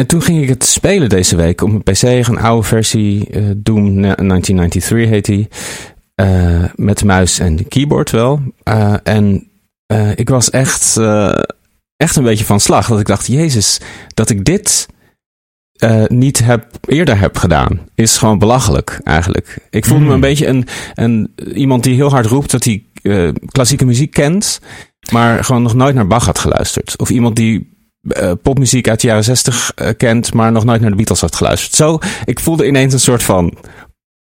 En 0.02 0.08
toen 0.08 0.22
ging 0.22 0.42
ik 0.42 0.50
het 0.50 0.66
spelen 0.66 1.10
deze 1.10 1.36
week 1.36 1.62
op 1.62 1.70
mijn 1.70 1.84
PC. 1.84 2.02
Een 2.02 2.40
oude 2.40 2.68
versie, 2.68 3.28
eh, 3.30 3.44
Doom 3.58 4.00
1993 4.00 5.10
heet 5.10 5.26
die. 5.26 5.48
Eh, 6.16 6.64
met 6.76 6.98
de 6.98 7.06
muis 7.06 7.40
en 7.40 7.56
de 7.56 7.64
keyboard 7.64 8.10
wel. 8.10 8.42
Eh, 8.64 8.94
en 9.04 9.50
ik 10.16 10.30
was 10.30 10.50
echt, 10.50 10.98
echt 11.98 12.16
een 12.16 12.24
beetje 12.24 12.46
van 12.46 12.60
slag. 12.60 12.88
Dat 12.88 13.00
ik 13.00 13.06
dacht, 13.06 13.28
jezus, 13.28 13.80
dat 14.14 14.30
ik 14.30 14.46
dit 14.46 14.88
niet 16.08 16.44
heb, 16.44 16.66
eerder 16.88 17.20
heb 17.20 17.38
gedaan. 17.38 17.80
Is 17.96 18.18
gewoon 18.18 18.40
belachelijk 18.40 19.00
eigenlijk. 19.04 19.58
Ik 19.70 19.86
voelde 19.86 20.04
me 20.04 20.08
Mm. 20.08 20.14
een 20.16 20.20
beetje 20.20 20.48
een, 20.48 20.68
een, 20.94 21.34
iemand 21.56 21.84
die 21.84 21.96
heel 21.96 22.10
hard 22.10 22.26
roept 22.26 22.52
dat 22.52 22.64
hij 22.64 22.84
klassieke 23.46 23.86
muziek 23.86 24.12
kent. 24.12 24.60
Maar 25.12 25.44
gewoon 25.44 25.62
nog 25.62 25.74
nooit 25.74 25.96
naar 25.96 26.08
Bach 26.08 26.26
had 26.26 26.40
geluisterd. 26.40 26.98
Of 26.98 27.10
iemand 27.10 27.36
die 27.36 27.71
eh, 28.08 28.32
popmuziek 28.42 28.90
uit 28.90 29.02
de 29.02 29.08
jaren 29.08 29.24
zestig 29.24 29.72
eh, 29.76 29.90
kent, 29.98 30.34
maar 30.34 30.52
nog 30.52 30.64
nooit 30.64 30.82
naar 30.82 30.90
de 30.90 30.96
Beatles 30.96 31.22
had 31.22 31.36
geluisterd. 31.36 31.74
Zo, 31.74 32.00
ik 32.26 32.40
voelde 32.40 32.68
ineens 32.68 32.94
een 32.94 33.00
soort 33.00 33.24
van 33.24 33.58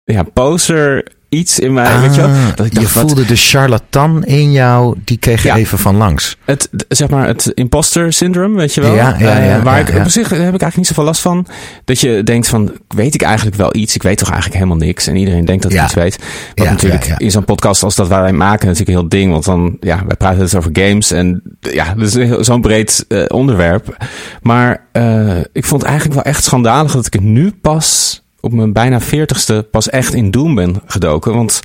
ja, 0.03 0.23
poser 0.23 1.07
iets 1.31 1.59
in 1.59 1.73
mij. 1.73 1.99
weet 1.99 2.15
je, 2.15 2.21
wel? 2.21 2.29
Ah, 2.29 2.55
Dat 2.55 2.65
ik 2.65 2.73
je 2.73 2.79
dacht, 2.79 2.93
wat- 2.93 3.03
voelde 3.03 3.25
de 3.25 3.35
charlatan 3.35 4.23
in 4.23 4.51
jou, 4.51 4.95
die 5.05 5.17
kreeg 5.17 5.41
je 5.41 5.47
Ja. 5.47 5.55
even 5.55 5.77
van 5.77 5.95
langs. 5.95 6.37
het, 6.45 6.69
zeg 6.87 7.09
maar, 7.09 7.27
het 7.27 7.51
imposter 7.53 8.13
syndrome, 8.13 8.55
weet 8.57 8.73
je 8.73 8.81
wel? 8.81 8.95
Ja, 8.95 9.15
ja, 9.19 9.37
Eh, 9.39 9.45
ja, 9.47 9.61
waar 9.61 9.79
ja, 9.79 9.87
ik, 9.87 10.03
op 10.05 10.09
zich 10.09 10.29
heb 10.29 10.37
ik 10.39 10.39
eigenlijk 10.43 10.75
niet 10.75 10.87
zoveel 10.87 11.03
last 11.03 11.21
van. 11.21 11.45
Dat 11.85 11.99
je 11.99 12.23
denkt 12.23 12.47
van, 12.47 12.71
weet 12.87 13.13
ik 13.13 13.21
eigenlijk 13.21 13.55
wel 13.57 13.75
iets? 13.75 13.95
Ik 13.95 14.03
weet 14.03 14.17
toch 14.17 14.29
eigenlijk 14.29 14.59
helemaal 14.63 14.85
niks. 14.87 15.07
En 15.07 15.15
iedereen 15.15 15.45
denkt 15.45 15.63
dat 15.63 15.71
Ja. 15.71 15.83
iets 15.83 15.93
weet. 15.93 16.19
Wat 16.55 16.69
natuurlijk 16.69 17.13
in 17.17 17.31
zo'n 17.31 17.45
podcast 17.45 17.83
als 17.83 17.95
dat 17.95 18.07
wij 18.07 18.31
maken 18.33 18.67
natuurlijk 18.67 18.89
een 18.97 18.99
heel 18.99 19.09
ding. 19.09 19.31
Want 19.31 19.45
dan, 19.45 19.77
ja, 19.79 20.03
wij 20.07 20.15
praten 20.15 20.41
het 20.41 20.55
over 20.55 20.69
games. 20.73 21.11
En 21.11 21.41
ja, 21.59 21.93
dat 21.93 22.15
is 22.15 22.45
zo'n 22.45 22.61
breed 22.61 23.05
eh, 23.07 23.23
onderwerp. 23.27 23.97
Maar 24.41 24.85
eh, 24.91 25.37
ik 25.53 25.65
vond 25.65 25.81
het 25.81 25.89
eigenlijk 25.89 26.23
wel 26.23 26.33
echt 26.33 26.43
schandalig 26.43 26.91
dat 26.91 27.05
ik 27.05 27.13
het 27.13 27.21
nu 27.23 27.51
pas 27.61 28.20
op 28.41 28.51
mijn 28.51 28.73
bijna 28.73 28.99
veertigste 29.01 29.67
pas 29.71 29.89
echt 29.89 30.13
in 30.13 30.31
Doom 30.31 30.55
ben 30.55 30.81
gedoken. 30.85 31.33
Want 31.33 31.61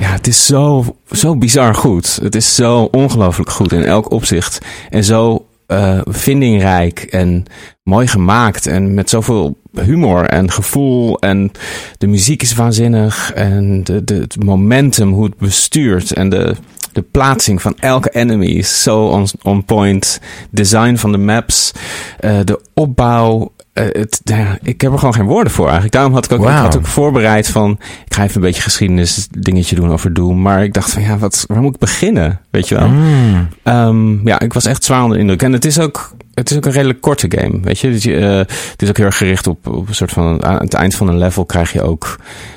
ja, 0.00 0.10
het 0.10 0.26
is 0.26 0.46
zo, 0.46 0.84
zo 1.10 1.36
bizar 1.36 1.74
goed. 1.74 2.18
Het 2.22 2.34
is 2.34 2.54
zo 2.54 2.88
ongelooflijk 2.90 3.50
goed 3.50 3.72
in 3.72 3.84
elk 3.84 4.10
opzicht. 4.10 4.58
En 4.90 5.04
zo 5.04 5.46
eh, 5.66 6.00
vindingrijk 6.04 7.00
en 7.00 7.44
mooi 7.82 8.06
gemaakt. 8.06 8.66
En 8.66 8.94
met 8.94 9.10
zoveel 9.10 9.58
humor 9.80 10.24
en 10.24 10.50
gevoel. 10.50 11.18
En 11.18 11.50
de 11.98 12.06
muziek 12.06 12.42
is 12.42 12.54
waanzinnig. 12.54 13.32
En 13.32 13.84
de, 13.84 14.04
de, 14.04 14.14
het 14.14 14.44
momentum, 14.44 15.12
hoe 15.12 15.24
het 15.24 15.36
bestuurt. 15.36 16.12
En 16.12 16.28
de, 16.28 16.54
de 16.92 17.02
plaatsing 17.02 17.62
van 17.62 17.76
elke 17.78 18.10
enemy 18.10 18.46
is 18.46 18.82
zo 18.82 19.06
on, 19.06 19.26
on 19.42 19.64
point. 19.64 20.20
Design 20.50 20.94
van 20.96 21.12
de 21.12 21.18
maps. 21.18 21.72
eh, 22.18 22.38
de 22.44 22.60
opbouw. 22.74 23.52
Eh, 23.86 24.00
het, 24.00 24.20
ja, 24.24 24.58
ik 24.62 24.80
heb 24.80 24.92
er 24.92 24.98
gewoon 24.98 25.14
geen 25.14 25.26
woorden 25.26 25.52
voor 25.52 25.64
eigenlijk. 25.64 25.94
Daarom 25.94 26.12
had 26.12 26.24
ik 26.24 26.32
ook, 26.32 26.38
ik 26.38 26.44
Wauw. 26.44 26.62
had 26.62 26.76
ook 26.76 26.86
voorbereid 26.86 27.48
van... 27.48 27.78
Ik 28.06 28.14
ga 28.14 28.22
even 28.22 28.36
een 28.36 28.42
beetje 28.42 28.62
geschiedenis 28.62 29.28
dingetje 29.30 29.76
doen 29.76 29.90
over 29.92 30.12
Doom. 30.14 30.42
Maar 30.42 30.64
ik 30.64 30.72
dacht 30.74 30.90
van 30.92 31.02
ja, 31.02 31.18
wat, 31.18 31.44
waar 31.48 31.60
moet 31.60 31.74
ik 31.74 31.80
beginnen? 31.80 32.40
Weet 32.50 32.68
je 32.68 32.74
wel? 32.74 32.88
Mm. 32.88 33.48
Ehm, 33.62 34.28
ja, 34.28 34.40
ik 34.40 34.52
was 34.52 34.64
echt 34.64 34.84
zwaar 34.84 35.02
onder 35.02 35.16
de 35.16 35.22
indruk. 35.22 35.42
En 35.42 35.52
het 35.52 35.64
is 35.64 35.78
ook, 35.78 36.12
het 36.34 36.50
is 36.50 36.56
ook 36.56 36.64
een 36.66 36.72
redelijk 36.72 37.00
korte 37.00 37.26
game. 37.38 37.60
Weet 37.62 37.78
je, 37.78 37.90
Dus 37.90 38.06
eh, 38.06 38.36
het 38.38 38.82
is 38.82 38.88
ook 38.88 38.96
heel 38.96 39.06
erg 39.06 39.16
gericht 39.16 39.46
op, 39.46 39.66
op 39.66 39.88
een 39.88 39.94
soort 39.94 40.12
van. 40.12 40.44
Aan 40.44 40.58
het 40.60 40.74
eind 40.74 40.94
van 40.94 41.08
een 41.08 41.18
level 41.18 41.44
krijg 41.44 41.72
je 41.72 41.82
ook 41.82 42.16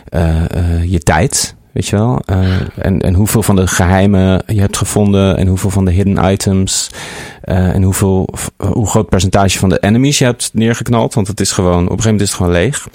eh, 0.09 0.83
je 0.85 0.99
tijd. 0.99 1.55
Weet 1.73 1.87
je 1.87 1.95
wel? 1.95 2.21
Eh, 2.25 2.47
en, 2.77 2.99
en 3.01 3.13
hoeveel 3.13 3.43
van 3.43 3.55
de 3.55 3.67
geheimen 3.67 4.43
je 4.47 4.59
hebt 4.59 4.77
gevonden. 4.77 5.37
En 5.37 5.47
hoeveel 5.47 5.69
van 5.69 5.85
de 5.85 5.91
hidden 5.91 6.31
items. 6.31 6.89
eh, 7.41 7.75
en 7.75 7.83
hoeveel, 7.83 8.29
hoe 8.57 8.87
groot 8.87 9.09
percentage 9.09 9.59
van 9.59 9.69
de 9.69 9.79
enemies 9.79 10.17
je 10.17 10.25
hebt 10.25 10.49
neergeknald. 10.53 11.13
Want 11.13 11.27
het 11.27 11.39
is 11.39 11.51
gewoon, 11.51 11.73
op 11.73 11.79
een 11.79 11.87
gegeven 11.87 12.11
moment 12.11 12.21
is 12.21 12.27
het 12.27 12.37
gewoon 12.37 12.51
leeg. 12.51 12.87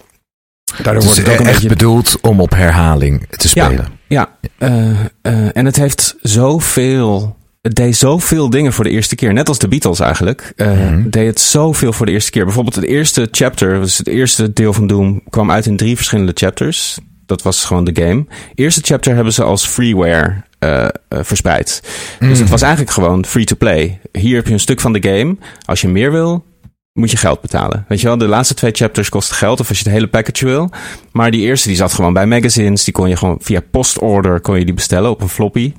Daardoor 0.83 0.95
Het 0.95 1.05
wordt 1.05 1.19
het 1.19 1.29
ook 1.29 1.39
een 1.39 1.45
echt 1.47 1.55
beetje 1.55 1.69
bedoeld 1.69 2.19
om 2.21 2.41
op 2.41 2.51
herhaling 2.51 3.27
te 3.37 3.49
spelen. 3.49 3.87
ja, 4.07 4.29
eh, 4.59 5.57
en 5.57 5.65
het 5.65 5.77
heeft 5.77 6.17
zoveel. 6.23 7.37
Het 7.63 7.75
deed 7.75 7.97
zoveel 7.97 8.51
dingen 8.51 8.73
voor 8.73 8.85
de 8.85 8.91
eerste 8.91 9.15
keer. 9.15 9.33
Net 9.33 9.49
als 9.49 9.59
de 9.59 9.69
Beatles 9.69 10.01
eigenlijk. 10.01 10.53
Mhm. 10.57 11.09
Deed 11.11 11.27
het 11.27 11.41
zoveel 11.41 11.93
voor 11.93 12.07
de 12.07 12.13
eerste 12.13 12.31
keer. 12.31 12.45
Bijvoorbeeld 12.45 12.75
het 12.75 12.85
eerste 12.85 13.29
chapter, 13.31 13.81
dus 13.81 13.99
het 13.99 14.07
eerste 14.09 14.53
deel 14.53 14.73
van 14.73 14.87
Doom, 14.87 15.23
kwam 15.31 15.51
uit 15.51 15.67
in 15.67 15.77
drie 15.77 15.97
verschillende 15.97 16.33
chapters. 16.35 16.99
Dat 17.29 17.43
was 17.43 17.65
gewoon 17.65 17.85
de 17.85 18.03
game. 18.03 18.27
Eerste 18.55 18.81
chapter 18.85 19.15
hebben 19.15 19.33
ze 19.33 19.43
als 19.43 19.67
freeware 19.67 20.35
eh, 20.59 20.87
verspreid. 21.11 21.81
Dus 22.19 22.29
Mhm. 22.29 22.41
het 22.41 22.49
was 22.49 22.63
eigenlijk 22.63 22.93
gewoon 22.93 23.25
free 23.25 23.45
to 23.45 23.57
play. 23.57 24.01
Hier 24.13 24.37
heb 24.37 24.47
je 24.47 24.53
een 24.53 24.61
stuk 24.61 24.81
van 24.81 24.93
de 24.93 25.03
game. 25.09 25.37
Als 25.65 25.81
je 25.81 25.89
meer 25.89 26.11
wil, 26.13 26.45
moet 26.99 27.11
je 27.11 27.17
geld 27.17 27.41
betalen. 27.41 27.85
Weet 27.89 28.01
je 28.01 28.07
wel, 28.07 28.19
de 28.19 28.27
laatste 28.29 28.55
twee 28.55 28.73
chapters 28.73 29.09
kosten 29.09 29.37
geld. 29.37 29.61
Of 29.61 29.69
als 29.69 29.79
je 29.79 29.85
het 29.85 29.93
hele 29.93 30.07
package 30.09 30.45
wil. 30.45 30.71
Maar 31.13 31.31
die 31.31 31.41
eerste 31.41 31.69
die 31.69 31.77
zat 31.77 31.93
gewoon 31.93 32.13
bij 32.13 32.27
magazines. 32.27 32.85
Die 32.85 32.95
kon 32.95 33.09
je 33.09 33.17
gewoon 33.17 33.37
via 33.41 33.61
postorder 33.71 34.41
kon 34.41 34.59
je 34.59 34.65
die 34.65 34.75
bestellen 34.75 35.11
op 35.11 35.21
een 35.21 35.29
floppy. 35.29 35.73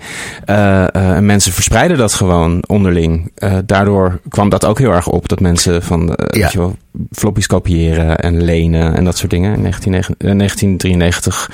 Eh, 0.46 0.84
eh, 0.84 1.16
en 1.16 1.26
mensen 1.26 1.52
verspreiden 1.52 1.98
dat 1.98 2.14
gewoon 2.14 2.64
onderling. 2.68 3.32
Eh, 3.36 3.58
daardoor 3.66 4.20
kwam 4.30 4.50
dat 4.50 4.66
ook 4.66 4.78
heel 4.80 4.92
erg 4.92 5.08
op. 5.08 5.28
Dat 5.28 5.40
mensen 5.40 5.84
van 5.84 6.06
Ja. 6.08 6.40
weet 6.42 6.52
je 6.52 6.58
wel, 6.58 6.76
floppies 7.12 7.48
kopiëren 7.48 8.18
en 8.20 8.44
lenen 8.44 8.96
en 8.96 9.04
dat 9.04 9.18
soort 9.18 9.32
dingen. 9.32 9.56
In 9.56 9.62
19, 9.62 9.94
eh, 9.94 10.32
1993 10.32 11.52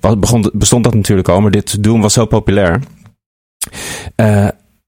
was- 0.00 0.18
begon, 0.18 0.50
bestond 0.52 0.84
dat 0.84 0.94
natuurlijk 0.94 1.28
al. 1.28 1.40
Maar 1.40 1.50
dit 1.50 1.82
doen 1.82 2.00
was 2.00 2.12
zo 2.12 2.26
populair. 2.26 2.80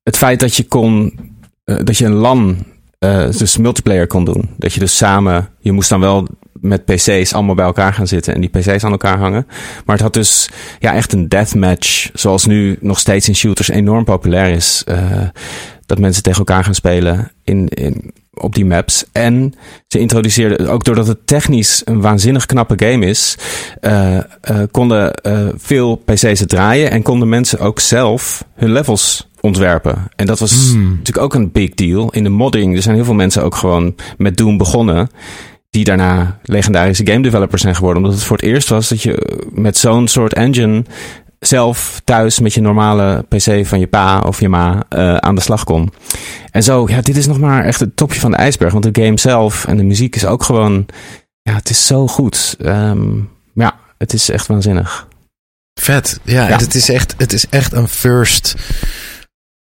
Het 0.02 0.16
feit 0.16 0.40
dat 0.40 0.56
je 0.56 0.64
kon, 0.64 1.18
dat 1.64 1.98
je 1.98 2.04
een 2.04 2.12
LAN, 2.12 2.56
eh, 3.00 3.30
dus 3.30 3.56
multiplayer 3.56 4.06
kon 4.06 4.24
doen. 4.24 4.50
Dat 4.56 4.72
je 4.72 4.80
dus 4.80 4.96
samen, 4.96 5.48
je 5.58 5.72
moest 5.72 5.88
dan 5.88 6.00
wel 6.00 6.26
met 6.52 6.84
PC's 6.84 7.32
allemaal 7.32 7.54
bij 7.54 7.64
elkaar 7.64 7.94
gaan 7.94 8.06
zitten 8.06 8.34
en 8.34 8.40
die 8.40 8.50
PC's 8.50 8.84
aan 8.84 8.90
elkaar 8.90 9.18
hangen. 9.18 9.46
Maar 9.84 9.96
het 9.96 10.04
had 10.04 10.12
dus 10.12 10.50
ja, 10.78 10.94
echt 10.94 11.12
een 11.12 11.28
deathmatch, 11.28 12.10
zoals 12.12 12.46
nu 12.46 12.78
nog 12.80 12.98
steeds 12.98 13.28
in 13.28 13.34
shooters 13.34 13.68
enorm 13.68 14.04
populair 14.04 14.54
is. 14.54 14.82
eh, 14.86 15.28
dat 15.86 15.98
mensen 15.98 16.22
tegen 16.22 16.38
elkaar 16.38 16.64
gaan 16.64 16.74
spelen 16.74 17.30
in, 17.44 17.68
in, 17.68 18.14
op 18.34 18.54
die 18.54 18.64
maps. 18.64 19.04
En 19.12 19.54
ze 19.86 19.98
introduceerden, 19.98 20.68
ook 20.68 20.84
doordat 20.84 21.06
het 21.06 21.26
technisch 21.26 21.82
een 21.84 22.00
waanzinnig 22.00 22.46
knappe 22.46 22.86
game 22.86 23.06
is, 23.06 23.36
eh, 23.80 24.18
konden 24.70 25.12
veel 25.56 25.96
PC's 25.96 26.40
het 26.40 26.48
draaien 26.48 26.90
en 26.90 27.02
konden 27.02 27.28
mensen 27.28 27.58
ook 27.58 27.80
zelf 27.80 28.44
hun 28.54 28.72
levels 28.72 29.29
ontwerpen. 29.40 30.08
En 30.16 30.26
dat 30.26 30.38
was 30.38 30.70
Hmm. 30.70 30.88
natuurlijk 30.88 31.18
ook 31.18 31.34
een 31.34 31.52
big 31.52 31.74
deal. 31.74 32.10
In 32.10 32.22
de 32.22 32.28
modding, 32.28 32.76
er 32.76 32.82
zijn 32.82 32.94
heel 32.94 33.04
veel 33.04 33.14
mensen 33.14 33.42
ook 33.44 33.54
gewoon 33.54 33.94
met 34.18 34.36
Doom 34.36 34.56
begonnen. 34.58 35.08
Die 35.70 35.84
daarna 35.84 36.38
legendarische 36.42 37.06
game 37.06 37.22
developers 37.22 37.62
zijn 37.62 37.74
geworden. 37.74 38.02
Omdat 38.02 38.18
het 38.18 38.26
voor 38.26 38.36
het 38.36 38.46
eerst 38.46 38.68
was 38.68 38.88
dat 38.88 39.02
je 39.02 39.40
met 39.52 39.76
zo'n 39.76 40.08
soort 40.08 40.34
engine 40.34 40.84
zelf 41.38 42.00
thuis 42.04 42.40
met 42.40 42.54
je 42.54 42.60
normale 42.60 43.24
PC 43.28 43.66
van 43.66 43.80
je 43.80 43.86
pa 43.86 44.20
of 44.20 44.40
je 44.40 44.48
ma 44.48 44.82
eh, 44.88 45.16
aan 45.16 45.34
de 45.34 45.40
slag 45.40 45.64
kon. 45.64 45.92
En 46.50 46.62
zo, 46.62 46.84
ja, 46.88 47.00
dit 47.00 47.16
is 47.16 47.26
nog 47.26 47.38
maar 47.38 47.64
echt 47.64 47.80
het 47.80 47.96
topje 47.96 48.20
van 48.20 48.30
de 48.30 48.36
ijsberg. 48.36 48.72
Want 48.72 48.94
de 48.94 49.02
game 49.02 49.18
zelf 49.18 49.64
en 49.66 49.76
de 49.76 49.82
muziek 49.82 50.16
is 50.16 50.24
ook 50.24 50.42
gewoon, 50.42 50.86
ja, 51.42 51.54
het 51.54 51.70
is 51.70 51.86
zo 51.86 52.06
goed. 52.06 52.56
Ehm, 52.62 53.08
ja, 53.54 53.76
het 53.98 54.12
is 54.12 54.28
echt 54.30 54.46
waanzinnig. 54.46 55.08
Vet. 55.80 56.20
Ja, 56.24 56.48
Ja. 56.48 56.56
Het, 56.58 56.74
is 56.74 56.90
echt, 56.90 57.14
het 57.18 57.32
is 57.32 57.46
echt 57.48 57.72
een 57.72 57.88
first 57.88 58.54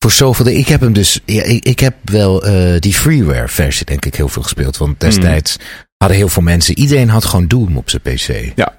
voor 0.02 0.12
zoveel. 0.12 0.46
Ik 0.46 0.68
heb 0.68 0.80
hem 0.80 0.92
dus. 0.92 1.20
Ja, 1.24 1.42
ik, 1.42 1.64
ik 1.64 1.80
heb 1.80 1.94
wel 2.04 2.42
eh, 2.44 2.78
die 2.80 2.94
freeware 2.94 3.48
versie, 3.48 3.86
denk 3.86 4.04
ik, 4.04 4.14
heel 4.14 4.28
veel 4.28 4.42
gespeeld. 4.42 4.76
Want 4.76 5.00
destijds 5.00 5.56
hadden 5.96 6.16
heel 6.18 6.28
veel 6.28 6.42
mensen. 6.42 6.78
Iedereen 6.78 7.08
had 7.08 7.24
gewoon 7.24 7.46
Doom 7.46 7.76
op 7.76 7.90
zijn 7.90 8.02
PC. 8.02 8.52
Ja. 8.56 8.74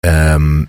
Ehm, 0.00 0.64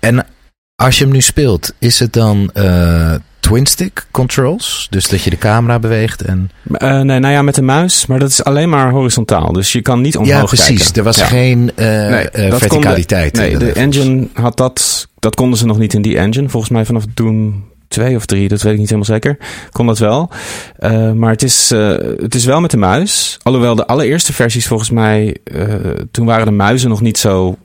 en 0.00 0.26
als 0.74 0.98
je 0.98 1.04
hem 1.04 1.12
nu 1.12 1.20
speelt, 1.20 1.74
is 1.78 1.98
het 1.98 2.12
dan 2.12 2.50
eh, 2.52 3.14
twin-stick 3.40 4.06
controls? 4.10 4.86
Dus 4.90 5.08
dat 5.08 5.22
je 5.22 5.30
de 5.30 5.38
camera 5.38 5.78
beweegt 5.78 6.22
en... 6.22 6.50
Uh, 6.68 7.00
nee, 7.00 7.18
nou 7.18 7.28
ja, 7.34 7.42
met 7.42 7.54
de 7.54 7.62
muis. 7.62 8.06
Maar 8.06 8.18
dat 8.18 8.28
is 8.30 8.44
alleen 8.44 8.68
maar 8.68 8.90
horizontaal. 8.90 9.52
Dus 9.52 9.72
je 9.72 9.82
kan 9.82 10.00
niet 10.00 10.16
omhoog 10.16 10.34
Ja, 10.34 10.44
precies. 10.44 10.76
kijken. 10.82 10.94
Er 10.94 11.02
was 11.02 11.16
Ja. 11.16 11.26
geen 11.26 11.72
eh, 11.76 11.86
Nee, 11.86 12.30
eh, 12.30 12.54
verticaliteit. 12.54 13.36
in 13.36 13.42
nee, 13.42 13.50
de 13.52 13.58
levels. 13.58 13.76
engine 13.78 14.28
had 14.32 14.56
dat. 14.56 15.08
Dat 15.18 15.34
konden 15.34 15.58
ze 15.58 15.66
nog 15.66 15.78
niet 15.78 15.94
in 15.94 16.02
die 16.02 16.18
engine. 16.18 16.48
Volgens 16.48 16.72
mij 16.72 16.84
vanaf 16.84 17.04
Doom 17.14 17.64
2 17.88 18.16
of 18.16 18.26
3, 18.26 18.48
dat 18.48 18.62
weet 18.62 18.72
ik 18.72 18.78
niet 18.78 18.90
helemaal 18.90 19.14
zeker. 19.20 19.38
Kon 19.70 19.86
dat 19.86 19.98
wel. 19.98 20.30
Eh, 20.76 21.12
maar 21.12 21.30
het 21.30 21.42
is, 21.42 21.70
eh, 21.70 21.88
het 22.16 22.34
is 22.34 22.44
wel 22.44 22.60
met 22.60 22.70
de 22.70 22.76
muis. 22.76 23.38
Alhoewel 23.42 23.74
de 23.74 23.86
allereerste 23.86 24.32
versies 24.32 24.66
volgens 24.66 24.90
mij. 24.90 25.36
eh, 25.44 25.74
toen 26.10 26.26
waren 26.26 26.46
de 26.46 26.52
muizen 26.52 26.88
nog 26.88 27.00
niet 27.00 27.18
zo 27.18 27.56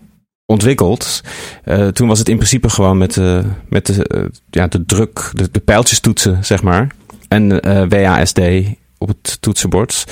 ontwikkeld. 0.45 1.21
Toen 1.93 2.07
was 2.07 2.19
het 2.19 2.30
in 2.30 2.36
principe 2.36 2.69
gewoon 2.69 2.97
met 2.97 3.13
de, 3.13 3.43
met 3.69 3.86
de, 3.86 4.30
ja, 4.49 4.67
de 4.67 4.86
druk, 4.86 5.32
de, 5.51 5.59
pijltjes 5.59 5.99
toetsen, 5.99 6.45
zeg 6.45 6.63
maar. 6.63 6.88
En 7.28 7.59
WASD 7.89 8.39
op 8.97 9.07
het 9.07 9.38
toetsenbord. 9.41 10.03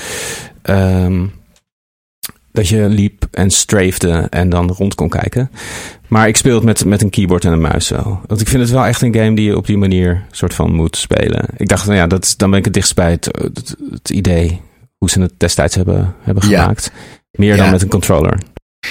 Ehm, 0.62 1.26
dat 2.52 2.68
je 2.68 2.88
liep 2.88 3.26
en 3.30 3.50
strafde 3.50 4.26
en 4.30 4.48
dan 4.48 4.70
rond 4.70 4.94
kon 4.94 5.08
kijken. 5.08 5.50
Maar 6.08 6.28
ik 6.28 6.36
speel 6.36 6.54
het 6.54 6.64
met, 6.64 6.84
met 6.84 7.02
een 7.02 7.10
keyboard 7.10 7.44
en 7.44 7.52
een 7.52 7.60
muis 7.60 7.88
wel. 7.88 8.20
Want 8.26 8.40
ik 8.40 8.48
vind 8.48 8.62
het 8.62 8.70
wel 8.70 8.86
echt 8.86 9.02
een 9.02 9.14
game 9.14 9.34
die 9.36 9.44
je 9.44 9.56
op 9.56 9.66
die 9.66 9.78
manier 9.78 10.24
soort 10.30 10.54
van 10.54 10.74
moet 10.74 10.96
spelen. 10.96 11.44
Ik 11.56 11.68
dacht, 11.68 11.86
nou 11.86 11.98
ja, 11.98 12.06
dat, 12.06 12.34
dan 12.36 12.50
ben 12.50 12.58
ik 12.58 12.64
het 12.64 12.74
dichtst 12.74 12.94
bij 12.94 13.10
het, 13.10 13.26
het, 13.54 13.76
het 13.90 14.10
idee 14.10 14.60
hoe 14.96 15.10
ze 15.10 15.20
het 15.20 15.32
destijds 15.36 15.74
hebben, 15.74 16.14
hebben 16.22 16.48
Ja. 16.48 16.60
gemaakt. 16.60 16.90
Meer 17.30 17.56
dan 17.56 17.70
met 17.70 17.82
een 17.82 17.88
controller. 17.88 18.38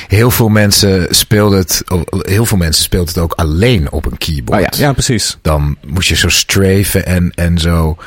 Heel 0.08 0.32
veel 0.32 0.50
mensen 0.50 1.16
speelden 1.16 1.60
het, 1.60 1.84
heel 2.10 2.46
veel 2.46 2.58
mensen 2.58 2.84
speelden 2.84 3.14
het 3.14 3.24
ook 3.24 3.34
alleen 3.34 3.92
op 3.92 4.06
een 4.06 4.18
keyboard. 4.18 4.60
Oh 4.60 4.66
ja, 4.66 4.86
ja, 4.86 4.94
precies. 4.94 5.38
Dan 5.42 5.78
moest 5.88 6.08
je 6.08 6.16
zo 6.16 6.30
straven 6.30 7.06
en, 7.06 7.32
en 7.36 7.58
zo 7.58 7.98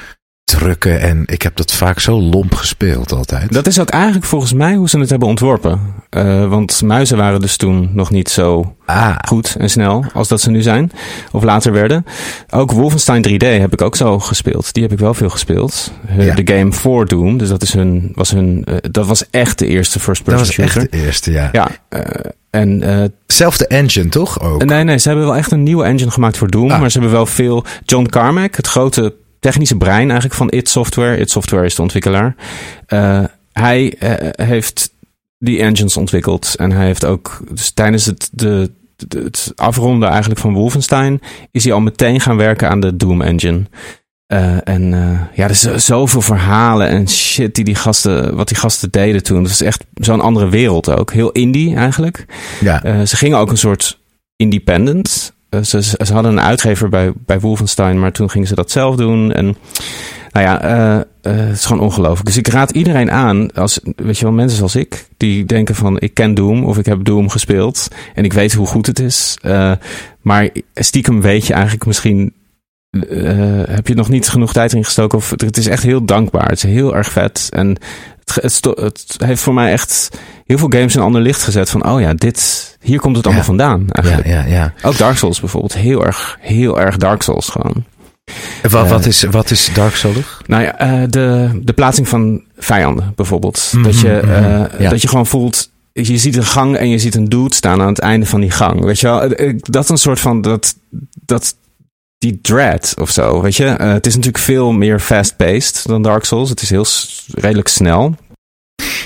drukken. 0.45 1.01
En 1.01 1.23
ik 1.27 1.43
heb 1.43 1.57
dat 1.57 1.73
vaak 1.73 2.01
zo 2.01 2.21
lomp 2.21 2.55
gespeeld 2.55 3.13
altijd. 3.13 3.53
Dat 3.53 3.67
is 3.67 3.81
ook 3.81 3.89
eigenlijk 3.91 4.25
volgens 4.25 4.53
mij 4.53 4.75
hoe 4.75 4.89
ze 4.89 4.99
het 4.99 5.11
hebben 5.11 5.29
ontworpen. 5.29 5.81
Eh, 6.11 6.49
want 6.49 6.83
muizen 6.83 7.17
waren 7.17 7.41
dus 7.41 7.57
toen 7.57 7.91
nog 7.93 8.11
niet 8.11 8.29
zo 8.29 8.77
ah, 8.87 9.17
goed 9.29 9.57
en 9.59 9.71
snel 9.71 10.05
als 10.13 10.29
dat 10.29 10.41
ze 10.41 10.51
nu 10.51 10.63
zijn. 10.63 10.91
Of 11.33 11.43
later 11.43 11.73
werden. 11.73 12.05
Ook 12.51 12.73
Wolfenstein 12.73 13.23
3D 13.29 13.47
heb 13.61 13.73
ik 13.73 13.83
ook 13.83 13.97
zo 13.97 14.19
gespeeld. 14.19 14.73
Die 14.75 14.83
heb 14.83 14.93
ik 14.93 14.99
wel 14.99 15.15
veel 15.15 15.31
gespeeld. 15.31 15.93
Hun- 16.07 16.25
Ja. 16.25 16.35
De 16.35 16.55
game 16.57 16.73
voor 16.73 17.07
Doom. 17.07 17.39
Dus 17.39 17.49
dat, 17.49 17.63
is 17.63 17.73
hun, 17.73 18.13
was 18.15 18.31
hun, 18.31 18.65
eh, 18.65 18.75
dat 18.91 19.07
was 19.07 19.31
echt 19.31 19.59
de 19.59 19.67
eerste 19.67 20.01
first 20.01 20.25
dat 20.25 20.35
person 20.35 20.47
was 20.65 20.67
shooter. 20.67 20.83
echt 20.83 20.93
de 20.93 21.07
eerste, 21.07 21.31
ja. 21.33 21.49
Ja, 21.53 21.69
eh, 21.89 22.01
en 22.51 23.13
Zelfde 23.27 23.67
engine, 23.67 24.09
toch? 24.09 24.41
Ook. 24.41 24.65
nee, 24.65 24.85
nee, 24.85 24.99
ze 24.99 25.09
hebben 25.09 25.27
wel 25.27 25.37
echt 25.37 25.51
een 25.53 25.63
nieuwe 25.63 25.85
engine 25.85 26.11
gemaakt 26.11 26.37
voor 26.37 26.51
Doom. 26.51 26.71
Ah. 26.71 26.81
Maar 26.81 26.91
ze 26.91 26.99
hebben 26.99 27.17
wel 27.17 27.27
veel. 27.27 27.65
John 27.85 28.07
Carmack, 28.07 28.57
het 28.57 28.67
grote 28.67 29.15
technische 29.45 29.77
brein 29.77 30.07
eigenlijk 30.11 30.35
van 30.35 30.51
id 30.51 30.69
Software. 30.69 31.17
id 31.19 31.31
Software 31.31 31.65
is 31.65 31.75
de 31.75 31.83
ontwikkelaar. 31.83 32.35
Eh, 32.87 33.25
hij 33.53 33.95
eh, 33.99 34.47
heeft 34.47 34.91
die 35.39 35.59
engines 35.59 35.97
ontwikkeld. 35.97 36.55
En 36.59 36.73
hij 36.73 36.87
heeft 36.87 37.05
ook 37.05 37.41
dus 37.51 37.71
tijdens 37.71 38.07
het, 38.07 38.29
de, 38.33 38.71
de- 38.97 39.23
het 39.23 39.53
afronden 39.57 40.09
eigenlijk 40.09 40.41
van 40.41 40.53
Wolfenstein... 40.53 41.21
is 41.51 41.65
hij 41.65 41.73
al 41.73 41.81
meteen 41.81 42.21
gaan 42.21 42.37
werken 42.37 42.69
aan 42.69 42.81
de 42.81 42.97
Doom 42.97 43.23
engine. 43.23 43.63
Eh, 44.27 44.69
en 44.69 44.91
ja, 45.35 45.45
er 45.45 45.51
is 45.51 45.61
zoveel 45.87 46.23
verhalen 46.23 46.89
en 46.89 47.09
shit 47.09 47.55
die 47.55 47.65
die 47.65 47.75
gasten, 47.75 48.37
wat 48.37 48.49
die 48.49 48.57
gasten 48.57 48.91
deden 48.91 49.23
toen. 49.23 49.43
Dat 49.43 49.53
is 49.53 49.61
echt 49.61 49.85
zo'n 49.95 50.21
andere 50.21 50.49
wereld 50.49 50.91
ook. 50.91 51.13
Heel 51.13 51.31
indie 51.31 51.77
eigenlijk. 51.77 52.25
ja. 52.61 53.05
Ze 53.07 53.17
gingen 53.17 53.39
ook 53.39 53.51
een 53.51 53.59
soort 53.59 53.99
independent. 54.37 55.34
Eh, 55.55 55.63
ze, 55.63 55.83
ze 55.83 56.13
hadden 56.13 56.33
een 56.33 56.41
uitgever 56.41 56.89
bij, 56.89 57.13
bij 57.27 57.41
Wolfenstein, 57.41 58.01
maar 58.01 58.13
toen 58.13 58.31
gingen 58.31 58.49
ze 58.49 58.55
dat 58.55 58.71
zelf 58.71 58.97
doen. 58.97 59.33
En 59.33 59.57
nou 60.31 60.47
ja, 60.47 60.61
eh, 60.61 60.95
eh, 60.95 61.47
het 61.47 61.57
is 61.57 61.65
gewoon 61.65 61.83
ongelooflijk. 61.83 62.27
Dus 62.27 62.37
ik 62.37 62.49
raad 62.49 62.71
iedereen 62.71 63.11
aan, 63.11 63.53
als, 63.53 63.81
weet 63.97 64.19
je 64.19 64.25
wel, 64.25 64.35
mensen 64.35 64.57
zoals 64.57 64.77
ik, 64.77 65.09
die 65.17 65.45
denken 65.45 65.75
van 65.75 66.01
ik 66.01 66.15
ken 66.15 66.35
Doom 66.35 66.65
of 66.65 66.79
ik 66.79 66.87
heb 66.87 67.05
Doom 67.05 67.29
gespeeld 67.29 67.89
en 68.15 68.25
ik 68.25 68.33
weet 68.33 68.53
hoe 68.53 68.67
goed 68.67 68.87
het 68.87 68.99
is. 68.99 69.39
Maar 70.21 70.49
stiekem 70.75 71.21
weet 71.21 71.47
je 71.47 71.53
eigenlijk 71.53 71.87
misschien, 71.87 72.33
heb 73.67 73.87
je 73.87 73.95
nog 73.95 74.09
niet 74.09 74.29
genoeg 74.29 74.53
tijd 74.53 74.71
erin 74.71 74.85
gestoken 74.85 75.19
of 75.19 75.31
het 75.31 75.57
is 75.57 75.67
echt 75.67 75.83
heel 75.83 76.05
dankbaar. 76.05 76.49
Het 76.49 76.57
is 76.57 76.63
heel 76.63 76.97
erg 76.97 77.11
vet 77.11 77.49
en 77.51 77.77
het, 78.25 79.17
heeft 79.25 79.43
voor 79.43 79.55
mij 79.55 79.73
echt 79.73 80.09
heel 80.47 80.59
veel 80.59 80.69
games 80.71 80.95
in 80.95 81.01
een 81.01 81.07
ander 81.07 81.21
licht 81.21 81.43
gezet 81.43 81.71
van, 81.71 81.87
oh 81.89 82.01
ja, 82.01 82.15
dit, 82.15 82.77
hier 82.81 83.01
komt 83.01 83.17
het 83.17 83.25
allemaal 83.25 83.43
Ja. 83.43 83.49
vandaan 83.49 83.85
ja, 83.87 83.93
eigenlijk. 83.93 84.27
ja, 84.27 84.45
ja. 84.55 84.73
Ook 84.83 84.99
Dark 84.99 85.17
Souls 85.17 85.41
bijvoorbeeld, 85.41 85.75
heel 85.75 86.05
erg, 86.07 86.37
heel 86.41 86.81
erg 86.81 86.97
Dark 86.97 87.23
Souls 87.23 87.49
gewoon. 87.49 87.85
En 88.63 88.71
Wat, 88.71 88.85
Eh, 88.85 88.91
wat, 88.91 89.07
is, 89.07 89.23
wat 89.23 89.51
is 89.51 89.71
Dark 89.75 89.95
Souls? 89.95 90.17
Nou 90.47 90.63
ja, 90.63 90.79
eh, 90.79 91.03
de, 91.09 91.51
de 91.63 91.73
plaatsing 91.73 92.09
van 92.09 92.43
vijanden 92.57 93.13
bijvoorbeeld. 93.15 93.71
Mhm, 93.75 93.85
dat, 93.85 94.01
je, 94.01 94.13
eh, 94.19 94.41
mhm, 94.41 94.83
ja. 94.83 94.91
dat 94.91 95.03
je 95.03 95.09
gewoon 95.09 95.27
voelt, 95.27 95.71
je 95.93 96.19
ziet 96.19 96.37
een 96.37 96.45
gang 96.45 96.77
en 96.77 96.89
je 96.89 96.99
ziet 96.99 97.15
een 97.15 97.29
dude 97.29 97.55
staan 97.55 97.81
aan 97.81 97.89
het 97.89 97.99
einde 97.99 98.27
van 98.27 98.41
die 98.41 98.51
gang. 98.51 98.85
Weet 98.85 99.01
je 99.01 99.07
wel, 99.07 99.23
Eh, 99.23 99.49
eh, 99.49 99.57
dat 99.63 99.83
is 99.85 99.89
een 99.91 99.97
soort 99.99 100.21
van, 100.21 100.41
dat, 100.41 100.75
dat, 101.25 101.55
die 102.25 102.39
dread 102.43 102.95
of 103.01 103.11
zo, 103.11 103.41
weet 103.43 103.57
je. 103.57 103.65
Eh, 103.67 103.93
het 103.93 104.07
is 104.07 104.15
natuurlijk 104.15 104.45
veel 104.45 104.73
meer 104.73 105.01
fast-paced 105.01 105.83
dan 105.87 106.03
Dark 106.03 106.25
Souls. 106.25 106.51
Het 106.51 106.63
is 106.63 106.71
heel 106.71 106.87
redelijk 107.35 107.69
snel. 107.69 108.15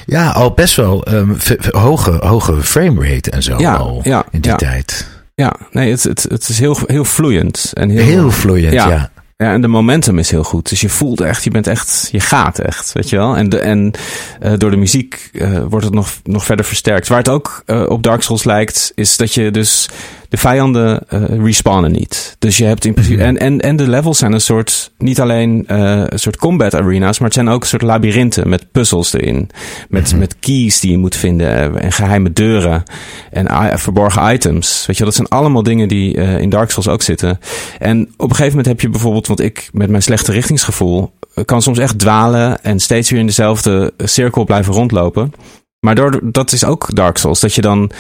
Ja, 0.07 0.31
al 0.31 0.53
best 0.55 0.77
wel 0.77 1.07
v- 1.37 1.71
hoge, 1.71 2.11
hoge 2.27 2.63
framerate 2.63 3.31
en 3.31 3.43
zo 3.43 3.59
Ja, 3.59 3.75
al 3.75 4.01
ja, 4.05 4.25
in 4.31 4.41
die 4.41 4.51
ja. 4.51 4.57
tijd. 4.57 5.09
Ja, 5.35 5.57
nee, 5.71 5.91
het, 5.91 6.03
het, 6.03 6.23
het 6.29 6.49
is 6.49 6.59
heel, 6.59 6.79
heel 6.87 7.05
vloeiend. 7.05 7.71
En 7.75 7.91
heel, 7.91 8.05
Heel 8.05 8.31
vloeiend, 8.31 8.73
Ja. 8.73 8.89
ja. 8.89 9.11
Ja, 9.37 9.53
en 9.53 9.61
de 9.61 9.69
momentum 9.69 10.19
is 10.19 10.31
heel 10.31 10.45
goed. 10.45 10.69
Dus 10.69 10.81
je 10.81 10.89
voelt 10.89 11.21
echt, 11.21 11.45
je 11.45 11.51
bent 11.51 11.67
echt, 11.67 12.09
je 12.13 12.21
gaat 12.21 12.59
echt, 12.59 12.93
weet 12.93 13.09
je 13.11 13.17
wel. 13.17 13.37
En, 13.37 13.49
de, 13.49 13.59
en 13.59 13.93
eh, 14.41 14.53
door 14.57 14.71
de 14.71 14.77
muziek 14.77 15.31
eh, 15.33 15.63
wordt 15.69 15.85
het 15.85 15.95
nog, 15.95 16.09
nog 16.25 16.45
verder 16.45 16.65
versterkt. 16.65 17.09
Waar 17.09 17.19
het 17.19 17.29
ook 17.29 17.63
op 17.89 18.03
Dark 18.03 18.23
Souls 18.23 18.45
lijkt, 18.45 18.93
is 18.95 19.17
dat 19.17 19.35
je 19.35 19.51
dus 19.51 19.89
de 20.29 20.37
vijanden 20.37 21.01
eh 21.09 21.23
respawnen 21.45 21.93
niet. 21.93 22.37
Dus 22.39 22.57
je 22.57 22.65
hebt 22.65 22.85
in 22.85 22.95
principe, 22.95 23.23
en, 23.23 23.39
en, 23.39 23.61
en 23.61 23.77
de 23.77 23.89
levels 23.89 24.19
zijn 24.19 24.33
een 24.33 24.41
soort, 24.41 24.93
niet 24.99 25.21
alleen 25.21 25.65
eh, 25.67 26.03
een 26.07 26.19
soort 26.19 26.37
combat 26.37 26.75
arena's, 26.75 27.19
maar 27.19 27.29
het 27.29 27.37
zijn 27.37 27.49
ook 27.49 27.61
een 27.61 27.69
soort 27.69 27.83
labyrinthen 27.83 28.49
met 28.49 28.73
puzzels 28.73 29.13
erin. 29.13 29.51
Met, 29.89 30.17
met 30.17 30.39
keys 30.39 30.81
die 30.81 30.91
je 30.91 30.99
moet 30.99 31.17
vinden 31.17 31.75
eh, 31.75 31.85
en 31.85 31.93
geheime 31.93 32.33
deuren 32.33 32.83
en 33.31 33.79
verborgen 33.79 34.35
items. 34.35 34.87
Weet 34.87 34.97
je, 34.97 35.05
dat 35.05 35.15
zijn 35.15 35.29
allemaal 35.29 35.63
dingen 35.63 35.89
die 35.89 36.13
in 36.15 36.51
Dark 36.51 36.71
Souls 36.71 36.89
ook 36.89 37.03
zitten. 37.03 37.39
En 37.79 38.03
op 38.17 38.31
een 38.31 38.37
gegeven 38.37 38.49
moment 38.49 38.67
heb 38.67 38.81
je 38.81 38.89
bijvoorbeeld, 38.89 39.27
want 39.27 39.41
ik 39.41 39.69
met 39.73 39.91
mijn 39.91 40.03
slechte 40.03 40.33
richtingsgevoel 40.33 41.13
kan 41.45 41.63
soms 41.63 41.79
echt 41.79 41.99
dwalen 41.99 42.63
en 42.65 42.81
steeds 42.81 43.11
weer 43.11 43.21
in 43.21 43.27
dezelfde 43.27 43.93
cirkel 43.97 44.45
blijven 44.45 44.73
rondlopen. 44.73 45.33
Maar 45.81 45.95
door, 45.95 46.21
dat 46.23 46.53
is 46.53 46.65
ook 46.65 46.95
Dark 46.95 47.19
Souls. 47.19 47.41
Dat 47.41 47.55
je 47.55 47.61
dan 47.61 47.91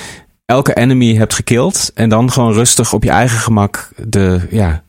elke 0.53 0.75
enemy 0.75 1.15
hebt 1.15 1.35
gekild 1.35 1.91
en 1.95 2.09
dan 2.09 2.33
gewoon 2.33 2.53
rustig 2.53 2.93
op 2.93 3.05
je 3.05 3.11
eigen 3.11 3.39
gemak 3.39 3.89
de 3.97 4.41
ja, 4.51 4.83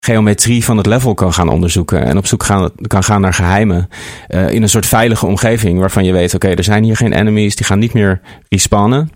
geometrie 0.00 0.64
van 0.64 0.76
het 0.76 0.86
level 0.86 1.14
kan 1.14 1.32
gaan 1.32 1.48
onderzoeken 1.48 2.04
en 2.04 2.16
op 2.16 2.26
zoek 2.26 2.42
gaan, 2.42 2.70
kan 2.86 3.02
gaan 3.02 3.20
naar 3.20 3.34
geheimen 3.34 3.88
eh, 4.28 4.50
in 4.50 4.62
een 4.62 4.68
soort 4.68 4.86
veilige 4.86 5.26
omgeving 5.26 5.78
waarvan 5.78 6.04
je 6.04 6.12
weet, 6.12 6.34
oké, 6.34 6.48
er 6.48 6.64
zijn 6.64 6.84
hier 6.84 6.96
geen 6.96 7.12
enemies, 7.12 7.56
die 7.56 7.66
gaan 7.66 7.78
niet 7.78 7.92
meer 7.92 8.20
respawnen. 8.48 9.10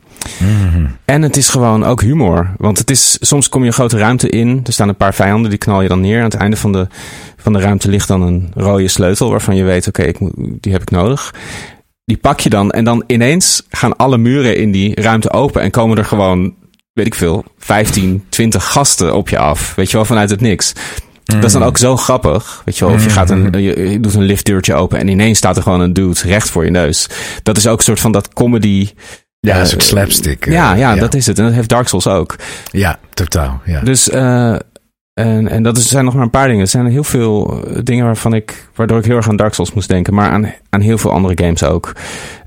En 1.04 1.22
het 1.22 1.36
is 1.36 1.48
gewoon 1.48 1.84
ook 1.84 2.00
humor. 2.02 2.54
Want 2.56 2.78
het 2.78 2.90
is, 2.90 3.18
soms 3.20 3.48
kom 3.48 3.60
je 3.60 3.66
een 3.66 3.72
grote 3.72 3.98
ruimte 3.98 4.28
in. 4.28 4.60
Er 4.64 4.72
staan 4.72 4.88
een 4.88 4.96
paar 4.96 5.14
vijanden, 5.14 5.50
die 5.50 5.58
knal 5.58 5.82
je 5.82 5.88
dan 5.88 6.00
neer. 6.00 6.18
Aan 6.18 6.24
het 6.24 6.34
einde 6.34 6.56
van 6.56 6.72
de, 6.72 6.86
van 7.36 7.52
de 7.52 7.60
ruimte 7.60 7.88
ligt 7.88 8.08
dan 8.08 8.22
een 8.22 8.50
rode 8.54 8.88
sleutel. 8.88 9.30
Waarvan 9.30 9.56
je 9.56 9.64
weet, 9.64 9.88
oké, 9.88 10.12
die 10.60 10.72
heb 10.72 10.82
ik 10.82 10.90
nodig. 10.90 11.34
Die 12.06 12.16
pak 12.16 12.40
je 12.40 12.48
dan. 12.50 12.70
En 12.70 12.84
dan 12.84 13.04
ineens 13.06 13.62
gaan 13.70 13.96
alle 13.96 14.18
muren 14.18 14.56
in 14.56 14.70
die 14.72 15.00
ruimte 15.00 15.30
open. 15.30 15.62
En 15.62 15.70
komen 15.70 15.98
er 15.98 16.04
gewoon, 16.04 16.54
weet 16.92 17.06
ik 17.06 17.14
veel, 17.14 17.44
15, 17.58 18.24
20 18.28 18.64
gasten 18.72 19.14
op 19.14 19.28
je 19.28 19.38
af. 19.38 19.74
Weet 19.74 19.90
je 19.90 19.96
wel, 19.96 20.06
vanuit 20.06 20.30
het 20.30 20.40
niks. 20.40 20.72
Dat 21.24 21.44
is 21.44 21.52
dan 21.52 21.62
ook 21.62 21.78
zo 21.78 21.96
grappig. 21.96 22.62
Weet 22.64 22.78
je 22.78 22.84
wel, 22.84 22.94
of 22.94 23.04
je, 23.04 23.10
gaat 23.10 23.30
een, 23.30 23.52
je, 23.62 23.90
je 23.90 24.00
doet 24.00 24.14
een 24.14 24.22
liftdeurtje 24.22 24.74
open 24.74 24.98
en 24.98 25.08
ineens 25.08 25.38
staat 25.38 25.56
er 25.56 25.62
gewoon 25.62 25.80
een 25.80 25.92
dude 25.92 26.20
recht 26.24 26.50
voor 26.50 26.64
je 26.64 26.70
neus. 26.70 27.08
Dat 27.42 27.56
is 27.56 27.66
ook 27.66 27.78
een 27.78 27.84
soort 27.84 28.00
van 28.00 28.12
dat 28.12 28.32
comedy. 28.32 28.88
Ja, 29.40 29.54
eh, 29.54 29.60
een 29.60 29.66
soort 29.66 29.82
slapstick. 29.82 30.46
eh, 30.46 30.52
Ja, 30.52 30.74
ja, 30.74 30.94
dat 30.94 31.14
is 31.14 31.26
het. 31.26 31.38
En 31.38 31.44
dat 31.44 31.52
heeft 31.54 31.68
Dark 31.68 31.88
Souls 31.88 32.06
ook. 32.06 32.36
Ja, 32.70 32.98
totaal. 33.14 33.60
Ja. 33.64 33.80
Dus, 33.80 34.08
eh, 34.08 34.56
en, 35.20 35.48
en 35.48 35.62
dat 35.62 35.76
is, 35.76 35.88
zijn 35.88 36.04
nog 36.04 36.14
maar 36.14 36.22
een 36.22 36.30
paar 36.30 36.46
dingen. 36.46 36.62
Er 36.62 36.68
zijn 36.68 36.86
heel 36.86 37.04
veel 37.04 37.62
eh, 37.64 37.78
dingen 37.82 38.04
waarvan 38.04 38.34
ik, 38.34 38.68
waardoor 38.74 38.98
ik 38.98 39.04
heel 39.04 39.16
erg 39.16 39.28
aan 39.28 39.36
Dark 39.36 39.54
Souls 39.54 39.72
moest 39.72 39.88
denken. 39.88 40.14
Maar 40.14 40.30
aan, 40.30 40.52
aan 40.70 40.80
heel 40.80 40.98
veel 40.98 41.10
andere 41.12 41.44
games 41.44 41.64
ook. 41.64 41.92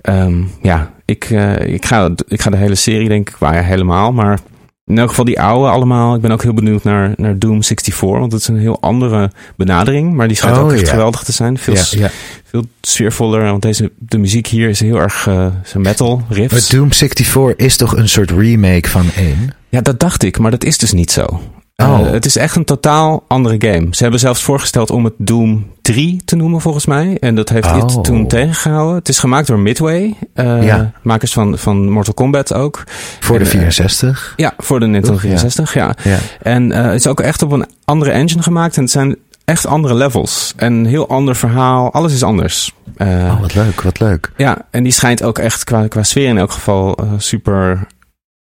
Ehm, 0.01 0.43
ja, 0.61 0.91
ik, 1.05 1.23
eh, 1.23 1.73
ik, 1.73 1.85
ga, 1.85 2.09
ik 2.27 2.41
ga 2.41 2.49
de 2.49 2.57
hele 2.57 2.75
serie 2.75 3.07
denk 3.07 3.29
ik, 3.29 3.35
waar 3.35 3.55
ja, 3.55 3.61
helemaal. 3.61 4.11
Maar 4.11 4.39
in 4.85 4.97
elk 4.97 5.09
geval 5.09 5.25
die 5.25 5.41
oude 5.41 5.69
allemaal. 5.69 6.15
Ik 6.15 6.21
ben 6.21 6.31
ook 6.31 6.43
heel 6.43 6.53
benieuwd 6.53 6.83
naar, 6.83 7.13
naar 7.15 7.37
Doom 7.39 7.63
64. 7.63 8.19
Want 8.19 8.31
het 8.31 8.41
is 8.41 8.47
een 8.47 8.57
heel 8.57 8.81
andere 8.81 9.31
benadering. 9.55 10.13
Maar 10.13 10.27
die 10.27 10.37
schijnt 10.37 10.57
Oh, 10.57 10.63
ook 10.63 10.71
echt 10.71 10.85
ja. 10.85 10.91
geweldig 10.91 11.23
te 11.23 11.31
zijn. 11.31 11.57
Veel, 11.57 11.73
ja, 11.73 11.83
ja. 11.91 12.09
veel 12.43 12.63
sfeervoller. 12.81 13.43
Want 13.43 13.61
deze, 13.61 13.91
de 13.97 14.17
muziek 14.17 14.47
hier 14.47 14.69
is 14.69 14.79
heel 14.79 14.99
erg 14.99 15.21
zijn 15.63 15.83
metal 15.83 16.23
riffs. 16.29 16.53
Maar 16.53 16.79
Doom 16.79 16.93
64 16.93 17.55
is 17.55 17.77
toch 17.77 17.97
een 17.97 18.09
soort 18.09 18.31
remake 18.31 18.89
van 18.89 19.05
1? 19.15 19.49
Ja, 19.69 19.81
dat 19.81 19.99
dacht 19.99 20.23
ik, 20.23 20.39
maar 20.39 20.51
dat 20.51 20.63
is 20.63 20.77
dus 20.77 20.93
niet 20.93 21.11
zo. 21.11 21.41
Eh, 21.79 21.89
Oh. 21.99 22.11
het 22.11 22.25
is 22.25 22.35
echt 22.35 22.55
een 22.55 22.65
totaal 22.65 23.23
andere 23.27 23.55
game. 23.71 23.87
Ze 23.91 24.01
hebben 24.01 24.19
zelfs 24.19 24.43
voorgesteld 24.43 24.89
om 24.91 25.03
het 25.03 25.13
Doom 25.17 25.67
3 25.81 26.21
te 26.25 26.35
noemen, 26.35 26.61
volgens 26.61 26.85
mij. 26.85 27.17
En 27.19 27.35
dat 27.35 27.49
heeft 27.49 27.65
Oh. 27.67 27.73
dit 27.87 28.03
toen 28.03 28.27
tegengehouden. 28.27 28.95
Het 28.95 29.09
is 29.09 29.19
gemaakt 29.19 29.47
door 29.47 29.59
Midway. 29.59 30.15
eh, 30.33 30.63
Ja. 30.63 30.91
Makers 31.01 31.33
van, 31.33 31.57
van 31.57 31.89
Mortal 31.89 32.13
Kombat 32.13 32.53
ook. 32.53 32.83
Voor 33.19 33.37
de 33.39 33.43
En, 33.45 33.49
eh, 33.51 33.57
64. 33.57 34.33
Ja, 34.35 34.53
voor 34.57 34.79
de 34.79 34.85
Nintendo 34.85 35.11
Toch? 35.13 35.21
Ja. 35.21 35.27
64, 35.29 35.73
ja. 35.73 35.95
Ja. 36.03 36.17
En 36.41 36.71
eh, 36.71 36.83
het 36.83 36.93
is 36.93 37.07
ook 37.07 37.19
echt 37.19 37.41
op 37.41 37.51
een 37.51 37.65
andere 37.85 38.11
engine 38.11 38.41
gemaakt. 38.43 38.75
En 38.77 38.81
het 38.83 38.91
zijn 38.91 39.15
echt 39.45 39.65
andere 39.65 39.93
levels. 39.93 40.53
En 40.55 40.73
een 40.73 40.85
heel 40.85 41.09
ander 41.09 41.35
verhaal. 41.35 41.93
Alles 41.93 42.13
is 42.13 42.23
anders. 42.23 42.75
Oh, 42.97 43.41
wat 43.41 43.55
leuk, 43.55 43.81
wat 43.81 43.99
leuk. 43.99 44.31
ja, 44.37 44.57
en 44.71 44.83
die 44.83 44.91
schijnt 44.91 45.23
ook 45.23 45.37
echt 45.39 45.63
qua, 45.63 45.87
qua 45.87 46.03
sfeer 46.03 46.27
in 46.27 46.37
elk 46.37 46.51
geval 46.51 46.97
super, 47.17 47.87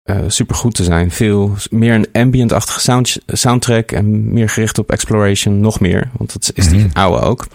eh, 0.09 0.23
super 0.27 0.55
goed 0.55 0.75
te 0.75 0.83
zijn. 0.83 1.11
Veel 1.11 1.55
meer 1.69 1.93
een 1.93 2.07
ambient-achtige 2.13 2.79
sound, 2.79 3.17
soundtrack 3.27 3.91
en 3.91 4.33
meer 4.33 4.49
gericht 4.49 4.77
op 4.77 4.91
exploration, 4.91 5.59
nog 5.59 5.79
meer. 5.79 6.09
Want 6.17 6.33
dat 6.33 6.51
is 6.53 6.69
die 6.69 6.79
Mhm. 6.85 6.97
oude 6.97 7.25
ook. 7.25 7.47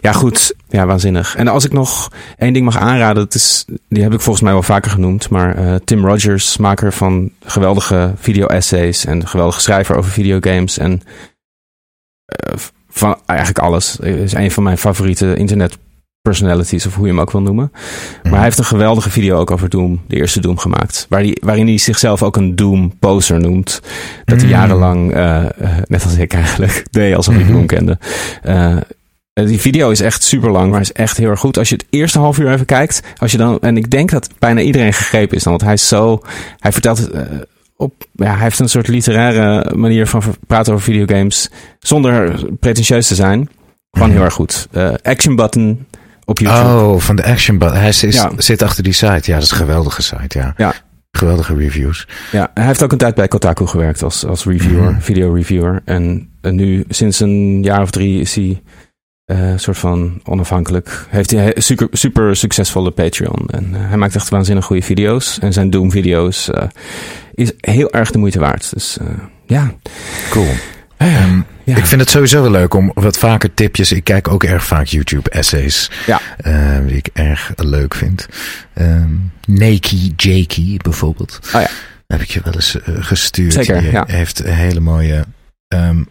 Ja, 0.00 0.12
goed. 0.12 0.54
Ja, 0.68 0.86
waanzinnig. 0.86 1.36
En 1.36 1.48
als 1.48 1.64
ik 1.64 1.72
nog 1.72 2.10
één 2.38 2.52
ding 2.52 2.64
mag 2.64 2.76
aanraden, 2.76 3.24
dat 3.24 3.34
is, 3.34 3.64
die 3.88 4.02
heb 4.02 4.12
ik 4.12 4.20
volgens 4.20 4.44
mij 4.44 4.52
wel 4.52 4.62
vaker 4.62 4.90
genoemd, 4.90 5.28
maar 5.28 5.56
eh, 5.56 5.74
Tim 5.84 6.06
Rogers, 6.06 6.56
maker 6.56 6.92
van 6.92 7.30
geweldige 7.44 8.12
video-essays 8.16 9.04
en 9.04 9.26
geweldige 9.28 9.60
schrijver 9.60 9.96
over 9.96 10.10
videogames 10.10 10.78
en 10.78 11.00
eh, 12.24 12.54
van 12.88 13.16
eigenlijk 13.26 13.58
alles. 13.58 13.96
Is 13.96 14.32
een 14.32 14.50
van 14.50 14.62
mijn 14.62 14.78
favoriete 14.78 15.34
internet 15.36 15.78
personalities, 16.22 16.86
of 16.86 16.94
hoe 16.94 17.04
je 17.06 17.10
hem 17.12 17.20
ook 17.20 17.30
wil 17.30 17.42
noemen. 17.42 17.72
Maar 18.22 18.32
hij 18.32 18.42
heeft 18.42 18.58
een 18.58 18.64
geweldige 18.64 19.10
video 19.10 19.38
ook 19.38 19.50
over 19.50 19.68
Doom, 19.68 20.00
de 20.06 20.16
eerste 20.16 20.40
Doom 20.40 20.58
gemaakt. 20.58 21.06
Waar 21.08 21.22
die, 21.22 21.38
waarin 21.42 21.66
hij 21.66 21.78
zichzelf 21.78 22.22
ook 22.22 22.36
een 22.36 22.56
Doom-poser 22.56 23.40
noemt. 23.40 23.80
Dat 24.24 24.36
hij 24.36 24.44
Mm. 24.46 24.50
jarenlang, 24.52 25.12
eh, 25.12 25.44
eh, 25.44 25.50
net 25.86 26.04
als 26.04 26.16
ik 26.16 26.32
eigenlijk, 26.34 26.84
deed 26.90 27.14
alsof 27.14 27.34
ik 27.34 27.44
Mhm. 27.44 27.52
Doom 27.52 27.66
kende. 27.66 27.98
Eh, 28.42 28.76
die 29.32 29.60
video 29.60 29.90
is 29.90 30.00
echt 30.00 30.22
super 30.22 30.50
lang, 30.50 30.70
maar 30.70 30.80
is 30.80 30.92
echt 30.92 31.16
heel 31.16 31.30
erg 31.30 31.40
goed. 31.40 31.58
Als 31.58 31.68
je 31.68 31.74
het 31.74 31.86
eerste 31.90 32.18
half 32.18 32.38
uur 32.38 32.52
even 32.52 32.66
kijkt, 32.66 33.02
als 33.16 33.32
je 33.32 33.38
dan, 33.38 33.58
en 33.60 33.76
ik 33.76 33.90
denk 33.90 34.10
dat 34.10 34.28
bijna 34.38 34.60
iedereen 34.60 34.92
gegrepen 34.92 35.36
is 35.36 35.42
dan, 35.42 35.52
want 35.52 35.64
hij 35.64 35.72
is 35.74 35.88
zo, 35.88 36.20
hij 36.58 36.72
vertelt 36.72 36.98
het 36.98 37.10
op, 37.76 37.92
ja, 38.12 38.32
hij 38.32 38.42
heeft 38.42 38.58
een 38.58 38.68
soort 38.68 38.88
literaire 38.88 39.74
manier 39.76 40.06
van 40.06 40.22
praten 40.46 40.72
over 40.72 40.84
videogames, 40.84 41.50
zonder 41.78 42.44
pretentieus 42.60 43.06
te 43.06 43.14
zijn. 43.14 43.48
Gewoon 43.90 44.08
Mhm. 44.08 44.16
heel 44.16 44.26
erg 44.26 44.34
goed. 44.34 44.68
Action 45.02 45.36
button 45.36 45.86
op 46.24 46.38
YouTube. 46.38 46.68
Oh, 46.68 46.98
van 47.00 47.16
de 47.16 47.24
Action 47.24 47.58
Button. 47.58 47.76
Hij 47.78 47.88
is, 47.88 48.00
Ja. 48.00 48.30
zit 48.36 48.62
achter 48.62 48.82
die 48.82 48.92
site. 48.92 49.22
Ja, 49.30 49.34
dat 49.34 49.42
is 49.42 49.50
een 49.50 49.56
geweldige 49.56 50.02
site, 50.02 50.38
ja. 50.38 50.54
Ja. 50.56 50.74
Geweldige 51.10 51.54
reviews. 51.56 52.08
Ja, 52.32 52.50
hij 52.54 52.66
heeft 52.66 52.82
ook 52.82 52.92
een 52.92 52.98
tijd 52.98 53.14
bij 53.14 53.28
Kotaku 53.28 53.66
gewerkt 53.66 54.02
als, 54.02 54.24
als 54.26 54.44
reviewer, 54.44 54.90
Mhm. 54.90 55.00
video 55.00 55.32
reviewer. 55.32 55.82
En, 55.84 56.30
en 56.40 56.54
nu, 56.54 56.84
sinds 56.88 57.20
een 57.20 57.62
jaar 57.62 57.82
of 57.82 57.90
drie, 57.90 58.20
is 58.20 58.34
hij 58.34 58.62
eh 59.24 59.52
soort 59.56 59.78
van 59.78 60.20
onafhankelijk. 60.24 61.06
Heeft 61.08 61.30
hij 61.30 61.56
een 61.56 61.62
super, 61.62 61.88
super 61.90 62.36
succesvolle 62.36 62.90
Patreon. 62.90 63.46
En 63.50 63.70
eh, 63.74 63.80
hij 63.88 63.96
maakt 63.96 64.14
echt 64.14 64.28
waanzinnig 64.28 64.64
goede 64.64 64.82
video's. 64.82 65.38
En 65.38 65.52
zijn 65.52 65.70
Doom-video's 65.70 66.50
eh, 66.50 66.62
is 67.34 67.52
heel 67.60 67.90
erg 67.92 68.10
de 68.10 68.18
moeite 68.18 68.38
waard. 68.38 68.72
Dus 68.72 68.98
ja. 69.46 69.72
Cool. 70.30 70.48
Ehm, 70.96 71.40
ja. 71.64 71.76
Ik 71.76 71.86
vind 71.86 72.00
het 72.00 72.10
sowieso 72.10 72.42
wel 72.42 72.50
leuk 72.50 72.74
om 72.74 72.90
wat 72.94 73.18
vaker 73.18 73.54
tipjes. 73.54 73.92
Ik 73.92 74.04
kijk 74.04 74.28
ook 74.28 74.44
erg 74.44 74.64
vaak 74.64 74.86
YouTube-essays. 74.86 75.90
Ja. 76.06 76.20
eh, 76.36 76.78
die 76.86 76.96
ik 76.96 77.08
erg 77.12 77.50
leuk 77.56 77.94
vind. 77.94 78.26
Ehm 78.74 79.10
Nakey 79.46 80.12
Jakey 80.16 80.76
bijvoorbeeld. 80.82 81.38
Oh 81.54 81.60
ja. 81.60 81.68
Heb 82.06 82.20
ik 82.20 82.30
je 82.30 82.40
wel 82.44 82.54
eens 82.54 82.80
eh, 82.82 82.94
gestuurd. 82.98 83.52
Zeker, 83.52 83.80
Die 83.80 83.90
ja. 83.90 84.04
heeft 84.06 84.44
een 84.44 84.52
hele 84.54 84.80
mooie... 84.80 85.24
ehm, 85.68 86.02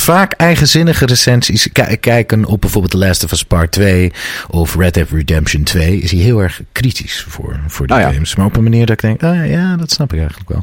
vaak 0.00 0.32
eigenzinnige 0.32 1.06
recensies. 1.06 1.68
Kijken 2.00 2.44
op 2.44 2.60
bijvoorbeeld 2.60 2.92
The 2.92 2.98
Last 2.98 3.24
of 3.24 3.32
Us 3.32 3.42
Part 3.42 3.72
2 3.72 4.12
of 4.48 4.76
Red 4.76 4.94
Dead 4.94 5.08
Redemption 5.10 5.62
2 5.62 5.98
is 5.98 6.10
hij 6.10 6.20
heel 6.20 6.38
erg 6.42 6.60
kritisch 6.72 7.24
voor, 7.28 7.60
voor 7.66 7.86
die 7.86 7.96
Oh 7.96 8.02
ja. 8.02 8.12
games. 8.12 8.34
Maar 8.36 8.46
op 8.46 8.56
een 8.56 8.62
manier 8.62 8.86
dat 8.86 8.94
ik 8.96 9.00
denk, 9.18 9.22
ah, 9.22 9.48
ja, 9.50 9.76
dat 9.76 9.90
snap 9.90 10.12
ik 10.12 10.18
eigenlijk 10.18 10.48
wel. 10.48 10.62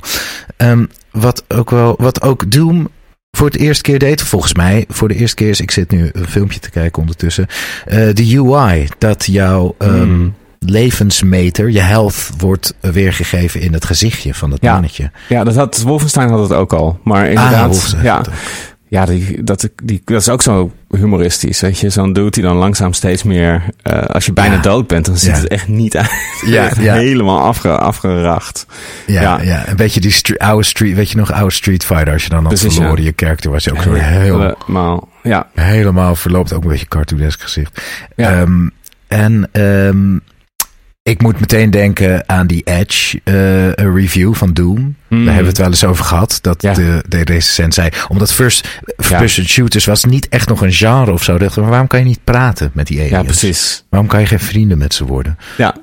Ehm, 0.58 0.86
wat 1.12 1.44
ook 1.48 1.70
wel, 1.70 1.96
wat 1.98 2.22
ook 2.22 2.52
Doom 2.52 2.90
voor 3.38 3.48
het 3.48 3.58
eerste 3.58 3.82
keer 3.84 4.00
deed, 4.00 4.22
volgens 4.22 4.54
mij 4.54 4.86
voor 4.90 5.08
de 5.08 5.16
eerste 5.16 5.36
keer 5.36 5.50
is, 5.50 5.62
ik 5.62 5.72
zit 5.72 5.92
nu 5.92 6.10
een 6.14 6.28
filmpje 6.28 6.60
te 6.60 6.70
kijken 6.70 7.02
ondertussen, 7.02 7.48
eh, 7.86 7.98
de 8.14 8.38
UI, 8.38 8.88
dat 8.98 9.26
jouw 9.26 9.76
ehm, 9.78 10.10
Mm. 10.12 10.34
levensmeter, 10.60 11.70
je 11.72 11.80
health, 11.80 12.30
wordt 12.38 12.74
weergegeven 12.80 13.62
in 13.62 13.74
het 13.74 13.86
gezichtje 13.86 14.34
van 14.34 14.50
dat 14.50 14.60
Ja. 14.62 14.74
mannetje. 14.74 15.12
ja, 15.30 15.44
dat 15.44 15.56
had 15.56 15.82
Wolfenstein 15.82 16.30
had 16.30 16.40
het 16.50 16.54
ook 16.58 16.74
al. 16.74 17.00
Maar 17.04 17.24
Ah, 17.24 17.30
inderdaad, 17.30 17.66
Wolfenstein 17.70 18.04
ja, 18.04 18.22
ja 18.92 19.06
die, 19.06 19.44
dat, 19.44 19.70
die, 19.84 20.02
dat 20.06 20.20
is 20.22 20.30
ook 20.30 20.42
zo 20.42 20.72
humoristisch. 20.90 21.62
Weet 21.62 21.80
je, 21.80 21.90
zo'n 21.90 22.14
dude 22.14 22.30
die 22.30 22.44
dan 22.44 22.56
langzaam 22.56 22.94
steeds 22.94 23.24
meer, 23.24 23.64
eh, 23.82 24.02
als 24.04 24.26
je 24.26 24.34
bijna 24.34 24.56
Ja. 24.56 24.62
dood 24.62 24.88
bent, 24.88 25.06
dan 25.06 25.18
ziet 25.18 25.30
Ja. 25.30 25.38
het 25.38 25.48
echt 25.48 25.68
niet 25.68 25.98
uit. 25.98 26.10
Ja, 26.46 26.70
helemaal 26.94 27.40
afge, 27.40 27.70
afgeracht. 27.78 28.66
Ja, 29.08 29.42
ja. 29.42 29.68
Een 29.68 29.76
beetje 29.76 30.00
die 30.00 30.12
stre- 30.12 30.38
oude 30.38 30.64
street, 30.66 30.96
weet 30.96 31.10
je 31.10 31.18
nog, 31.18 31.32
oude 31.32 31.52
Street 31.54 31.86
Fighter, 31.86 32.14
als 32.14 32.24
je 32.24 32.30
dan 32.30 32.40
had 32.40 32.48
Precies, 32.48 32.76
verloren, 32.76 33.04
je 33.04 33.14
character 33.16 33.52
was 33.52 33.64
je 33.64 33.72
ook 33.72 33.82
zo 33.82 33.94
heel, 33.94 34.40
Helemaal, 34.40 35.10
ja. 35.24 35.48
helemaal 35.56 36.16
verloopt, 36.16 36.54
ook 36.54 36.64
een 36.64 36.70
beetje 36.70 36.88
cartoonesk 36.88 37.42
gezicht. 37.42 37.82
Ja. 38.16 38.32
Ehm, 38.42 38.68
en 39.08 39.50
ehm, 39.52 40.18
ik 41.04 41.22
moet 41.22 41.40
meteen 41.40 41.72
denken 41.72 42.30
aan 42.30 42.48
die 42.48 42.62
Edge 42.64 43.20
eh, 43.24 43.70
review 43.94 44.34
van 44.34 44.54
Doom. 44.54 44.96
Mm. 45.08 45.26
Daar 45.26 45.34
hebben 45.34 45.42
we 45.44 45.48
het 45.50 45.58
wel 45.58 45.68
eens 45.68 45.84
over 45.84 46.06
gehad. 46.06 46.40
Dat 46.42 46.62
Ja. 46.62 46.74
de, 46.74 47.04
de 47.08 47.24
recensent 47.24 47.74
zei. 47.74 47.90
Omdat 48.08 48.34
first 48.34 48.68
person 48.96 49.46
shooters 49.46 49.86
was 49.86 50.04
niet 50.06 50.30
echt 50.30 50.48
nog 50.50 50.62
een 50.62 50.74
genre 50.74 51.12
of 51.12 51.24
zo. 51.24 51.38
Dacht, 51.38 51.58
maar 51.58 51.70
waarom 51.70 51.88
kan 51.88 52.00
je 52.00 52.06
niet 52.06 52.24
praten 52.24 52.72
met 52.74 52.88
die 52.88 52.98
aliens? 52.98 53.14
Ja, 53.16 53.24
precies. 53.24 53.86
Waarom 53.90 54.10
kan 54.10 54.20
je 54.20 54.26
geen 54.26 54.40
vrienden 54.40 54.78
met 54.78 54.94
ze 54.94 55.06
worden? 55.06 55.38
Ja. 55.58 55.76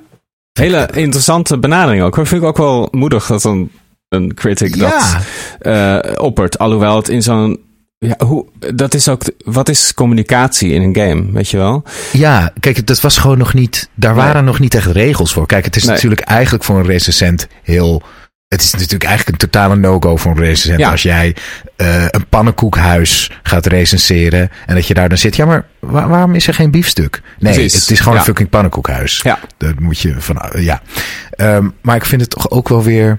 Hele 0.53 0.89
interessante 0.93 1.59
benadering 1.59 2.03
ook. 2.03 2.15
Vind 2.15 2.33
ik 2.33 2.43
ook 2.43 2.57
wel 2.57 2.89
moedig 2.91 3.27
dat 3.27 3.45
een, 3.45 3.71
een 4.09 4.35
critic 4.35 4.79
dat 4.79 5.17
eh 5.59 5.99
oppert. 6.17 6.59
Alhoewel 6.59 6.97
het 6.97 7.09
in 7.09 7.23
zo'n... 7.23 7.61
Ja, 7.99 8.15
hoe, 8.27 8.47
dat 8.75 8.95
is 8.95 9.09
ook... 9.09 9.23
Wat 9.45 9.69
is 9.69 9.95
communicatie 9.95 10.73
in 10.73 10.83
een 10.83 10.97
game, 10.97 11.33
weet 11.33 11.49
je 11.49 11.57
wel? 11.57 11.83
Ja, 12.13 12.53
kijk, 12.61 12.87
dat 12.87 13.01
was 13.01 13.19
gewoon 13.19 13.39
nog 13.39 13.55
niet. 13.55 13.89
Daar 13.95 14.15
Nee. 14.15 14.25
waren 14.25 14.45
nog 14.45 14.59
niet 14.59 14.75
echt 14.75 14.87
regels 14.87 15.33
voor. 15.33 15.47
Kijk, 15.47 15.65
het 15.65 15.77
is 15.77 15.83
Nee. 15.85 15.95
natuurlijk 15.95 16.21
eigenlijk 16.21 16.65
voor 16.65 16.79
een 16.79 16.87
recensent 16.87 17.47
heel. 17.63 18.03
Het 18.49 18.63
is 18.63 18.73
natuurlijk 18.73 19.05
eigenlijk 19.05 19.43
een 19.43 19.49
totale 19.51 19.77
no-go 19.77 20.17
voor 20.17 20.31
een 20.31 20.39
recensent. 20.43 20.81
Ja. 20.81 20.91
Als 20.91 21.03
jij 21.03 21.37
eh, 21.77 22.05
een 22.09 22.27
pannenkoekhuis 22.29 23.31
gaat 23.43 23.67
recenseren. 23.67 24.51
En 24.67 24.75
dat 24.75 24.87
je 24.87 24.95
daar 24.95 25.09
dan 25.09 25.19
zit. 25.19 25.37
Ja, 25.37 25.45
maar 25.45 25.67
wa- 25.79 26.09
waarom 26.09 26.35
is 26.35 26.47
er 26.47 26.55
geen 26.55 26.71
biefstuk? 26.71 27.23
Nee, 27.39 27.53
Precies. 27.53 27.81
het 27.81 27.91
is 27.91 27.99
gewoon 27.99 28.15
Ja. 28.15 28.21
een 28.21 28.27
fucking 28.27 28.49
pannenkoekhuis. 28.49 29.21
Ja. 29.23 29.39
Dat 29.57 29.81
moet 29.81 29.99
je 29.99 30.15
van. 30.19 30.43
Ja. 30.59 30.83
Ehm, 31.31 31.69
maar 31.83 31.97
ik 31.97 32.05
vind 32.05 32.21
het 32.21 32.31
toch 32.31 32.51
ook 32.51 32.69
wel 32.69 32.83
weer. 32.83 33.19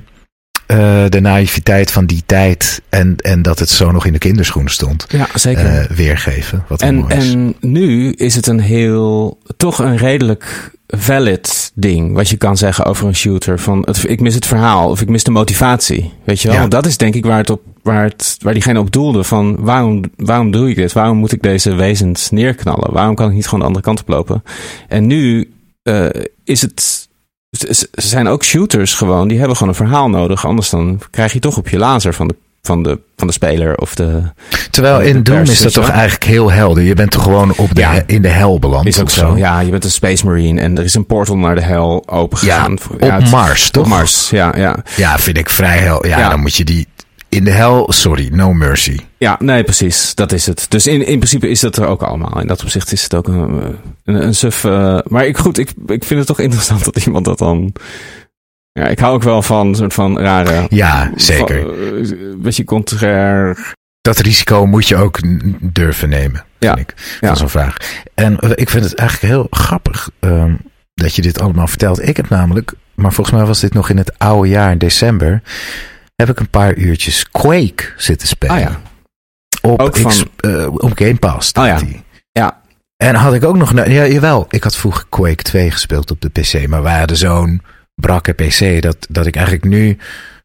Eh, 0.69 1.05
de 1.09 1.19
naïviteit 1.19 1.91
van 1.91 2.05
die 2.05 2.23
tijd. 2.25 2.81
En, 2.89 3.15
en 3.15 3.41
dat 3.41 3.59
het 3.59 3.69
zo 3.69 3.91
nog 3.91 4.05
in 4.05 4.13
de 4.13 4.19
kinderschoenen 4.19 4.71
stond. 4.71 5.05
Ja, 5.07 5.27
zeker. 5.33 5.65
eh, 5.65 5.85
weergeven. 5.85 6.63
Wat 6.67 6.81
en, 6.81 6.95
mooi 6.95 7.15
is. 7.15 7.33
en 7.33 7.55
nu 7.59 8.11
is 8.11 8.35
het 8.35 8.47
een 8.47 8.59
heel... 8.59 9.39
Toch 9.57 9.79
een 9.79 9.97
redelijk 9.97 10.71
valid 10.87 11.71
ding. 11.75 12.13
Wat 12.13 12.29
je 12.29 12.37
kan 12.37 12.57
zeggen 12.57 12.85
over 12.85 13.07
een 13.07 13.15
shooter. 13.15 13.59
Van 13.59 13.81
het, 13.85 14.03
ik 14.07 14.19
mis 14.19 14.33
het 14.35 14.45
verhaal. 14.45 14.89
Of 14.89 15.01
ik 15.01 15.09
mis 15.09 15.23
de 15.23 15.31
motivatie. 15.31 16.13
Weet 16.23 16.41
je 16.41 16.47
wel? 16.47 16.57
Ja. 16.57 16.67
Dat 16.67 16.85
is 16.85 16.97
denk 16.97 17.15
ik 17.15 17.25
waar, 17.25 17.37
het 17.37 17.49
op, 17.49 17.61
waar, 17.83 18.03
het, 18.03 18.37
waar 18.41 18.53
diegene 18.53 18.79
op 18.79 18.91
doelde. 18.91 19.23
Van 19.23 19.55
waarom, 19.59 20.03
waarom 20.15 20.51
doe 20.51 20.69
ik 20.69 20.75
dit? 20.75 20.93
Waarom 20.93 21.17
moet 21.17 21.31
ik 21.31 21.41
deze 21.41 21.75
wezens 21.75 22.29
neerknallen? 22.29 22.93
Waarom 22.93 23.15
kan 23.15 23.27
ik 23.29 23.35
niet 23.35 23.45
gewoon 23.45 23.59
de 23.59 23.65
andere 23.65 23.85
kant 23.85 24.01
op 24.01 24.07
lopen? 24.07 24.43
En 24.87 25.07
nu 25.07 25.53
eh, 25.83 26.05
is 26.43 26.61
het... 26.61 27.07
Ze 27.51 27.87
zijn 27.91 28.27
ook 28.27 28.43
shooters 28.43 28.93
gewoon. 28.93 29.27
Die 29.27 29.37
hebben 29.37 29.57
gewoon 29.57 29.71
een 29.73 29.79
verhaal 29.79 30.09
nodig. 30.09 30.45
Anders 30.45 30.69
dan 30.69 31.01
krijg 31.11 31.33
je 31.33 31.39
toch 31.39 31.57
op 31.57 31.69
je 31.69 31.77
laser 31.77 32.13
van 32.13 32.27
de, 32.27 32.35
van 32.61 32.83
de, 32.83 32.99
van 33.17 33.27
de 33.27 33.33
speler 33.33 33.77
of 33.77 33.95
de... 33.95 34.21
Terwijl 34.71 34.99
in 35.01 35.23
Doom 35.23 35.41
is 35.41 35.61
dat 35.61 35.73
toch 35.73 35.89
eigenlijk 35.89 36.23
heel 36.23 36.51
helder. 36.51 36.83
Je 36.83 36.93
bent 36.93 37.11
toch 37.11 37.23
gewoon 37.23 37.53
op 37.57 37.75
de, 37.75 37.81
Ja. 37.81 38.03
in 38.05 38.21
de 38.21 38.27
hel 38.27 38.59
beland. 38.59 38.85
Is 38.87 38.99
ook 38.99 39.09
zo. 39.09 39.37
Ja, 39.37 39.59
je 39.59 39.71
bent 39.71 39.83
een 39.83 39.91
Space 39.91 40.25
Marine 40.25 40.61
en 40.61 40.77
er 40.77 40.83
is 40.83 40.95
een 40.95 41.05
portal 41.05 41.37
naar 41.37 41.55
de 41.55 41.61
hel 41.61 42.03
open 42.09 42.45
Ja, 42.45 42.65
op 42.71 42.99
het- 42.99 43.31
Mars, 43.31 43.69
toch? 43.69 43.83
Op 43.83 43.89
Mars, 43.89 44.29
ja, 44.29 44.53
ja. 44.57 44.77
Ja, 44.95 45.17
vind 45.19 45.37
ik 45.37 45.49
vrij 45.49 45.77
hel. 45.77 46.07
Ja, 46.07 46.17
Ja. 46.19 46.29
dan 46.29 46.39
moet 46.39 46.55
je 46.55 46.63
die 46.63 46.87
in 47.29 47.43
de 47.43 47.51
hel. 47.51 47.91
Sorry, 47.91 48.29
no 48.31 48.53
mercy. 48.53 48.99
Ja, 49.17 49.35
nee, 49.39 49.63
precies. 49.63 50.15
Dat 50.15 50.31
is 50.31 50.45
het. 50.45 50.65
Dus 50.69 50.87
in, 50.87 51.05
in 51.05 51.17
principe 51.17 51.49
is 51.49 51.59
dat 51.59 51.77
er 51.77 51.85
ook 51.87 52.01
allemaal. 52.01 52.39
In 52.41 52.47
dat 52.47 52.61
opzicht 52.63 52.91
is 52.91 53.03
het 53.03 53.15
ook 53.15 53.27
een, 53.27 53.61
een, 54.03 54.15
een 54.23 54.35
suf. 54.35 54.63
eh, 54.63 54.99
maar 55.07 55.25
ik, 55.25 55.37
goed, 55.37 55.57
ik, 55.57 55.69
ik 55.87 56.03
vind 56.03 56.19
het 56.19 56.27
toch 56.27 56.39
interessant 56.39 56.85
dat 56.93 57.05
iemand 57.05 57.25
dat 57.25 57.37
dan. 57.37 57.73
Ja, 58.71 58.87
ik 58.87 58.99
hou 58.99 59.13
ook 59.13 59.23
wel 59.23 59.41
van 59.41 59.67
een 59.67 59.75
soort 59.75 59.93
van 59.93 60.19
rare. 60.19 60.65
Ja, 60.69 61.11
zeker. 61.15 61.61
van, 61.61 61.73
eh, 61.75 62.09
Een 62.19 62.41
beetje 62.41 62.63
contrair. 62.63 63.73
Dat 64.01 64.17
risico 64.19 64.65
moet 64.65 64.87
je 64.87 64.95
ook 64.95 65.19
durven 65.61 66.09
nemen, 66.09 66.45
Ja. 66.59 66.73
vind 66.75 66.89
ik. 66.89 67.17
Ja. 67.19 67.27
Van 67.27 67.37
zo'n 67.37 67.49
vraag. 67.49 67.75
En 68.13 68.39
eh, 68.39 68.49
ik 68.55 68.69
vind 68.69 68.83
het 68.83 68.95
eigenlijk 68.95 69.33
heel 69.33 69.47
grappig 69.49 70.09
ehm, 70.19 70.53
dat 70.93 71.15
je 71.15 71.21
dit 71.21 71.39
allemaal 71.41 71.67
vertelt. 71.67 72.07
Ik 72.07 72.17
heb 72.17 72.29
namelijk, 72.29 72.73
maar 72.95 73.13
volgens 73.13 73.35
mij 73.37 73.45
was 73.45 73.59
dit 73.59 73.73
nog 73.73 73.89
in 73.89 73.97
het 73.97 74.17
oude 74.19 74.49
jaar, 74.49 74.71
in 74.71 74.77
december, 74.77 75.41
heb 76.19 76.29
ik 76.29 76.39
een 76.39 76.49
paar 76.49 76.75
uurtjes 76.75 77.29
Quake 77.31 77.93
zitten 77.97 78.27
spelen. 78.27 78.55
Ah 78.55 78.61
ja. 78.61 78.79
Op, 79.61 79.81
Ook 79.81 79.91
X- 80.07 80.23
eh, 80.37 80.67
op 80.73 80.91
Game 80.95 81.15
Pass. 81.15 81.51
Oh 81.51 81.65
ja. 81.65 81.77
die. 81.79 82.03
Ja. 82.31 82.61
En 82.97 83.15
had 83.15 83.33
ik 83.33 83.43
ook 83.43 83.57
nog... 83.57 83.73
Ja, 83.87 84.05
jawel, 84.07 84.45
ik 84.49 84.63
had 84.63 84.75
vroeger 84.75 85.05
Quake 85.09 85.43
2 85.43 85.71
gespeeld 85.71 86.11
op 86.11 86.21
de 86.21 86.29
PC. 86.29 86.67
Maar 86.67 86.83
wij 86.83 86.97
hadden 86.99 87.17
zo'n 87.17 87.61
brakke 87.95 88.31
PC 88.33 88.81
dat, 88.81 88.97
dat 89.09 89.25
ik 89.25 89.35
eigenlijk 89.35 89.65
nu 89.65 89.97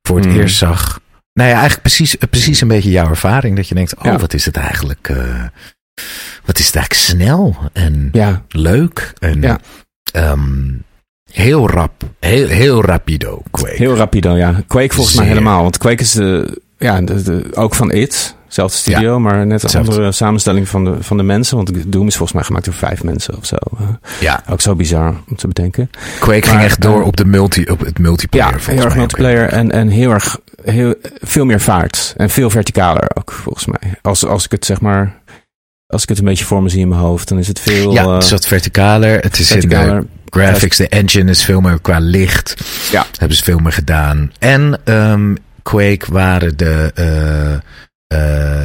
voor 0.03 0.17
het 0.17 0.27
Hmm. 0.27 0.37
eerst 0.37 0.57
zag... 0.57 1.01
Nou 1.33 1.49
ja, 1.49 1.55
eigenlijk 1.55 1.83
precies, 1.83 2.15
precies 2.15 2.61
een 2.61 2.69
beetje 2.69 2.91
jouw 2.91 3.09
ervaring. 3.09 3.57
Dat 3.57 3.69
je 3.69 3.75
denkt, 3.75 3.97
oh, 3.97 4.05
Ja. 4.05 4.19
wat 4.19 4.35
is 4.35 4.45
het 4.45 4.57
eigenlijk... 4.57 5.09
eh, 5.09 5.45
wat 6.45 6.59
is 6.59 6.67
het 6.67 6.77
eigenlijk 6.77 7.07
snel 7.07 7.57
en 7.73 8.09
Ja. 8.13 8.43
leuk. 8.49 9.13
En 9.19 9.41
Ja. 9.43 9.59
ehm, 10.13 10.73
heel 11.35 11.69
rap. 11.69 12.03
Heel, 12.21 12.49
heel 12.49 12.85
rapido, 12.85 13.43
Quake. 13.51 13.77
Heel 13.77 13.97
rapido, 13.97 14.37
ja. 14.37 14.63
Quake 14.67 14.95
volgens 14.95 15.17
mij 15.17 15.27
helemaal. 15.27 15.63
Want 15.63 15.79
Quake 15.79 16.03
is 16.03 16.13
de, 16.13 16.61
ja, 16.79 17.01
de, 17.01 17.23
de, 17.23 17.51
ook 17.55 17.75
van 17.75 17.91
It. 17.93 18.35
Zelfde 18.49 18.77
studio, 18.77 19.21
maar 19.21 19.47
net 19.47 19.63
een 19.75 19.81
andere 19.81 20.13
samenstelling 20.13 20.69
van 20.69 20.85
de, 20.85 20.97
van 21.01 21.17
de 21.17 21.23
mensen. 21.23 21.57
Want 21.57 21.93
Doom 21.93 22.07
is 22.07 22.17
volgens 22.17 22.33
mij 22.33 22.43
gemaakt 22.43 22.65
door 22.65 22.75
vijf 22.75 23.03
mensen 23.03 23.37
of 23.37 23.47
zo. 23.47 23.57
Eh, 23.79 23.87
Ja, 24.21 24.43
ook 24.51 24.61
zo 24.61 24.75
bizar 24.75 25.15
om 25.29 25.37
te 25.37 25.47
bedenken. 25.47 25.91
Quake 26.21 26.49
ging 26.49 26.63
echt 26.63 26.81
door 26.81 27.01
eh, 27.01 27.07
op, 27.07 27.17
de 27.17 27.25
multi, 27.25 27.65
op 27.65 27.81
het 27.81 27.99
multiplayer. 27.99 28.61
Ja, 28.67 28.73
heel 28.73 28.85
erg 28.85 28.97
multiplayer 28.97 29.49
en, 29.49 29.71
en 29.71 29.89
heel 29.89 30.11
erg 30.11 30.39
heel, 30.65 30.95
veel 31.21 31.45
meer 31.45 31.61
vaart. 31.61 32.15
En 32.17 32.31
veel 32.31 32.51
verticaler 32.51 33.11
ook, 33.15 33.33
volgens 33.33 33.67
mij. 33.67 33.95
Als, 34.03 34.25
als 34.27 34.45
ik 34.45 34.51
het 34.51 34.65
zeg 34.65 34.81
maar. 34.81 35.23
Als 35.87 36.03
ik 36.03 36.09
het 36.09 36.19
een 36.19 36.25
beetje 36.25 36.45
voor 36.45 36.63
me 36.63 36.69
zie 36.69 36.81
in 36.81 36.89
mijn 36.89 37.01
hoofd, 37.01 37.29
dan 37.29 37.39
is 37.39 37.49
het 37.49 37.61
veel. 37.61 37.93
Ja, 37.93 38.03
eh, 38.05 38.13
het 38.15 38.23
is 38.23 38.31
wat 38.31 38.47
verticaler. 38.47 39.21
Het 39.21 39.39
is 39.39 39.51
in 39.51 39.61
verticaler. 39.61 40.07
Graphics. 40.35 40.77
De 40.77 40.89
engine 40.89 41.31
is 41.31 41.45
veel 41.45 41.61
meer 41.61 41.81
qua 41.81 41.99
licht. 41.99 42.55
Ja. 42.91 43.07
Hebben 43.19 43.37
ze 43.37 43.45
veel 43.45 43.59
meer 43.59 43.73
gedaan. 43.73 44.33
En 44.39 44.81
ehm, 44.85 45.35
Quake 45.63 46.07
waren 46.13 46.57
de, 46.57 46.91
eh, 46.95 47.71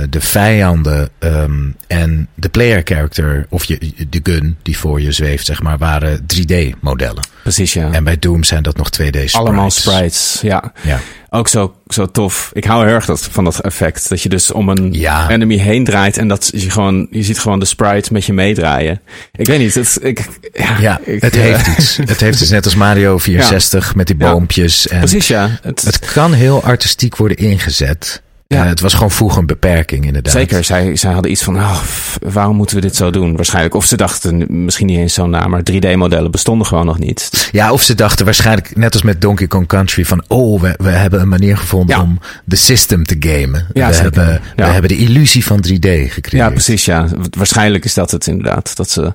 de 0.09 0.19
vijanden 0.21 1.09
ehm, 1.19 1.69
en 1.87 2.27
de 2.35 2.49
player 2.49 2.81
character, 2.83 3.45
of 3.49 3.63
je, 3.63 3.93
de 4.09 4.19
gun 4.23 4.57
die 4.61 4.77
voor 4.77 5.01
je 5.01 5.11
zweeft, 5.11 5.45
zeg 5.45 5.61
maar, 5.61 5.77
waren 5.77 6.19
3D-modellen. 6.19 7.23
Precies, 7.41 7.73
ja. 7.73 7.91
En 7.91 8.03
bij 8.03 8.19
Doom 8.19 8.43
zijn 8.43 8.63
dat 8.63 8.77
nog 8.77 8.89
2D-sprites. 9.01 9.31
Allemaal 9.31 9.71
sprites, 9.71 10.39
ja. 10.41 10.71
Ja. 10.81 10.99
Ook 11.29 11.47
zo, 11.47 11.75
zo 11.87 12.05
tof. 12.05 12.49
Ik 12.53 12.63
hou 12.63 12.85
heel 12.85 12.93
erg 12.93 13.05
dat, 13.05 13.27
van 13.31 13.43
dat 13.43 13.59
effect. 13.59 14.09
Dat 14.09 14.21
je 14.21 14.29
dus 14.29 14.51
om 14.51 14.69
een 14.69 14.93
Ja. 14.93 15.29
enemy 15.29 15.57
heen 15.57 15.83
draait 15.83 16.17
en 16.17 16.27
dat 16.27 16.51
je 16.55 16.69
gewoon, 16.69 17.07
je 17.11 17.23
ziet 17.23 17.39
gewoon 17.39 17.59
de 17.59 17.65
sprite 17.65 18.13
met 18.13 18.25
je 18.25 18.33
meedraaien. 18.33 19.01
Ik 19.31 19.45
weet 19.47 19.59
niet, 19.59 19.73
het, 19.75 19.97
ik, 20.01 20.27
ja, 20.53 20.77
Ja, 20.79 20.99
ik, 21.03 21.21
het 21.21 21.35
eh, 21.35 21.41
heeft 21.41 21.67
iets. 21.67 21.97
Het 22.13 22.19
heeft 22.19 22.39
dus 22.39 22.49
net 22.49 22.65
als 22.65 22.75
Mario 22.75 23.17
64 23.17 23.95
met 23.95 24.07
die 24.07 24.15
boompjes. 24.15 24.87
En 24.87 24.99
Precies, 24.99 25.27
ja. 25.27 25.59
Het, 25.61 25.81
Het 25.81 25.99
kan 25.99 26.33
heel 26.33 26.63
artistiek 26.63 27.15
worden 27.15 27.37
ingezet. 27.37 28.21
Ja. 28.55 28.63
Eh, 28.63 28.69
het 28.69 28.79
was 28.79 28.93
gewoon 28.93 29.11
vroeger 29.11 29.39
een 29.39 29.45
beperking, 29.45 30.05
inderdaad. 30.05 30.33
Zeker, 30.33 30.63
zij, 30.63 30.95
zij 30.95 31.11
hadden 31.13 31.31
iets 31.31 31.43
van, 31.43 31.55
oh, 31.55 31.81
waarom 32.19 32.55
moeten 32.55 32.75
we 32.75 32.81
dit 32.81 32.95
zo 32.95 33.11
doen? 33.11 33.35
Waarschijnlijk. 33.35 33.75
Of 33.75 33.85
ze 33.85 33.97
dachten 33.97 34.45
misschien 34.65 34.85
niet 34.87 34.97
eens 34.97 35.13
zo 35.13 35.27
na, 35.27 35.47
maar 35.47 35.61
3D-modellen 35.71 36.31
bestonden 36.31 36.67
gewoon 36.67 36.85
nog 36.85 36.99
niet. 36.99 37.49
Ja, 37.51 37.71
of 37.71 37.81
ze 37.81 37.95
dachten 37.95 38.25
waarschijnlijk, 38.25 38.75
net 38.75 38.93
als 38.93 39.01
met 39.01 39.21
Donkey 39.21 39.47
Kong 39.47 39.67
Country, 39.67 40.05
van 40.05 40.23
oh, 40.27 40.61
we, 40.61 40.73
we 40.77 40.89
hebben 40.89 41.21
een 41.21 41.27
manier 41.27 41.57
gevonden 41.57 41.95
Ja. 41.95 42.01
om 42.01 42.19
de 42.45 42.55
system 42.55 43.05
te 43.05 43.15
gamen. 43.19 43.67
Ja, 43.73 43.87
we, 43.87 43.93
zeker. 43.93 44.01
hebben, 44.13 44.41
Ja. 44.55 44.65
we 44.65 44.71
hebben 44.71 44.89
de 44.89 44.97
illusie 44.97 45.45
van 45.45 45.57
3D 45.67 45.79
gecreëerd. 45.81 46.31
Ja, 46.31 46.49
precies, 46.49 46.85
ja. 46.85 47.07
Waarschijnlijk 47.37 47.85
is 47.85 47.93
dat 47.93 48.11
het 48.11 48.27
inderdaad. 48.27 48.75
Dat 48.75 48.89
ze, 48.89 49.13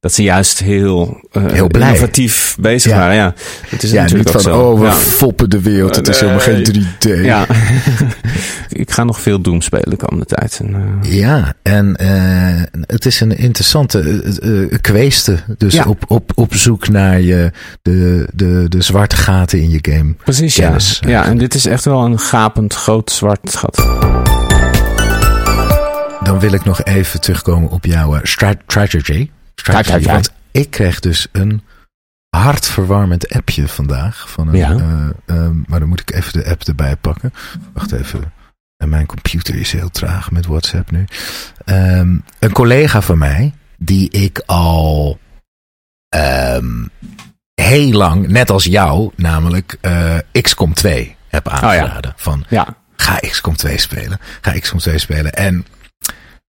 dat 0.00 0.12
ze 0.12 0.22
juist 0.22 0.58
heel, 0.58 1.20
eh, 1.32 1.42
Heel 1.46 1.66
innovatief 1.66 2.56
bezig 2.60 2.92
Ja. 2.92 2.98
waren. 2.98 3.14
Ja, 3.16 3.34
dat 3.70 3.82
is 3.82 3.90
Ja, 3.90 4.02
natuurlijk 4.02 4.34
niet 4.34 4.42
van, 4.42 4.52
zo. 4.52 4.60
oh, 4.60 4.78
we 4.80 4.86
Ja. 4.86 4.92
foppen 4.92 5.50
de 5.50 5.60
wereld. 5.62 5.96
Het 5.96 6.08
is 6.08 6.20
helemaal 6.20 6.40
geen 6.40 6.62
3D. 6.64 7.04
Ja. 7.24 7.46
ik 8.68 8.90
ga 8.90 9.04
nog 9.04 9.20
veel 9.20 9.40
Doom 9.40 9.60
spelen 9.60 9.90
de 9.90 9.96
komende 9.96 10.24
tijd. 10.24 10.60
En, 10.62 11.00
eh, 11.02 11.12
Ja, 11.18 11.54
en 11.62 11.96
eh, 11.96 12.62
het 12.86 13.06
is 13.06 13.20
een 13.20 13.36
interessante 13.38 14.22
kweeste. 14.80 15.36
Dus 15.58 15.84
op, 15.84 16.04
op, 16.08 16.30
op 16.34 16.54
zoek 16.54 16.88
naar 16.88 17.20
je, 17.20 17.50
de, 17.82 18.28
de, 18.34 18.64
de 18.68 18.82
zwarte 18.82 19.16
gaten 19.16 19.60
in 19.60 19.70
je 19.70 19.78
game. 19.82 20.14
precies, 20.24 20.56
ja. 20.56 20.76
Ja, 21.00 21.24
en 21.24 21.38
dit 21.38 21.54
is 21.54 21.66
echt 21.66 21.84
wel 21.84 22.04
een 22.04 22.18
gapend 22.18 22.74
groot 22.74 23.10
zwart 23.10 23.56
gat. 23.56 23.76
Dan 26.22 26.38
wil 26.40 26.52
ik 26.52 26.64
nog 26.64 26.82
even 26.84 27.20
terugkomen 27.20 27.70
op 27.70 27.84
jouw 27.84 28.18
stra- 28.22 28.54
strategy. 28.66 29.30
Strategy. 29.58 30.04
Want 30.06 30.32
ik 30.50 30.70
kreeg 30.70 31.00
dus 31.00 31.26
een 31.32 31.62
hartverwarmend 32.36 33.28
appje 33.28 33.68
vandaag. 33.68 34.30
Van 34.30 34.48
een, 34.48 34.56
Ja. 34.56 34.70
eh, 34.72 35.08
ehm, 35.36 35.56
maar 35.66 35.78
dan 35.80 35.88
moet 35.88 36.00
ik 36.00 36.12
even 36.12 36.32
de 36.32 36.50
app 36.50 36.62
erbij 36.62 36.96
pakken. 36.96 37.32
Wacht 37.72 37.92
even. 37.92 38.32
En 38.76 38.88
mijn 38.88 39.06
computer 39.06 39.54
is 39.54 39.72
heel 39.72 39.90
traag 39.90 40.30
met 40.30 40.46
WhatsApp 40.46 40.90
nu. 40.90 41.04
Ehm, 41.64 42.16
een 42.38 42.52
collega 42.52 43.00
van 43.02 43.18
mij, 43.18 43.54
die 43.78 44.10
ik 44.10 44.42
al 44.46 45.18
ehm, 46.08 46.86
heel 47.54 47.92
lang, 47.92 48.28
net 48.28 48.50
als 48.50 48.64
jou, 48.64 49.10
namelijk 49.16 49.76
eh, 49.80 50.16
XCOM 50.32 50.74
2 50.74 51.16
heb 51.28 51.48
aangeraden. 51.48 52.12
Van 52.16 52.44
Ja, 52.48 52.76
ga 52.96 53.16
XCOM 53.16 53.56
2 53.56 53.78
spelen. 53.78 54.18
Ga 54.40 54.58
XCOM 54.58 54.78
2 54.78 54.98
spelen. 54.98 55.32
En 55.32 55.66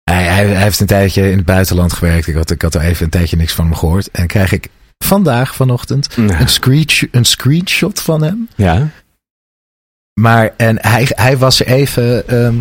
hij, 0.05 0.23
hij, 0.25 0.47
hij 0.47 0.63
heeft 0.63 0.81
een 0.81 0.87
tijdje 0.87 1.31
in 1.31 1.37
het 1.37 1.47
buitenland 1.47 1.93
gewerkt. 1.93 2.27
Ik 2.27 2.35
had, 2.35 2.51
ik 2.51 2.63
had 2.63 2.75
er 2.75 2.81
even 2.81 3.05
een 3.05 3.11
tijdje 3.11 3.37
niks 3.37 3.53
van 3.53 3.65
hem 3.65 3.75
gehoord. 3.75 4.11
En 4.11 4.27
krijg 4.27 4.53
ik 4.53 4.69
vandaag 5.05 5.55
vanochtend 5.55 6.09
Ja. 6.17 6.41
een, 6.41 6.49
screensh- 6.49 7.05
een 7.11 7.25
screenshot 7.25 8.01
van 8.01 8.23
hem. 8.23 8.49
ja. 8.57 8.89
Maar 10.21 10.55
en 10.57 10.79
hij, 10.81 11.07
hij 11.09 11.39
was 11.39 11.61
er 11.61 11.67
even 11.67 12.29
ehm, 12.29 12.55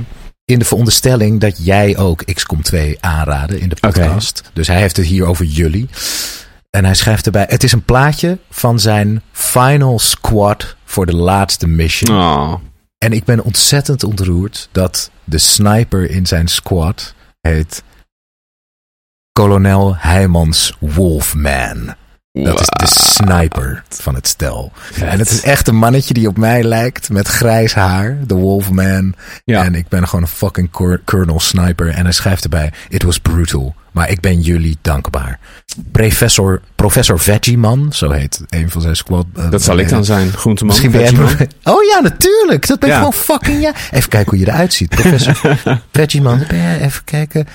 in 0.46 0.60
de 0.60 0.66
veronderstelling 0.66 1.40
dat 1.40 1.66
jij 1.66 1.98
ook 1.98 2.24
XCOM 2.34 2.62
2 2.62 2.98
aanraden 3.00 3.60
in 3.60 3.70
de 3.70 3.76
podcast. 3.80 4.42
Dus 4.54 4.68
hij 4.68 4.80
heeft 4.80 4.98
het 4.98 5.06
hier 5.06 5.26
over 5.26 5.46
jullie. 5.46 5.90
En 6.70 6.86
hij 6.86 6.94
schrijft 6.96 7.26
erbij: 7.26 7.46
Het 7.50 7.64
is 7.64 7.72
een 7.72 7.84
plaatje 7.84 8.38
van 8.50 8.80
zijn 8.80 9.22
final 9.32 10.00
squad 10.00 10.76
voor 10.86 11.06
de 11.06 11.16
laatste 11.16 11.68
mission. 11.68 12.18
Oh, 12.18 12.54
En 12.98 13.12
ik 13.14 13.24
ben 13.24 13.44
ontzettend 13.44 14.04
ontroerd 14.04 14.70
dat 14.72 15.12
de 15.24 15.38
sniper 15.38 16.10
in 16.10 16.26
zijn 16.26 16.48
squad 16.48 17.14
heet 17.48 17.84
Kolonel 19.32 19.96
Heijmans 19.98 20.74
Wolfman. 20.80 21.96
Dat 22.42 22.60
is 22.60 22.68
de 22.70 22.88
sniper 22.88 23.84
van 23.90 24.16
het 24.16 24.28
stel. 24.28 24.72
En 25.02 25.20
het 25.20 25.30
is 25.30 25.42
echt 25.42 25.68
een 25.68 25.76
mannetje 25.76 26.14
die 26.14 26.28
op 26.28 26.38
mij 26.38 26.64
lijkt 26.64 27.10
met 27.10 27.28
grijs 27.28 27.74
haar, 27.74 28.18
de 28.28 28.34
Wolfman. 28.34 29.14
Ja. 29.46 29.64
En 29.64 29.76
ik 29.76 29.88
ben 29.88 30.08
gewoon 30.08 30.22
een 30.22 30.28
fucking 30.28 30.70
Colonel 31.06 31.40
Sniper. 31.40 31.90
En 31.90 32.04
hij 32.04 32.12
schrijft 32.12 32.44
erbij: 32.44 32.72
It 32.90 33.04
was 33.04 33.20
brutal, 33.20 33.76
maar 33.92 34.10
ik 34.10 34.20
ben 34.22 34.42
jullie 34.42 34.78
dankbaar. 34.82 35.40
Professor, 35.92 36.62
professor 36.76 37.20
Veggieman, 37.20 37.88
zo 37.94 38.12
heet 38.12 38.42
een 38.50 38.70
van 38.70 38.82
zijn 38.82 38.96
squad. 38.96 39.26
eh, 39.36 39.50
dat 39.52 39.62
zal 39.64 39.78
ik 39.78 39.90
dan 39.90 40.06
zijn, 40.06 40.32
groenteman. 40.32 40.72
Misschien 40.76 40.92
ben 40.92 41.02
jij... 41.02 41.10
veggieman. 41.28 41.48
Oh 41.64 41.84
ja, 41.84 42.00
natuurlijk. 42.00 42.68
Dat 42.68 42.80
ben 42.80 42.90
je 42.90 42.94
Ja. 42.96 43.00
gewoon 43.02 43.14
fucking... 43.14 43.62
Ja. 43.62 43.74
Even 43.92 44.10
kijken 44.10 44.30
hoe 44.30 44.40
je 44.46 44.52
eruit 44.52 44.74
ziet. 44.74 44.90
Professor 44.90 45.58
Veggieman, 45.92 46.44
ben 46.48 46.58
jij 46.58 46.82
even 46.82 47.04
kijken. 47.04 47.48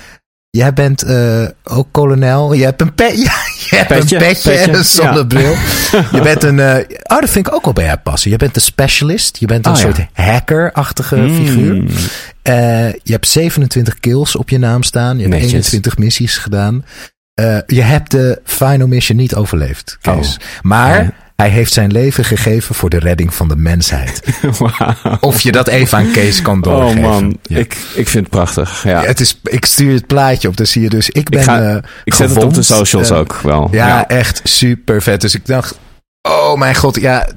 Jij 0.51 0.73
bent 0.73 1.03
eh, 1.03 1.45
ook 1.63 1.87
kolonel. 1.91 2.53
Je 2.53 2.63
hebt 2.63 2.81
een, 2.81 2.93
pe 2.93 3.03
ja, 3.03 3.13
je 3.69 3.75
hebt 3.75 3.87
Petje, 3.87 4.15
een 4.15 4.21
petje, 4.21 4.49
petje, 4.51 4.71
en 4.71 4.77
een 4.77 4.83
zonnebril. 4.85 5.51
Je 6.15 6.19
bent 6.23 6.43
een... 6.43 6.59
eh, 6.59 6.75
oh, 7.03 7.19
dat 7.19 7.29
vind 7.29 7.47
ik 7.47 7.53
ook 7.53 7.63
wel 7.63 7.73
bij 7.73 7.85
jou 7.85 7.97
passen. 7.97 8.31
Je 8.31 8.37
bent 8.37 8.55
een 8.55 8.61
specialist. 8.61 9.37
Je 9.37 9.45
bent 9.45 9.65
een 9.65 9.71
Oh, 9.71 9.77
ja. 9.77 9.83
soort 9.83 9.99
hacker-achtige 10.13 11.15
Mm. 11.15 11.35
figuur. 11.45 11.83
Eh, 12.41 12.91
je 12.93 13.11
hebt 13.11 13.27
27 13.27 13.99
kills 13.99 14.35
op 14.35 14.49
je 14.49 14.57
naam 14.57 14.83
staan. 14.83 15.15
Je 15.15 15.21
hebt 15.21 15.33
Netjes. 15.33 15.51
21 15.51 15.97
missies 15.97 16.37
gedaan. 16.37 16.85
Je 17.65 17.81
hebt 17.81 18.11
de 18.11 18.41
final 18.43 18.87
mission 18.87 19.17
niet 19.17 19.35
overleefd, 19.35 19.97
Kees. 20.01 20.39
Maar 20.61 21.03
Ja. 21.03 21.13
Hij 21.39 21.49
heeft 21.49 21.73
zijn 21.73 21.91
leven 21.91 22.25
gegeven 22.25 22.75
voor 22.75 22.89
de 22.89 22.99
redding 22.99 23.33
van 23.33 23.47
de 23.47 23.55
mensheid. 23.55 24.21
Of 25.19 25.41
je 25.41 25.51
dat 25.51 25.67
even 25.67 25.97
aan 25.97 26.11
Kees 26.11 26.41
kan 26.41 26.57
Oh 26.57 26.63
doorgeven. 26.63 27.01
man, 27.01 27.37
Ja. 27.43 27.57
ik, 27.57 27.77
ik 27.95 28.07
vind 28.07 28.25
het 28.25 28.29
prachtig. 28.29 28.83
Ja. 28.83 29.03
Het 29.03 29.19
is, 29.19 29.39
ik 29.43 29.65
stuur 29.65 29.93
het 29.93 30.07
plaatje 30.07 30.47
op, 30.47 30.57
dan 30.57 30.65
zie 30.65 30.81
je 30.81 30.89
dus... 30.89 31.09
Ik 31.09 31.29
ben 31.29 31.39
ik, 31.39 31.45
ga, 31.45 31.61
eh, 31.61 31.77
ik 32.03 32.13
zet 32.13 32.29
het 32.29 32.43
op 32.43 32.53
de 32.53 32.61
socials 32.61 33.11
ook 33.11 33.35
wel. 33.41 33.67
Ja, 33.71 34.07
echt 34.07 34.41
super 34.43 35.01
vet. 35.01 35.21
Dus 35.21 35.35
ik 35.35 35.45
dacht, 35.45 35.79
oh 36.21 36.57
mijn 36.57 36.75
god, 36.75 36.99
ja, 37.01 37.27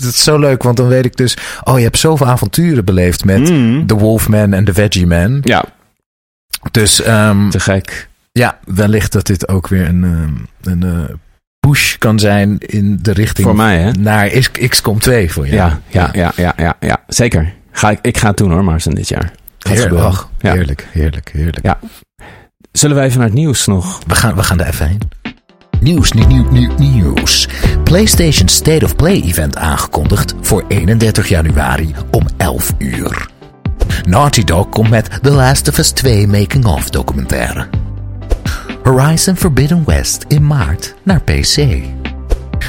dat 0.00 0.02
is 0.12 0.22
zo 0.24 0.38
leuk. 0.38 0.62
Want 0.62 0.76
dan 0.76 0.88
weet 0.88 1.04
ik 1.04 1.16
dus, 1.16 1.36
oh 1.64 1.78
je 1.78 1.84
hebt 1.84 1.98
zoveel 1.98 2.26
avonturen 2.26 2.84
beleefd 2.84 3.24
met 3.24 3.50
Mm. 3.50 3.86
de 3.86 3.94
Wolfman 3.94 4.52
en 4.52 4.64
de 4.64 4.74
Veggie 4.74 5.06
Man. 5.06 5.38
ja, 5.42 5.64
Dus 6.70 7.02
ehm, 7.02 7.48
te 7.48 7.60
gek. 7.60 8.08
ja, 8.32 8.58
wellicht 8.64 9.12
dat 9.12 9.26
dit 9.26 9.48
ook 9.48 9.68
weer 9.68 9.86
een, 9.88 10.04
ehm, 10.04 10.72
een 10.72 10.82
eh, 10.82 11.14
push 11.68 11.96
kan 11.96 12.18
zijn 12.18 12.58
in 12.58 12.98
de 13.02 13.12
richting 13.12 13.46
Voor 13.46 13.56
mij, 13.56 13.78
hè? 13.78 13.90
naar 13.90 14.28
XCOM 14.68 14.98
2 14.98 15.32
voor 15.32 15.46
je. 15.46 15.52
Ja, 15.52 15.80
ja, 15.88 16.08
ja, 16.12 16.32
ja, 16.36 16.52
ja, 16.56 16.76
ja. 16.80 16.96
Zeker. 17.06 17.54
Ga 17.70 17.90
ik, 17.90 17.98
ik 18.02 18.16
ga 18.18 18.28
het 18.28 18.36
doen 18.36 18.50
hoor, 18.50 18.64
Marcel, 18.64 18.94
dit 18.94 19.08
jaar. 19.08 19.32
Gaat 19.58 19.72
Heer- 19.72 19.82
gebeuren. 19.82 20.06
ach, 20.06 20.30
Ja. 20.40 20.52
Heerlijk, 20.52 20.86
heerlijk, 20.90 21.30
heerlijk. 21.32 21.62
Ja. 21.62 21.78
Zullen 22.72 22.96
we 22.96 23.02
even 23.02 23.18
naar 23.18 23.26
het 23.26 23.36
nieuws 23.36 23.66
nog? 23.66 24.00
We, 24.06 24.14
gaan, 24.14 24.34
we 24.34 24.42
gaan 24.42 24.60
er 24.60 24.66
even 24.66 24.88
heen. 24.88 24.98
Nieuws, 25.80 26.12
nieuw, 26.12 26.26
nieuw, 26.26 26.50
nieuw, 26.50 26.70
nieuws. 26.78 27.48
PlayStation 27.84 28.48
State 28.48 28.84
of 28.84 28.96
Play 28.96 29.20
event 29.20 29.56
aangekondigd 29.56 30.34
voor 30.40 30.64
31 30.68 31.28
januari 31.28 31.94
om 32.10 32.26
11 32.36 32.72
uur. 32.78 33.28
Naughty 34.08 34.44
Dog 34.44 34.68
komt 34.68 34.90
met 34.90 35.18
The 35.22 35.30
Last 35.30 35.68
of 35.68 35.78
Us 35.78 35.90
2 35.90 36.26
making-of 36.28 36.90
documentaire. 36.90 37.66
Horizon 38.86 39.36
Forbidden 39.36 39.84
West 39.84 40.24
in 40.28 40.46
maart 40.46 40.94
naar 41.02 41.20
PC. 41.22 41.66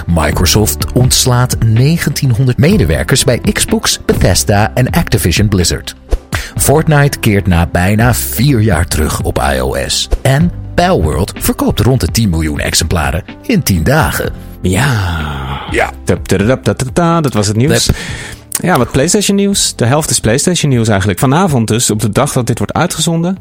Microsoft 0.08 0.92
ontslaat 0.92 1.58
1900 1.60 2.58
medewerkers 2.58 3.24
bij 3.24 3.40
Xbox, 3.40 4.00
Bethesda 4.06 4.72
en 4.74 4.90
Activision 4.90 5.48
Blizzard. 5.48 5.96
Fortnite 6.56 7.20
keert 7.20 7.48
na 7.48 7.68
bijna 7.68 8.14
vier 8.14 8.60
jaar 8.60 8.88
terug 8.88 9.22
op 9.22 9.42
iOS. 9.54 10.10
En 10.22 10.52
Palworld 10.76 11.34
verkoopt 11.36 11.80
rond 11.80 12.02
de 12.02 12.08
10 12.08 12.30
miljoen 12.30 12.60
exemplaren 12.60 13.24
in 13.42 13.64
10 13.64 13.84
dagen. 13.84 14.34
Ja. 14.62 15.62
Ja. 15.72 15.92
Dat 17.22 17.34
was 17.34 17.48
het 17.48 17.56
nieuws. 17.56 17.90
Ja, 18.62 18.78
wat 18.78 18.92
PlayStation 18.92 19.36
nieuws. 19.36 19.76
De 19.76 19.86
helft 19.86 20.10
is 20.10 20.20
PlayStation 20.20 20.72
nieuws 20.72 20.88
eigenlijk. 20.88 21.20
Vanavond 21.20 21.68
dus, 21.68 21.90
op 21.90 22.00
de 22.00 22.10
dag 22.10 22.32
dat 22.32 22.48
dit 22.48 22.58
wordt 22.58 22.74
uitgezonden. 22.74 23.38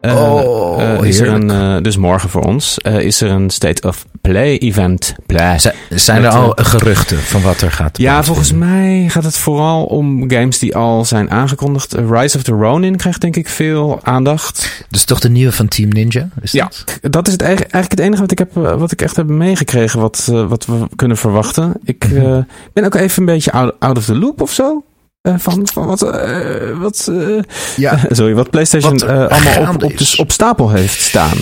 Eh, 0.00 0.32
Oh, 0.32 0.82
eh, 0.82 1.02
is 1.08 1.20
er 1.20 1.28
een, 1.28 1.50
eh, 1.50 1.76
dus 1.82 1.96
morgen 1.96 2.28
voor 2.28 2.42
ons, 2.44 2.78
is 2.78 3.20
er 3.20 3.30
een 3.30 3.50
State 3.50 3.88
of 3.88 4.04
Play 4.20 4.58
event. 4.58 5.14
Play. 5.26 5.58
Z- 5.58 5.68
Zijn 5.90 6.22
Met, 6.22 6.32
er 6.32 6.38
al 6.38 6.52
geruchten 6.56 7.18
van 7.18 7.42
wat 7.42 7.60
er 7.60 7.70
gaat 7.72 7.98
Ja, 7.98 8.22
volgens 8.24 8.52
mij 8.52 9.04
gaat 9.08 9.24
het 9.24 9.36
vooral 9.38 9.84
om 9.84 10.30
games 10.30 10.58
die 10.58 10.76
al 10.76 11.04
zijn 11.04 11.30
aangekondigd. 11.30 11.92
Rise 12.10 12.36
of 12.36 12.42
the 12.42 12.52
Ronin 12.52 12.96
krijgt 12.96 13.20
denk 13.20 13.36
ik 13.36 13.48
veel 13.48 14.00
aandacht. 14.02 14.84
Dus 14.90 15.04
toch 15.04 15.20
de 15.20 15.30
nieuwe 15.30 15.52
van 15.52 15.68
Team 15.68 15.88
Ninja? 15.88 16.28
Is 16.40 16.52
Ja, 16.52 16.64
dat? 17.00 17.12
dat 17.12 17.26
is 17.26 17.32
het 17.32 17.42
eigen- 17.42 17.70
eigenlijk 17.70 17.90
het 17.90 18.00
enige 18.00 18.20
wat 18.20 18.30
ik, 18.30 18.38
heb, 18.38 18.54
wat 18.78 18.92
ik 18.92 19.02
echt 19.02 19.16
heb 19.16 19.26
meegekregen 19.28 20.00
wat, 20.00 20.28
wat 20.48 20.66
we 20.66 20.86
kunnen 20.96 21.16
verwachten. 21.16 21.72
Ik 21.84 22.04
eh, 22.04 22.38
ben 22.72 22.84
ook 22.84 22.94
even 22.94 23.20
een 23.20 23.26
beetje 23.34 23.52
out, 23.52 23.74
out 23.78 23.96
of 23.98 24.04
the 24.04 24.18
loop 24.18 24.40
of 24.40 24.52
zo. 24.52 24.84
Eh, 25.20 25.34
van, 25.38 25.68
van 25.72 25.86
wat, 25.86 26.02
eh, 26.02 26.78
wat, 26.78 27.08
eh, 27.10 27.42
Ja. 27.76 27.98
sorry, 28.10 28.34
wat 28.34 28.50
PlayStation 28.50 28.98
Wat 28.98 29.08
allemaal 29.08 29.74
op, 29.74 29.82
op, 29.82 29.98
de, 29.98 30.14
op 30.16 30.32
stapel 30.32 30.70
heeft 30.70 31.00
staan. 31.00 31.36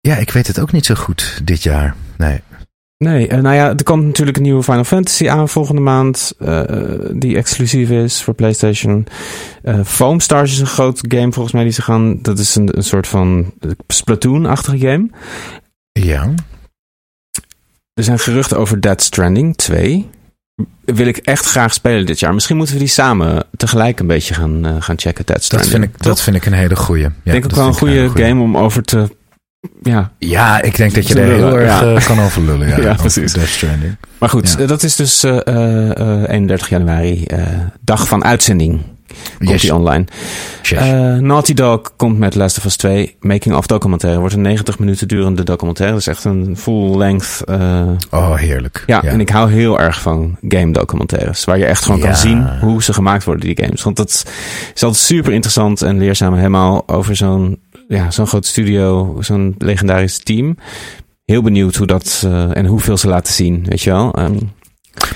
ja, 0.00 0.16
ik 0.16 0.30
weet 0.30 0.46
het 0.46 0.60
ook 0.60 0.72
niet 0.72 0.86
zo 0.86 0.94
goed 0.94 1.40
dit 1.44 1.62
jaar. 1.62 1.94
Nee. 2.16 2.40
Nee, 2.98 3.26
nou 3.26 3.54
ja, 3.54 3.68
er 3.68 3.82
komt 3.82 4.04
natuurlijk 4.04 4.36
een 4.36 4.42
nieuwe 4.42 4.62
Final 4.62 4.84
Fantasy 4.84 5.28
aan 5.28 5.48
volgende 5.48 5.80
maand. 5.80 6.32
die 7.12 7.36
exclusief 7.36 7.90
is 7.90 8.22
voor 8.22 8.34
PlayStation. 8.34 9.06
Foam 9.84 10.20
Stars 10.20 10.52
is 10.52 10.60
een 10.60 10.66
groot 10.66 11.00
game 11.08 11.32
volgens 11.32 11.54
mij 11.54 11.62
die 11.62 11.72
ze 11.72 11.82
gaan. 11.82 12.18
Dat 12.22 12.38
is 12.38 12.54
een, 12.54 12.76
een 12.76 12.84
soort 12.84 13.06
van 13.06 13.52
Splatoon-achtige 13.86 14.78
game. 14.78 15.10
Ja. 15.92 16.34
Er 17.94 18.04
zijn 18.04 18.18
geruchten 18.18 18.58
over 18.58 18.80
Dead 18.80 19.02
Stranding 19.02 19.56
2. 19.56 20.10
Wil 20.84 21.06
ik 21.06 21.16
echt 21.16 21.46
graag 21.46 21.72
spelen 21.72 22.06
dit 22.06 22.18
jaar. 22.18 22.34
Misschien 22.34 22.56
moeten 22.56 22.74
we 22.74 22.80
die 22.80 22.90
samen 22.90 23.44
tegelijk 23.56 24.00
een 24.00 24.06
beetje 24.06 24.34
gaan, 24.34 24.66
eh, 24.66 24.76
gaan 24.78 24.98
checken. 24.98 25.26
Dead 25.26 25.50
Dat 25.50 25.66
vind, 25.66 25.84
ik, 25.84 26.02
dat 26.02 26.20
vind 26.20 26.36
ik 26.36 26.46
een 26.46 26.52
hele 26.52 26.76
goeie. 26.76 27.02
Ja, 27.02 27.08
Ik 27.08 27.32
denk 27.32 27.44
ook 27.44 27.54
wel 27.54 27.66
een 27.66 27.74
goede 27.74 28.10
game 28.14 28.42
om 28.42 28.56
over 28.56 28.82
te. 28.82 29.08
Ja, 29.82 30.12
Ja, 30.18 30.62
ik 30.62 30.76
denk 30.76 30.94
dat 30.94 31.08
je 31.08 31.20
er 31.20 31.34
heel 31.34 31.58
erg 31.58 31.80
ja. 31.80 31.94
eh, 31.94 32.06
kan 32.06 32.20
over 32.20 32.42
lullen. 32.42 32.68
Ja, 32.68 32.80
Ja, 32.88 32.94
precies. 32.94 33.32
Death 33.32 33.48
Stranding. 33.48 33.96
maar 34.18 34.28
goed, 34.28 34.56
eh, 34.58 34.68
dat 34.68 34.82
is 34.82 34.96
dus 34.96 35.24
eh, 35.24 35.46
eh, 35.46 36.28
31 36.28 36.68
januari, 36.68 37.26
dag 37.80 38.08
van 38.08 38.24
uitzending. 38.24 38.80
Komt 39.38 39.50
Yes. 39.50 39.60
die 39.60 39.74
online. 39.74 40.04
Yes. 40.62 40.78
Eh, 40.78 41.14
Naughty 41.16 41.54
Dog 41.54 41.80
komt 41.96 42.18
met 42.18 42.34
Last 42.34 42.58
of 42.58 42.64
Us 42.64 42.76
2 42.76 43.16
Making 43.20 43.54
of 43.54 43.66
documentaire. 43.66 44.18
Wordt 44.18 44.34
een 44.34 44.40
90 44.40 44.78
minuten 44.78 45.08
durende 45.08 45.42
documentaire. 45.42 45.92
Dat 45.96 46.06
is 46.06 46.12
echt 46.14 46.24
een 46.24 46.56
full 46.56 46.96
length. 46.96 47.42
eh, 47.46 47.82
oh, 48.10 48.34
heerlijk. 48.36 48.82
ja, 48.86 49.02
en 49.02 49.20
ik 49.20 49.28
hou 49.28 49.52
heel 49.52 49.80
erg 49.80 50.00
van 50.00 50.36
game 50.48 50.72
documentaires. 50.72 51.44
Waar 51.44 51.58
je 51.58 51.64
echt 51.64 51.84
gewoon 51.84 52.00
Ja. 52.00 52.06
kan 52.06 52.16
zien 52.16 52.48
hoe 52.60 52.82
ze 52.82 52.92
gemaakt 52.92 53.24
worden, 53.24 53.44
die 53.54 53.64
games. 53.64 53.82
Want 53.82 53.96
dat 53.96 54.24
is 54.74 54.82
altijd 54.82 55.02
super 55.02 55.32
interessant 55.32 55.82
en 55.82 55.98
leerzaam. 55.98 56.34
Helemaal 56.34 56.82
over 56.88 57.16
zo'n 57.16 57.58
ja, 57.88 58.10
zo'n 58.10 58.26
groot 58.26 58.46
studio, 58.46 59.16
zo'n 59.20 59.54
legendarisch 59.58 60.18
team. 60.18 60.56
Heel 61.24 61.42
benieuwd 61.42 61.74
hoe 61.76 61.86
dat 61.86 62.22
eh, 62.26 62.56
en 62.56 62.66
hoeveel 62.66 62.96
ze 62.96 63.08
laten 63.08 63.32
zien, 63.34 63.64
weet 63.68 63.82
je 63.82 63.90
wel. 63.90 64.12
Ehm, 64.14 64.36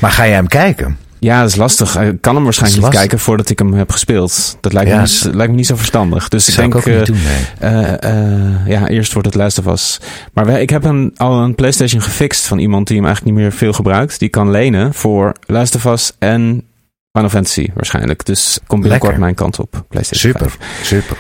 Maar 0.01 0.11
ga 0.11 0.25
jij 0.27 0.35
hem 0.35 0.47
kijken? 0.49 0.99
Ja, 1.19 1.41
dat 1.41 1.49
is 1.49 1.57
lastig. 1.57 1.97
Ik 1.97 2.21
kan 2.21 2.35
hem 2.35 2.45
waarschijnlijk 2.45 2.83
niet 2.83 2.93
kijken 2.93 3.19
voordat 3.19 3.49
ik 3.49 3.59
hem 3.59 3.73
heb 3.73 3.91
gespeeld. 3.91 4.57
Dat 4.61 4.73
lijkt, 4.73 4.91
Ja, 4.91 4.97
me, 4.97 5.03
niet, 5.03 5.29
lijkt 5.35 5.51
me 5.51 5.57
niet 5.57 5.67
zo 5.67 5.77
verstandig. 5.77 6.29
Dus 6.29 6.49
ik 6.49 6.57
denk, 6.57 6.75
ik 6.75 6.79
ook 6.79 6.87
niet 6.87 6.95
eh, 6.95 7.05
doen, 7.05 7.19
nee. 7.23 7.73
eh, 7.73 8.03
eh, 8.03 8.67
ja, 8.67 8.89
eerst 8.89 9.13
wordt 9.13 9.29
het 9.29 9.37
Last 9.37 9.59
of 9.59 9.67
Us. 9.67 10.01
Maar 10.33 10.47
wij, 10.47 10.61
ik 10.61 10.71
heb 10.71 10.85
een, 10.85 11.13
al 11.17 11.43
een 11.43 11.55
PlayStation 11.55 12.03
gefixt 12.03 12.47
van 12.47 12.59
iemand 12.59 12.87
die 12.87 12.97
hem 12.97 13.07
eigenlijk 13.07 13.37
niet 13.37 13.45
meer 13.45 13.53
veel 13.57 13.73
gebruikt. 13.73 14.19
Die 14.19 14.29
kan 14.29 14.51
lenen 14.51 14.95
voor 14.95 15.33
Last 15.47 15.75
of 15.75 15.85
Us 15.85 16.13
en 16.19 16.65
Final 17.13 17.31
Fantasy 17.31 17.69
waarschijnlijk. 17.75 18.25
Dus 18.25 18.59
komt 18.67 18.83
binnenkort 18.83 19.19
mijn 19.19 19.35
kant 19.35 19.59
op. 19.59 19.85
PlayStation 19.89 20.33
Super, 20.33 20.51
5. 20.51 20.87
super. 20.87 21.17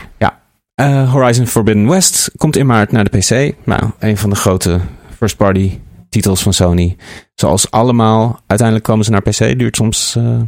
Eh, 0.78 1.12
Horizon 1.12 1.46
Forbidden 1.46 1.88
West 1.88 2.30
komt 2.36 2.56
in 2.56 2.66
maart 2.66 2.92
naar 2.92 3.04
de 3.04 3.18
PC. 3.18 3.54
Nou, 3.64 3.90
een 3.98 4.16
van 4.16 4.30
de 4.30 4.36
grote 4.36 4.80
first-party 5.16 5.78
titels 6.08 6.42
van 6.42 6.52
Sony. 6.52 6.96
Zoals 7.34 7.70
allemaal. 7.70 8.40
Uiteindelijk 8.46 8.88
komen 8.88 9.04
ze 9.04 9.10
naar 9.10 9.22
PC. 9.22 9.58
Duurt 9.58 9.76
soms, 9.76 10.14
eh, 10.16 10.40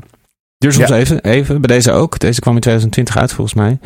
duurt 0.59 0.75
soms 0.75 0.89
Ja. 0.89 0.97
even, 0.97 1.21
even. 1.25 1.61
Bij 1.61 1.77
deze 1.77 1.93
ook. 1.93 2.19
Deze 2.19 2.41
kwam 2.41 2.55
in 2.55 2.61
2020 2.61 3.17
uit 3.17 3.33
volgens 3.33 3.57
mij. 3.57 3.79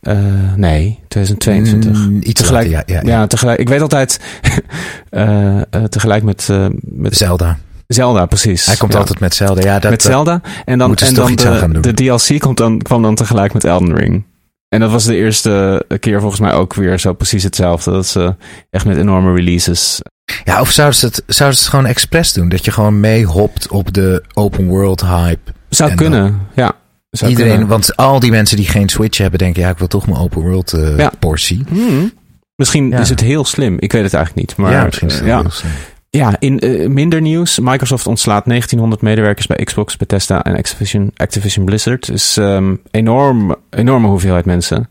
Eh, 0.00 0.54
nee, 0.56 0.98
2022. 1.08 2.06
Mm, 2.06 2.16
iets 2.22 2.40
Tegelijk, 2.40 2.70
later, 2.70 2.94
ja, 2.94 3.00
ja, 3.02 3.08
ja, 3.08 3.26
tegelijk. 3.26 3.58
Ik 3.58 3.68
weet 3.68 3.80
altijd. 3.80 4.20
eh, 5.10 5.60
tegelijk 5.88 6.22
met, 6.22 6.48
met 6.82 7.16
Zelda. 7.16 7.58
Zelda, 7.86 8.26
precies. 8.26 8.66
Hij 8.66 8.76
komt 8.76 8.92
Ja, 8.92 8.98
altijd 8.98 9.20
met 9.20 9.34
Zelda. 9.34 9.62
Ja, 9.62 9.78
dat, 9.78 9.90
met 9.90 10.02
Zelda. 10.02 10.40
En 10.64 10.78
dan, 10.78 10.96
en 10.96 11.14
dan 11.14 11.36
de, 11.36 11.80
de 11.80 11.94
DLC 11.94 12.40
komt 12.40 12.56
dan, 12.56 12.78
kwam 12.78 13.02
dan 13.02 13.14
tegelijk 13.14 13.52
met 13.52 13.64
Elden 13.64 13.96
Ring. 13.96 14.24
En 14.68 14.80
dat 14.80 14.90
was 14.90 15.04
de 15.04 15.16
eerste 15.16 15.84
keer 16.00 16.20
volgens 16.20 16.40
mij 16.40 16.52
ook 16.52 16.74
weer 16.74 16.98
zo 16.98 17.12
precies 17.12 17.42
hetzelfde. 17.42 17.90
Dat 17.90 18.06
ze 18.06 18.36
echt 18.70 18.84
met 18.84 18.96
enorme 18.96 19.34
releases. 19.34 20.00
Ja, 20.44 20.60
of 20.60 20.70
zouden 20.70 20.98
ze, 20.98 21.06
het, 21.06 21.22
zouden 21.26 21.58
ze 21.58 21.64
het 21.64 21.74
gewoon 21.74 21.86
expres 21.90 22.32
doen? 22.32 22.48
Dat 22.48 22.64
je 22.64 22.70
gewoon 22.70 23.00
meehopt 23.00 23.68
op 23.68 23.92
de 23.92 24.24
open 24.34 24.66
world 24.66 25.00
hype. 25.00 25.52
Zou 25.68 25.90
En 25.90 25.96
kunnen, 25.96 26.40
ja. 26.54 26.72
Zou 27.10 27.30
Iedereen, 27.30 27.52
kunnen. 27.52 27.68
want 27.68 27.96
al 27.96 28.20
die 28.20 28.30
mensen 28.30 28.56
die 28.56 28.68
geen 28.68 28.88
Switch 28.88 29.18
hebben, 29.18 29.38
denken 29.38 29.62
ja, 29.62 29.70
ik 29.70 29.78
wil 29.78 29.86
toch 29.88 30.06
mijn 30.06 30.18
open 30.18 30.42
world 30.42 30.72
eh, 30.72 30.98
Ja. 30.98 31.10
portie. 31.18 31.64
Hmm. 31.68 32.12
Misschien 32.56 32.88
Ja. 32.88 32.98
is 32.98 33.08
het 33.08 33.20
heel 33.20 33.44
slim. 33.44 33.76
Ik 33.78 33.92
weet 33.92 34.02
het 34.02 34.14
eigenlijk 34.14 34.46
niet. 34.48 34.56
Maar 34.56 34.72
ja, 34.72 34.84
misschien 34.84 35.08
is 35.08 35.14
het 35.14 35.22
eh, 35.22 35.28
ja. 35.28 35.40
heel 35.40 35.50
slim. 35.50 35.70
Ja, 36.10 36.36
in 36.38 36.58
eh, 36.60 36.88
minder 36.88 37.20
nieuws. 37.20 37.58
Microsoft 37.58 38.06
ontslaat 38.06 38.44
1900 38.44 39.02
medewerkers 39.02 39.46
bij 39.46 39.64
Xbox, 39.64 39.96
Bethesda 39.96 40.42
en 40.44 40.56
Activision, 40.56 41.10
Activision 41.16 41.64
Blizzard. 41.64 42.06
Dus 42.06 42.36
ehm 42.36 42.74
enorm, 42.90 43.56
enorme 43.70 44.06
hoeveelheid 44.08 44.44
mensen. 44.44 44.88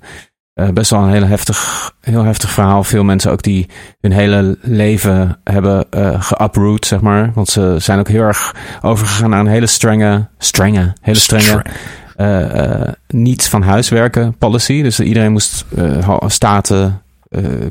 Eh, 0.56 0.70
best 0.70 0.90
wel 0.90 1.02
een 1.02 1.10
hele 1.10 1.26
heftig, 1.26 1.92
heel 2.02 2.24
heftig 2.24 2.50
verhaal. 2.50 2.84
Veel 2.84 3.04
mensen 3.04 3.32
ook 3.32 3.42
die 3.42 3.70
hun 4.02 4.12
hele 4.12 4.58
leven 4.62 5.38
hebben 5.44 5.86
eh 5.90 6.22
geuproot, 6.22 6.86
zeg 6.86 7.02
maar. 7.02 7.32
Want 7.34 7.48
ze 7.48 7.76
zijn 7.78 8.00
ook 8.00 8.08
heel 8.08 8.22
erg 8.22 8.56
overgegaan 8.82 9.30
naar 9.30 9.40
een 9.40 9.48
hele 9.48 9.68
strenge, 9.68 10.28
strenge, 10.38 10.94
hele 11.02 11.18
strenge 11.18 11.44
Streng. 11.44 12.52
eh, 12.52 12.94
niet 13.08 13.50
van 13.50 13.62
huiswerken 13.62 14.38
policy. 14.38 14.82
Dus 14.82 15.00
iedereen 15.00 15.32
moest 15.32 15.66
staten, 16.28 17.02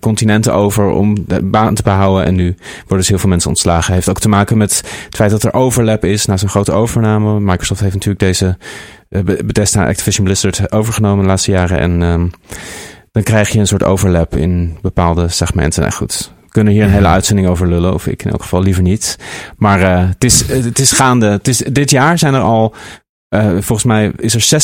continenten 0.00 0.54
over 0.54 0.88
om 0.88 1.16
de 1.26 1.42
baan 1.42 1.74
te 1.74 1.82
behouden. 1.82 2.24
En 2.24 2.34
nu 2.34 2.54
worden 2.78 2.98
dus 2.98 3.08
heel 3.08 3.18
veel 3.18 3.28
mensen 3.28 3.48
ontslagen. 3.48 3.94
Heeft 3.94 4.08
ook 4.08 4.20
te 4.20 4.28
maken 4.28 4.58
met 4.58 4.76
het 4.76 5.16
feit 5.16 5.30
dat 5.30 5.42
er 5.42 5.54
overlap 5.54 6.04
is 6.04 6.26
na 6.26 6.36
zo'n 6.36 6.48
grote 6.48 6.72
overname. 6.72 7.40
Microsoft 7.40 7.80
heeft 7.80 7.94
natuurlijk 7.94 8.20
deze 8.20 8.56
eh, 9.08 9.22
Be- 9.22 9.44
Bethesda 9.44 9.86
Activision 9.86 10.24
Blizzard 10.24 10.72
overgenomen 10.72 11.22
de 11.22 11.28
laatste 11.30 11.50
jaren. 11.50 11.78
En 11.78 12.02
ehm, 12.02 12.26
dan 13.12 13.22
krijg 13.22 13.48
je 13.48 13.58
een 13.58 13.66
soort 13.66 13.84
overlap 13.84 14.36
in 14.36 14.76
bepaalde 14.82 15.28
segmenten. 15.28 15.80
Nou 15.80 15.92
goed, 15.92 16.32
we 16.42 16.48
kunnen 16.48 16.72
hier 16.72 16.82
een 16.82 16.90
hele 16.90 17.06
uitzending 17.06 17.48
over 17.48 17.68
lullen. 17.68 17.94
Of 17.94 18.06
ik 18.06 18.24
in 18.24 18.30
elk 18.30 18.42
geval 18.42 18.62
liever 18.62 18.82
niet. 18.82 19.18
Maar 19.56 19.80
eh, 19.80 20.08
het, 20.08 20.24
is, 20.24 20.46
het 20.48 20.78
is 20.78 20.92
gaande. 20.92 21.26
Het 21.26 21.48
is, 21.48 21.58
dit 21.58 21.90
jaar 21.90 22.18
zijn 22.18 22.34
er 22.34 22.40
al, 22.40 22.74
eh, 23.28 23.50
volgens 23.50 23.84
mij 23.84 24.12
is 24.16 24.34
er 24.34 24.62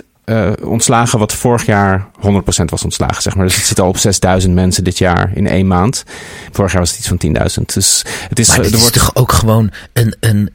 60% 0.00 0.09
eh, 0.30 0.68
ontslagen, 0.68 1.18
wat 1.18 1.32
vorig 1.32 1.66
jaar 1.66 2.06
100% 2.20 2.64
was 2.64 2.84
ontslagen, 2.84 3.22
zeg 3.22 3.34
maar. 3.36 3.46
Dus 3.46 3.56
het 3.56 3.64
zit 3.66 3.80
al 3.80 3.88
op 3.88 3.96
6000 3.98 4.54
mensen 4.54 4.84
dit 4.84 4.98
jaar 4.98 5.30
in 5.34 5.46
één 5.46 5.66
maand. 5.66 6.04
Vorig 6.52 6.70
jaar 6.72 6.80
was 6.80 6.90
het 6.90 6.98
iets 6.98 7.08
van 7.08 7.18
10.000. 7.18 7.74
Dus 7.74 8.04
het 8.28 8.38
is, 8.38 8.46
Maar 8.48 8.56
er 8.56 8.62
dit 8.62 8.72
is 8.74 8.80
wordt, 8.80 8.94
toch 8.96 9.14
ook 9.14 9.32
gewoon 9.32 9.70
een, 9.92 10.16
een... 10.20 10.50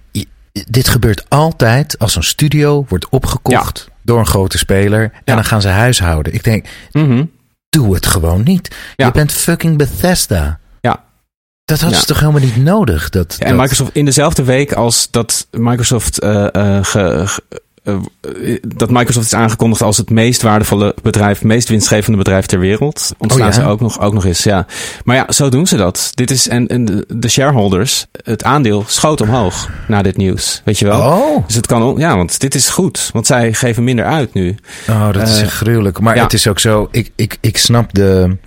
Dit 0.70 0.88
gebeurt 0.88 1.26
altijd 1.30 2.00
als 2.00 2.16
een 2.16 2.24
studio 2.24 2.86
wordt 2.90 3.10
opgekocht 3.10 3.88
door 4.04 4.20
een 4.20 4.28
grote 4.28 4.58
speler. 4.58 5.02
En 5.04 5.12
Ja. 5.26 5.36
dan 5.36 5.46
gaan 5.46 5.62
ze 5.62 5.68
huishouden. 5.68 6.34
Ik 6.34 6.44
denk, 6.44 6.66
Mhm. 6.92 7.24
doe 7.70 7.94
het 7.94 8.06
gewoon 8.06 8.44
niet. 8.44 8.76
Ja. 8.96 9.06
Je 9.06 9.12
bent 9.12 9.32
fucking 9.32 9.78
Bethesda. 9.78 10.60
Ja. 10.82 11.04
Dat 11.66 11.80
hadden 11.80 12.00
ze 12.00 12.06
Ja. 12.08 12.14
toch 12.14 12.20
helemaal 12.20 12.42
niet 12.42 12.64
nodig? 12.64 13.10
Dat, 13.10 13.36
En 13.40 13.48
dat- 13.50 13.58
Microsoft 13.58 13.96
in 13.96 14.06
dezelfde 14.06 14.44
week 14.44 14.74
als 14.74 15.08
dat 15.12 15.48
Microsoft 15.52 16.20
eh, 16.20 16.32
ge- 16.82 17.24
ge- 17.26 17.44
dat 18.62 18.90
Microsoft 18.90 19.26
is 19.26 19.34
aangekondigd 19.34 19.82
als 19.82 19.98
het 19.98 20.10
meest 20.10 20.42
waardevolle 20.42 20.96
bedrijf, 21.02 21.44
meest 21.44 21.70
winstgevende 21.70 22.18
bedrijf 22.18 22.46
ter 22.46 22.60
wereld. 22.60 23.14
Ontslaan 23.18 23.48
Oh 23.48 23.54
ja? 23.54 23.62
ze 23.62 23.68
ook 23.68 23.80
nog, 23.80 24.00
ook 24.00 24.14
nog 24.14 24.26
eens, 24.26 24.44
ja. 24.44 24.66
Maar 25.04 25.16
ja, 25.16 25.32
zo 25.32 25.50
doen 25.50 25.68
ze 25.68 25.78
dat. 25.78 26.12
Dit 26.14 26.32
is, 26.32 26.48
en, 26.48 26.68
en 26.68 26.86
de, 26.86 27.06
de 27.08 27.30
shareholders, 27.30 28.06
het 28.24 28.44
aandeel 28.44 28.84
schoot 28.88 29.22
omhoog 29.22 29.70
na 29.88 30.02
dit 30.02 30.18
nieuws. 30.18 30.62
Weet 30.66 30.80
je 30.80 30.86
wel? 30.86 31.00
Oh, 31.00 31.48
Dus 31.48 31.56
het 31.56 31.68
kan, 31.68 31.96
ja, 31.98 32.16
want 32.16 32.40
dit 32.40 32.56
is 32.56 32.70
goed. 32.70 33.10
Want 33.14 33.28
zij 33.28 33.54
geven 33.54 33.84
minder 33.84 34.06
uit 34.06 34.34
nu. 34.34 34.56
oh 34.90 35.12
dat 35.12 35.28
is 35.28 35.42
Eh, 35.42 35.48
gruwelijk. 35.48 36.00
Maar 36.00 36.16
ja. 36.16 36.24
het 36.24 36.34
is 36.34 36.48
ook 36.48 36.60
zo, 36.60 36.88
ik, 36.92 37.12
ik, 37.16 37.38
ik 37.42 37.58
snap 37.58 37.94
de, 37.94 38.38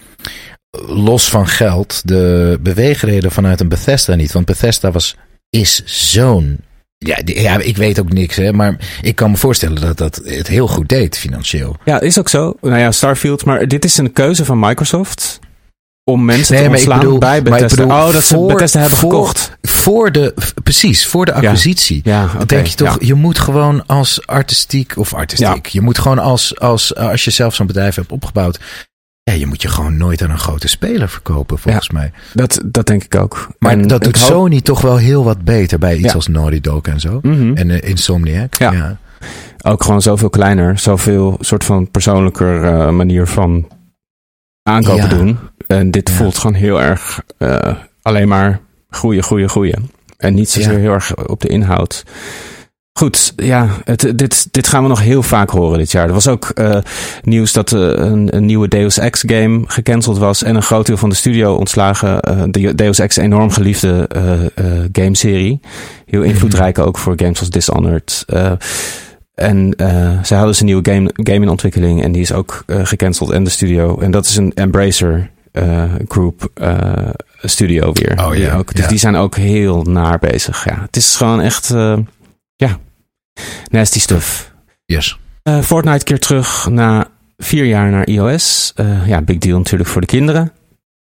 los 0.87 1.29
van 1.29 1.47
geld, 1.47 2.03
de 2.05 2.59
beweegreden 2.61 3.31
vanuit 3.31 3.61
een 3.61 3.69
Bethesda 3.69 4.15
niet. 4.15 4.33
Want 4.33 4.47
Bethesda 4.47 4.91
was, 4.91 5.17
is 5.51 5.83
zo'n, 5.85 6.61
ja, 6.99 7.19
ja, 7.25 7.59
ik 7.59 7.77
weet 7.77 8.01
ook 8.01 8.13
niks, 8.13 8.37
hè, 8.37 8.53
maar 8.53 8.77
ik 9.03 9.17
kan 9.17 9.31
me 9.31 9.37
voorstellen 9.37 9.81
dat 9.81 9.97
dat 9.99 10.21
het 10.25 10.47
heel 10.49 10.67
goed 10.69 10.89
deed 10.89 11.19
financieel. 11.19 11.77
Ja, 11.85 12.01
is 12.01 12.19
ook 12.19 12.29
zo. 12.29 12.55
Nou 12.61 12.79
ja, 12.79 12.93
Starfield. 12.93 13.45
Maar 13.45 13.69
dit 13.69 13.85
is 13.85 13.97
een 13.99 14.13
keuze 14.13 14.45
van 14.45 14.59
Microsoft 14.59 15.39
om 16.05 16.25
mensen 16.25 16.55
Nee, 16.55 16.65
te 16.65 16.71
ontslaan 16.71 16.99
bedoel- 16.99 17.19
bij 17.19 17.43
Bethesda. 17.43 17.83
bedoel, 17.83 17.99
oh, 18.07 18.13
dat 18.13 18.25
ze 18.25 18.35
voor- 18.35 18.47
Bethesda 18.47 18.81
hebben 18.81 18.99
voor- 18.99 19.11
gekocht. 19.11 19.57
Voor 19.63 20.13
de, 20.13 20.35
precies, 20.63 21.07
voor 21.07 21.25
de 21.25 21.33
acquisitie. 21.33 22.01
Ja, 22.05 22.31
denk 22.47 22.67
je 22.67 22.75
toch, 22.75 22.89
Ja. 23.01 23.07
je 23.07 23.15
moet 23.15 23.39
gewoon 23.39 23.87
als 23.87 24.27
artistiek, 24.27 24.97
of 24.97 25.15
artistiek, 25.15 25.67
je 25.67 25.81
moet 25.81 25.99
gewoon 25.99 26.19
als, 26.19 26.59
als, 26.59 26.95
als 26.97 27.25
je 27.25 27.31
zelf 27.31 27.55
zo'n 27.55 27.67
bedrijf 27.67 27.95
hebt 27.95 28.13
opgebouwd, 28.13 28.59
ja, 29.29 29.39
je 29.39 29.47
moet 29.47 29.63
je 29.63 29.69
gewoon 29.69 29.97
nooit 29.97 30.23
aan 30.23 30.31
een 30.31 30.39
grote 30.39 30.69
speler 30.69 31.09
verkopen, 31.09 31.59
volgens 31.59 31.91
mij. 31.91 32.11
Dat, 32.35 32.61
dat 32.65 32.87
denk 32.87 33.05
ik 33.05 33.15
ook. 33.15 33.49
Maar 33.59 33.73
En 33.73 33.87
dat 33.87 34.03
doet 34.05 34.17
hoop- 34.19 34.27
Sony 34.27 34.61
toch 34.61 34.81
wel 34.81 34.97
heel 34.97 35.25
wat 35.25 35.45
beter 35.45 35.79
bij 35.79 35.95
iets 35.97 36.07
Ja. 36.07 36.13
als 36.13 36.27
Naughty 36.29 36.61
Dog 36.61 36.83
en 36.83 37.01
zo. 37.01 37.19
Mhm. 37.23 37.53
En 37.57 37.71
eh, 37.71 37.89
Insomniac. 37.89 38.55
Ja. 38.55 38.73
Ja. 38.73 38.99
Ook 39.63 39.85
gewoon 39.85 40.03
zoveel 40.03 40.31
kleiner. 40.31 40.79
Zoveel 40.79 41.37
soort 41.41 41.65
van 41.65 41.91
persoonlijker 41.91 42.65
eh, 42.65 42.91
manier 42.91 43.27
van 43.27 43.69
aankopen 44.63 45.09
doen. 45.09 45.39
En 45.67 45.91
dit 45.91 46.11
voelt 46.11 46.39
gewoon 46.39 46.57
heel 46.57 46.83
erg 46.83 47.23
eh, 47.39 47.75
alleen 48.03 48.29
maar 48.29 48.61
groeien, 48.91 49.23
groeien, 49.23 49.49
groeien. 49.49 49.91
En 50.17 50.35
niet 50.35 50.51
zozeer 50.51 50.79
heel 50.79 50.93
erg 50.93 51.15
op 51.29 51.41
de 51.41 51.49
inhoud. 51.49 52.05
Goed, 52.99 53.33
ja, 53.37 53.69
het, 53.85 54.13
dit, 54.15 54.49
dit 54.51 54.67
gaan 54.67 54.83
we 54.83 54.89
nog 54.89 55.01
heel 55.01 55.23
vaak 55.23 55.51
horen 55.51 55.79
dit 55.79 55.91
jaar. 55.93 56.07
Er 56.07 56.13
was 56.13 56.29
ook 56.29 56.49
eh, 56.49 56.79
nieuws 57.23 57.53
dat 57.53 57.73
eh, 57.73 57.81
een, 57.81 58.37
een 58.37 58.45
nieuwe 58.45 58.69
Deus 58.69 58.99
Ex 58.99 59.23
game 59.27 59.63
gecanceld 59.67 60.19
was 60.19 60.43
en 60.43 60.57
een 60.57 60.63
groot 60.63 60.87
deel 60.87 60.97
van 60.97 61.09
de 61.09 61.15
studio 61.15 61.55
ontslagen. 61.55 62.21
Eh, 62.21 62.43
de 62.51 62.75
Deus 62.75 62.99
Ex 62.99 63.17
enorm 63.17 63.51
geliefde 63.51 64.09
gameserie. 64.93 65.61
Heel 66.07 66.23
invloedrijk 66.23 66.79
ook 66.79 66.99
voor 66.99 67.13
games 67.17 67.41
als 67.41 67.51
Dishonored. 67.51 68.25
En 69.35 69.75
zij 70.23 70.37
hadden 70.37 70.47
dus 70.47 70.61
een 70.61 70.67
nieuwe 70.67 70.91
game, 70.91 71.11
game 71.15 71.41
in 71.41 71.49
ontwikkeling 71.49 72.03
en 72.03 72.13
die 72.13 72.23
is 72.23 72.33
ook 72.33 72.65
gecanceld 72.67 73.31
en 73.31 73.45
de 73.45 73.51
studio. 73.51 73.99
En 73.99 74.11
dat 74.11 74.25
is 74.25 74.37
een 74.37 74.53
Embracer 74.55 75.31
Group 76.09 76.49
studio 77.43 77.93
weer. 77.93 78.19
Oh, 78.19 78.31
Die 78.31 78.41
ja, 78.41 78.57
ook, 78.57 78.75
dus 78.75 78.85
ja. 78.85 78.91
die 78.91 78.99
zijn 78.99 79.17
ook 79.17 79.37
heel 79.37 79.83
naar 79.83 80.19
bezig. 80.19 80.65
Ja, 80.65 80.83
het 80.83 80.97
is 80.97 81.17
gewoon 81.17 81.41
echt, 81.41 81.69
ja, 82.57 82.79
nasty 83.71 83.99
stuff. 84.01 84.53
Yes. 84.85 85.19
Eh, 85.43 85.61
Fortnite 85.61 86.05
keert 86.05 86.21
terug 86.23 86.67
na 86.71 87.07
vier 87.37 87.65
jaar 87.65 87.91
naar 87.91 88.07
iOS. 88.07 88.73
Eh, 88.75 89.07
ja, 89.07 89.23
big 89.23 89.39
deal 89.39 89.59
natuurlijk 89.59 89.91
voor 89.91 90.01
de 90.01 90.07
kinderen. 90.07 90.53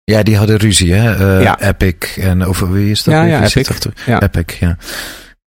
Ja, 0.04 0.24
die 0.24 0.38
hadden 0.38 0.58
ruzie, 0.58 0.94
hè? 0.94 1.36
Eh, 1.38 1.44
Ja. 1.44 1.60
Epic 1.62 2.18
en 2.18 2.44
over 2.46 2.72
wie 2.72 2.92
is 2.92 3.04
dat? 3.04 3.14
Ja, 3.14 3.24
ja, 3.24 3.44
Epic. 3.44 3.70
achter? 3.70 3.94
Ja. 4.06 4.22
Epic, 4.22 4.60
ja. 4.60 4.78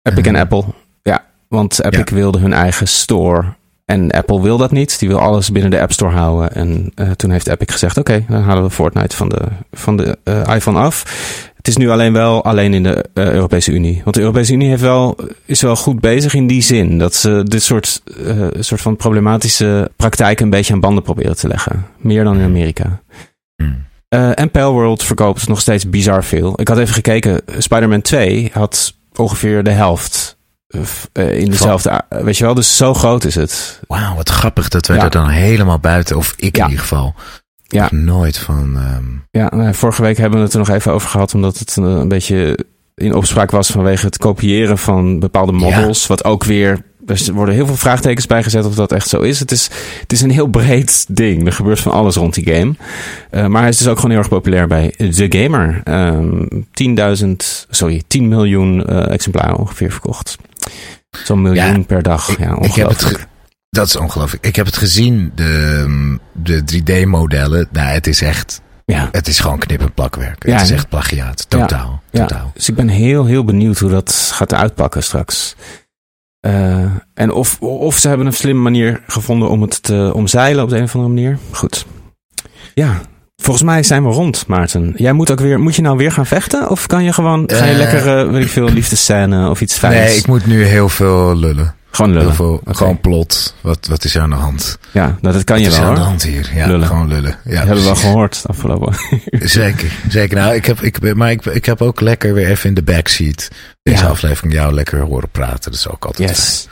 Epic 0.01 0.25
en. 0.25 0.35
Apple. 0.35 0.63
Ja, 1.01 1.23
want 1.47 1.83
Epic 1.83 2.09
wilde 2.11 2.39
hun 2.39 2.53
eigen 2.53 2.87
store. 2.87 3.53
En 3.85 4.11
Apple 4.11 4.41
wil 4.41 4.57
dat 4.57 4.71
niet. 4.71 4.99
Die 4.99 5.07
wil 5.09 5.19
alles 5.19 5.51
binnen 5.51 5.71
de 5.71 5.79
App 5.81 5.91
Store 5.91 6.11
houden. 6.15 6.53
En 6.53 6.93
toen 7.15 7.31
heeft 7.31 7.47
Epic 7.47 7.71
gezegd: 7.71 7.97
Oké, 7.97 8.25
dan 8.29 8.41
halen 8.41 8.63
we 8.63 8.69
Fortnite 8.69 9.15
van 9.15 9.29
de, 9.29 9.41
van 9.71 9.97
de 9.97 10.17
iPhone 10.55 10.79
af. 10.79 11.03
Het 11.63 11.71
is 11.71 11.77
nu 11.77 11.89
alleen 11.89 12.13
wel 12.13 12.43
alleen 12.43 12.73
in 12.73 12.83
de 12.83 13.05
eh, 13.13 13.31
Europese 13.31 13.71
Unie. 13.71 14.01
Want 14.03 14.15
de 14.15 14.21
Europese 14.21 14.53
Unie 14.53 14.69
heeft 14.69 14.81
wel, 14.81 15.17
is 15.45 15.61
wel 15.61 15.75
goed 15.75 15.99
bezig 15.99 16.33
in 16.33 16.47
die 16.47 16.61
zin. 16.61 16.97
Dat 16.97 17.15
ze 17.15 17.41
dit 17.43 17.63
soort, 17.63 18.01
eh, 18.25 18.47
soort 18.59 18.81
van 18.81 18.95
problematische 18.95 19.91
praktijken 19.95 20.43
een 20.43 20.49
beetje 20.49 20.73
aan 20.73 20.79
banden 20.79 21.03
proberen 21.03 21.35
te 21.35 21.47
leggen. 21.47 21.85
Meer 21.97 22.23
dan 22.23 22.37
in 22.39 22.45
Amerika. 22.45 23.01
Hmm. 23.55 23.85
Eh, 24.09 24.39
en 24.39 24.51
Palworld 24.51 25.03
verkoopt 25.03 25.47
nog 25.47 25.59
steeds 25.61 25.89
bizar 25.89 26.23
veel. 26.23 26.53
Ik 26.61 26.67
had 26.67 26.77
even 26.77 26.93
gekeken. 26.93 27.41
Spider-Man 27.57 28.01
2 28.01 28.49
had 28.53 28.93
ongeveer 29.15 29.63
de 29.63 29.71
helft 29.71 30.37
in 31.13 31.49
dezelfde... 31.49 32.01
weet 32.09 32.37
je 32.37 32.43
wel, 32.43 32.53
dus 32.53 32.77
zo 32.77 32.93
groot 32.93 33.23
is 33.23 33.35
het. 33.35 33.79
Wauw, 33.87 34.15
wat 34.15 34.29
grappig 34.29 34.69
dat 34.69 34.87
wij 34.87 34.97
Ja. 34.97 35.03
er 35.03 35.09
dan 35.09 35.29
helemaal 35.29 35.79
buiten, 35.79 36.17
of 36.17 36.33
ik 36.37 36.55
Ja. 36.55 36.63
in 36.63 36.69
ieder 36.69 36.85
geval, 36.85 37.15
Ja. 37.67 37.87
nooit 37.91 38.37
van... 38.37 38.73
ehm, 38.77 39.03
Ja, 39.31 39.55
nou, 39.55 39.73
vorige 39.73 40.01
week 40.01 40.17
hebben 40.17 40.39
we 40.39 40.43
het 40.45 40.53
er 40.53 40.59
nog 40.59 40.69
even 40.69 40.91
over 40.93 41.09
gehad... 41.09 41.33
omdat 41.33 41.59
het 41.59 41.75
een, 41.75 41.83
een 41.83 42.07
beetje 42.07 42.65
in 42.95 43.13
opspraak 43.15 43.51
was 43.51 43.67
vanwege 43.69 44.05
het 44.05 44.17
kopiëren 44.17 44.77
van 44.77 45.19
bepaalde 45.19 45.51
models. 45.51 46.07
Wat 46.07 46.23
ook 46.23 46.43
weer... 46.43 46.83
Er 47.05 47.33
worden 47.33 47.55
heel 47.55 47.65
veel 47.65 47.75
vraagtekens 47.75 48.25
bij 48.25 48.43
gezet 48.43 48.65
of 48.65 48.75
dat 48.75 48.91
echt 48.91 49.07
zo 49.07 49.19
is. 49.19 49.39
Het 49.39 49.51
is, 49.51 49.69
het 49.99 50.11
is 50.11 50.21
een 50.21 50.31
heel 50.31 50.47
breed 50.47 51.05
ding. 51.09 51.45
Er 51.45 51.51
gebeurt 51.53 51.79
van 51.79 51.91
alles 51.91 52.15
rond 52.15 52.33
die 52.33 52.53
game. 52.53 52.75
Eh, 53.29 53.45
maar 53.47 53.61
hij 53.61 53.69
is 53.69 53.77
dus 53.77 53.87
ook 53.87 53.95
gewoon 53.95 54.11
heel 54.11 54.19
erg 54.19 54.29
populair 54.29 54.67
bij 54.67 54.93
The 54.97 55.25
Gamer. 55.29 55.81
Ehm 55.83 56.45
10.000, 57.23 57.31
sorry, 57.69 58.03
10 58.07 58.27
miljoen 58.27 58.85
eh, 58.85 59.09
exemplaren 59.13 59.57
ongeveer 59.57 59.91
verkocht. 59.91 60.37
Zo'n 61.23 61.41
miljoen 61.41 61.75
Ja, 61.77 61.83
per 61.87 62.01
dag. 62.03 62.29
ik- 62.29 62.37
ja, 62.39 62.57
ik 62.61 62.73
heb 62.73 62.89
het 62.89 63.27
dat 63.73 63.87
is 63.87 63.95
ongelooflijk. 63.95 64.45
Ik 64.45 64.55
heb 64.55 64.65
het 64.65 64.77
gezien, 64.77 65.31
de, 65.35 66.17
de 66.33 66.61
3D-modellen. 66.73 67.67
Nou, 67.71 67.87
het 67.87 68.07
is 68.07 68.21
echt, 68.21 68.61
ja. 68.85 69.09
het 69.11 69.27
is 69.27 69.39
gewoon 69.39 69.59
knip- 69.59 69.81
en 69.81 69.93
plakwerk. 69.93 70.45
Ja, 70.47 70.53
het 70.53 70.61
is 70.61 70.71
echt 70.71 70.89
plagiaat. 70.89 71.45
Totaal, 71.49 72.01
Ja, 72.11 72.25
totaal. 72.25 72.51
dus 72.53 72.69
ik 72.69 72.75
ben 72.75 72.87
heel, 72.87 73.25
heel 73.25 73.43
benieuwd 73.43 73.79
hoe 73.79 73.89
dat 73.89 74.31
gaat 74.33 74.53
uitpakken 74.53 75.03
straks. 75.03 75.55
Eh, 76.39 76.85
en 77.13 77.31
of, 77.31 77.59
of 77.59 77.97
ze 77.97 78.07
hebben 78.07 78.27
een 78.27 78.33
slimme 78.33 78.61
manier 78.61 79.01
gevonden 79.07 79.49
om 79.49 79.61
het 79.61 79.83
te 79.83 80.11
omzeilen 80.15 80.63
op 80.63 80.69
de 80.69 80.77
een 80.77 80.83
of 80.83 80.95
andere 80.95 81.13
manier. 81.13 81.37
Goed. 81.51 81.85
Ja, 82.73 83.01
volgens 83.35 83.65
mij 83.65 83.83
zijn 83.83 84.03
we 84.03 84.09
rond, 84.09 84.47
Maarten. 84.47 84.93
Jij 84.97 85.13
moet 85.13 85.31
ook 85.31 85.39
weer, 85.39 85.59
moet 85.59 85.75
je 85.75 85.81
nou 85.81 85.97
weer 85.97 86.11
gaan 86.11 86.25
vechten? 86.25 86.69
Of 86.69 86.87
kan 86.87 87.03
je 87.03 87.13
gewoon, 87.13 87.43
ga 87.53 87.65
je 87.65 87.71
Eh. 87.71 87.77
lekker, 87.77 88.19
eh, 88.19 88.31
weet 88.31 88.43
ik 88.43 88.49
veel, 88.49 88.69
liefdescène 88.69 89.49
of 89.49 89.61
iets 89.61 89.77
fijns? 89.77 89.95
Nee, 90.09 90.17
ik 90.17 90.27
moet 90.27 90.45
nu 90.45 90.63
heel 90.63 90.89
veel 90.89 91.35
lullen. 91.37 91.75
Gewoon 91.95 92.11
lullen. 92.11 92.25
Heel 92.27 92.35
veel, 92.35 92.53
Oké. 92.53 92.75
gewoon 92.75 92.99
plot. 92.99 93.55
Wat, 93.61 93.87
wat 93.89 94.03
is 94.03 94.15
er 94.15 94.21
aan 94.21 94.29
de 94.29 94.35
hand? 94.35 94.77
Ja, 94.91 95.17
nou, 95.21 95.33
dat 95.35 95.43
kan 95.43 95.57
je 95.59 95.63
wat 95.63 95.73
is 95.73 95.79
wel 95.79 95.87
er 95.89 95.93
aan 95.95 96.01
de 96.01 96.07
hand 96.07 96.23
hier? 96.23 96.49
Ja, 96.55 96.67
Lullen. 96.67 96.87
gewoon 96.87 97.07
lullen. 97.07 97.35
Ja, 97.43 97.49
dat 97.49 97.57
hebben 97.57 97.75
we 97.75 97.83
wel 97.83 97.95
gehoord 97.95 98.43
afgelopen. 98.47 98.93
Zeker, 99.39 99.91
zeker. 100.09 100.37
Nou, 100.37 100.53
ik 100.55 100.65
heb, 100.65 100.81
ik, 100.81 100.99
ben- 100.99 101.17
maar 101.17 101.31
ik, 101.31 101.45
ik 101.45 101.65
heb 101.65 101.81
ook 101.81 102.01
lekker 102.01 102.33
weer 102.33 102.47
even 102.49 102.69
in 102.69 102.75
de 102.75 102.83
backseat 102.83 103.47
deze 103.83 104.03
Ja. 104.03 104.09
aflevering 104.09 104.53
jou 104.53 104.73
lekker 104.73 104.99
horen 104.99 105.29
praten. 105.29 105.71
Dat 105.71 105.73
is 105.79 105.89
ook 105.89 106.05
altijd 106.05 106.29
Yes. 106.29 106.67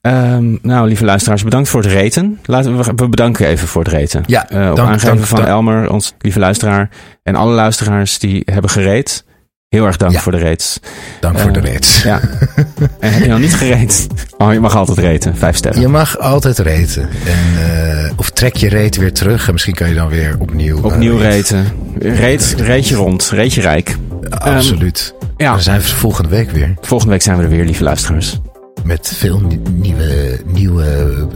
Ehm, 0.00 0.56
nou, 0.62 0.86
lieve 0.88 1.04
luisteraars, 1.04 1.44
bedankt 1.44 1.68
voor 1.68 1.82
het 1.82 1.90
reten. 1.92 2.38
Laten 2.44 2.76
we, 2.78 2.92
we 2.96 3.08
bedanken 3.08 3.46
even 3.46 3.68
voor 3.68 3.82
het 3.84 3.92
reten. 3.92 4.22
Ja, 4.26 4.48
Eh, 4.50 4.70
op 4.70 4.76
dank- 4.76 4.88
aangeven 4.88 5.14
dank- 5.16 5.26
van 5.26 5.38
dank. 5.38 5.48
Elmer, 5.50 5.90
ons 5.90 6.14
lieve 6.18 6.38
luisteraar. 6.38 6.90
En 7.22 7.34
alle 7.34 7.52
luisteraars 7.54 8.18
die 8.18 8.42
hebben 8.44 8.70
gereed. 8.70 9.24
Heel 9.68 9.86
erg 9.86 9.96
dank 9.96 10.12
Ja. 10.12 10.20
voor 10.20 10.32
de 10.32 10.38
reets. 10.38 10.78
Dank 11.20 11.38
voor 11.38 11.52
de 11.52 11.60
Eh, 11.60 11.72
reet. 11.72 12.00
Ja. 12.04 12.20
en 13.00 13.12
heb 13.12 13.22
je 13.22 13.28
nog 13.28 13.38
niet 13.38 13.54
gereed? 13.54 14.06
Oh, 14.38 14.52
je 14.52 14.60
mag 14.60 14.76
altijd 14.76 14.98
reten. 14.98 15.36
Vijf 15.36 15.56
sterren. 15.56 15.80
Je 15.80 15.88
mag 15.88 16.18
altijd 16.18 16.58
reten. 16.58 17.02
En, 17.26 17.72
eh, 18.06 18.10
of 18.16 18.30
trek 18.30 18.56
je 18.56 18.68
reet 18.68 18.96
weer 18.96 19.12
terug 19.12 19.46
en 19.46 19.52
misschien 19.52 19.74
kan 19.74 19.88
je 19.88 19.94
dan 19.94 20.08
weer 20.08 20.36
opnieuw... 20.38 20.78
eh, 20.78 20.84
Opnieuw 20.84 21.16
reten. 21.16 21.66
Reet, 21.98 22.54
reetje 22.58 22.94
rond. 22.96 23.30
Reetje 23.32 23.60
rijk. 23.60 23.96
Absoluut. 24.30 25.14
Ja, 25.36 25.52
Dan 25.52 25.62
zijn 25.62 25.80
we 25.80 25.86
volgende 25.86 26.28
week 26.28 26.50
weer. 26.50 26.74
volgende 26.80 27.12
week 27.12 27.22
zijn 27.22 27.36
we 27.36 27.42
er 27.42 27.48
weer, 27.48 27.64
lieve 27.64 27.82
luisteraars. 27.82 28.40
Met 28.84 29.12
veel 29.16 29.40
nie- 29.40 29.60
nieuwe, 29.72 30.40
nieuwe 30.46 31.26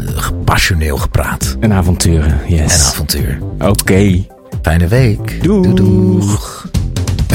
passioneel 0.44 0.96
gepraat. 0.96 1.56
En 1.60 1.72
avonturen, 1.72 2.40
En 2.48 2.54
yes. 2.54 2.86
avontuur. 2.86 3.38
Oké. 3.58 4.24
Fijne 4.62 4.88
week. 4.88 5.42
Doeg. 5.42 5.74
doeg. 5.74 6.66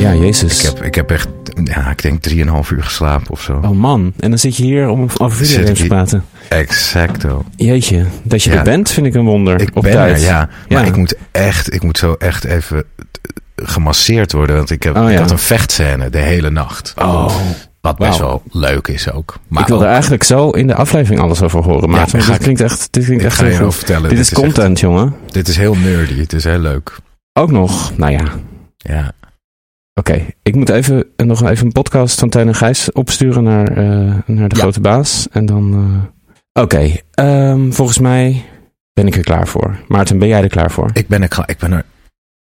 Ja, 0.00 0.14
jezus. 0.14 0.58
Ik 0.58 0.64
heb, 0.66 0.82
ik 0.84 0.94
heb 0.94 1.10
echt, 1.10 1.28
ja, 1.64 1.90
ik 1.90 2.02
denk 2.02 2.28
3,5 2.28 2.36
uur 2.72 2.82
geslapen 2.82 3.30
of 3.30 3.40
zo. 3.42 3.60
Oh 3.64 3.70
man, 3.70 4.12
en 4.18 4.28
dan 4.30 4.38
zit 4.38 4.56
je 4.56 4.62
hier 4.62 4.88
om 4.88 5.08
over 5.18 5.36
Zit 5.36 5.46
videogames 5.48 5.78
te 5.80 5.86
praten. 5.86 6.24
Exacto. 6.48 7.44
Jeetje, 7.56 8.04
dat 8.22 8.42
je 8.42 8.50
Ja. 8.50 8.56
er 8.56 8.62
bent 8.62 8.90
vind 8.90 9.06
ik 9.06 9.14
een 9.14 9.24
wonder. 9.24 9.60
Ik 9.60 9.70
op 9.76 9.82
ben 9.82 9.92
tijd. 9.92 10.16
er, 10.16 10.22
ja. 10.22 10.48
Maar 10.68 10.80
Ja. 10.82 10.84
ik 10.88 10.96
moet 10.96 11.14
echt, 11.32 11.72
ik 11.74 11.82
moet 11.82 11.98
zo 11.98 12.14
echt 12.18 12.44
even 12.44 12.84
gemasseerd 13.56 14.32
worden. 14.32 14.56
Want 14.56 14.70
ik, 14.70 14.82
heb, 14.82 14.96
Oh, 14.96 15.10
ik 15.10 15.18
had 15.18 15.30
een 15.30 15.38
vechtscène 15.38 16.10
de 16.10 16.18
hele 16.18 16.50
nacht. 16.50 16.94
Oh, 16.98 17.34
Wat 17.80 17.96
best 17.98 18.18
wel 18.18 18.42
leuk 18.50 18.88
is 18.88 19.12
ook. 19.12 19.38
Maar 19.48 19.62
ik 19.62 19.68
wil 19.68 19.82
er 19.82 19.88
eigenlijk 19.88 20.22
zo 20.22 20.50
in 20.50 20.66
de 20.66 20.74
aflevering 20.74 21.20
alles 21.22 21.42
over 21.42 21.62
horen. 21.62 21.90
Maar 21.90 22.00
Ja, 22.00 22.18
dit 22.18 22.28
ik- 22.28 22.38
klinkt 22.38 22.60
echt, 22.60 22.88
dit 22.90 23.04
klinkt 23.04 23.22
ik 23.24 23.28
echt 23.30 23.38
ga 23.38 23.44
heel 23.44 23.64
je 23.66 23.72
vertellen. 23.72 24.08
Dit 24.08 24.18
is 24.18 24.32
echt- 24.32 24.40
content, 24.40 24.80
jongen. 24.80 25.14
dit 25.30 25.48
is 25.48 25.56
heel 25.56 25.74
nerdy. 25.76 26.18
Het 26.20 26.32
is 26.32 26.44
heel 26.44 26.58
leuk. 26.58 26.96
Ook 27.32 27.50
nog, 27.50 27.92
nou 27.96 28.12
ja. 28.12 28.22
Ja. 28.76 29.12
Oké, 29.94 30.26
ik 30.42 30.54
moet 30.54 30.68
even, 30.68 31.04
eh, 31.16 31.26
nog 31.26 31.42
even 31.48 31.66
een 31.66 31.72
podcast 31.72 32.18
van 32.18 32.28
Teun 32.28 32.46
en 32.48 32.54
Gijs 32.54 32.92
opsturen 32.92 33.42
naar, 33.42 33.68
eh, 33.76 33.84
naar 34.26 34.48
de 34.48 34.54
Ja. 34.54 34.60
grote 34.60 34.80
baas. 34.80 35.28
En 35.30 35.46
dan... 35.46 35.72
eh, 36.52 36.62
Oké, 36.62 36.96
ehm, 37.10 37.70
volgens 37.70 37.98
mij 37.98 38.44
ben 38.92 39.06
ik 39.06 39.16
er 39.16 39.22
klaar 39.24 39.48
voor. 39.48 39.78
Maarten, 39.88 40.18
ben 40.18 40.28
jij 40.28 40.42
er 40.42 40.48
klaar 40.48 40.70
voor? 40.70 40.90
Ik 40.92 41.08
ben 41.08 41.22
er, 41.22 41.28
klaar- 41.28 41.50
ik 41.50 41.58
ben 41.58 41.72
er 41.72 41.84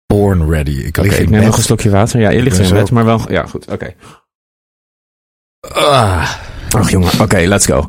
born 0.06 0.50
ready. 0.50 0.72
Ik 0.72 0.98
lig 0.98 1.14
ik 1.20 1.30
neem 1.30 1.40
bed. 1.40 1.46
nog 1.48 1.58
een 1.58 1.64
slokje 1.64 1.90
water. 1.90 2.20
Ja, 2.20 2.30
je 2.30 2.42
ligt 2.42 2.60
in 2.60 2.74
bed, 2.74 2.92
maar 2.92 3.06
wel... 3.06 3.32
Ja, 3.32 3.46
goed, 3.46 3.68
oké. 3.72 3.94
Ah. 5.74 6.32
Ach 6.70 6.90
jongen, 6.90 7.20
oké, 7.22 7.38
let's 7.38 7.66
go. 7.66 7.88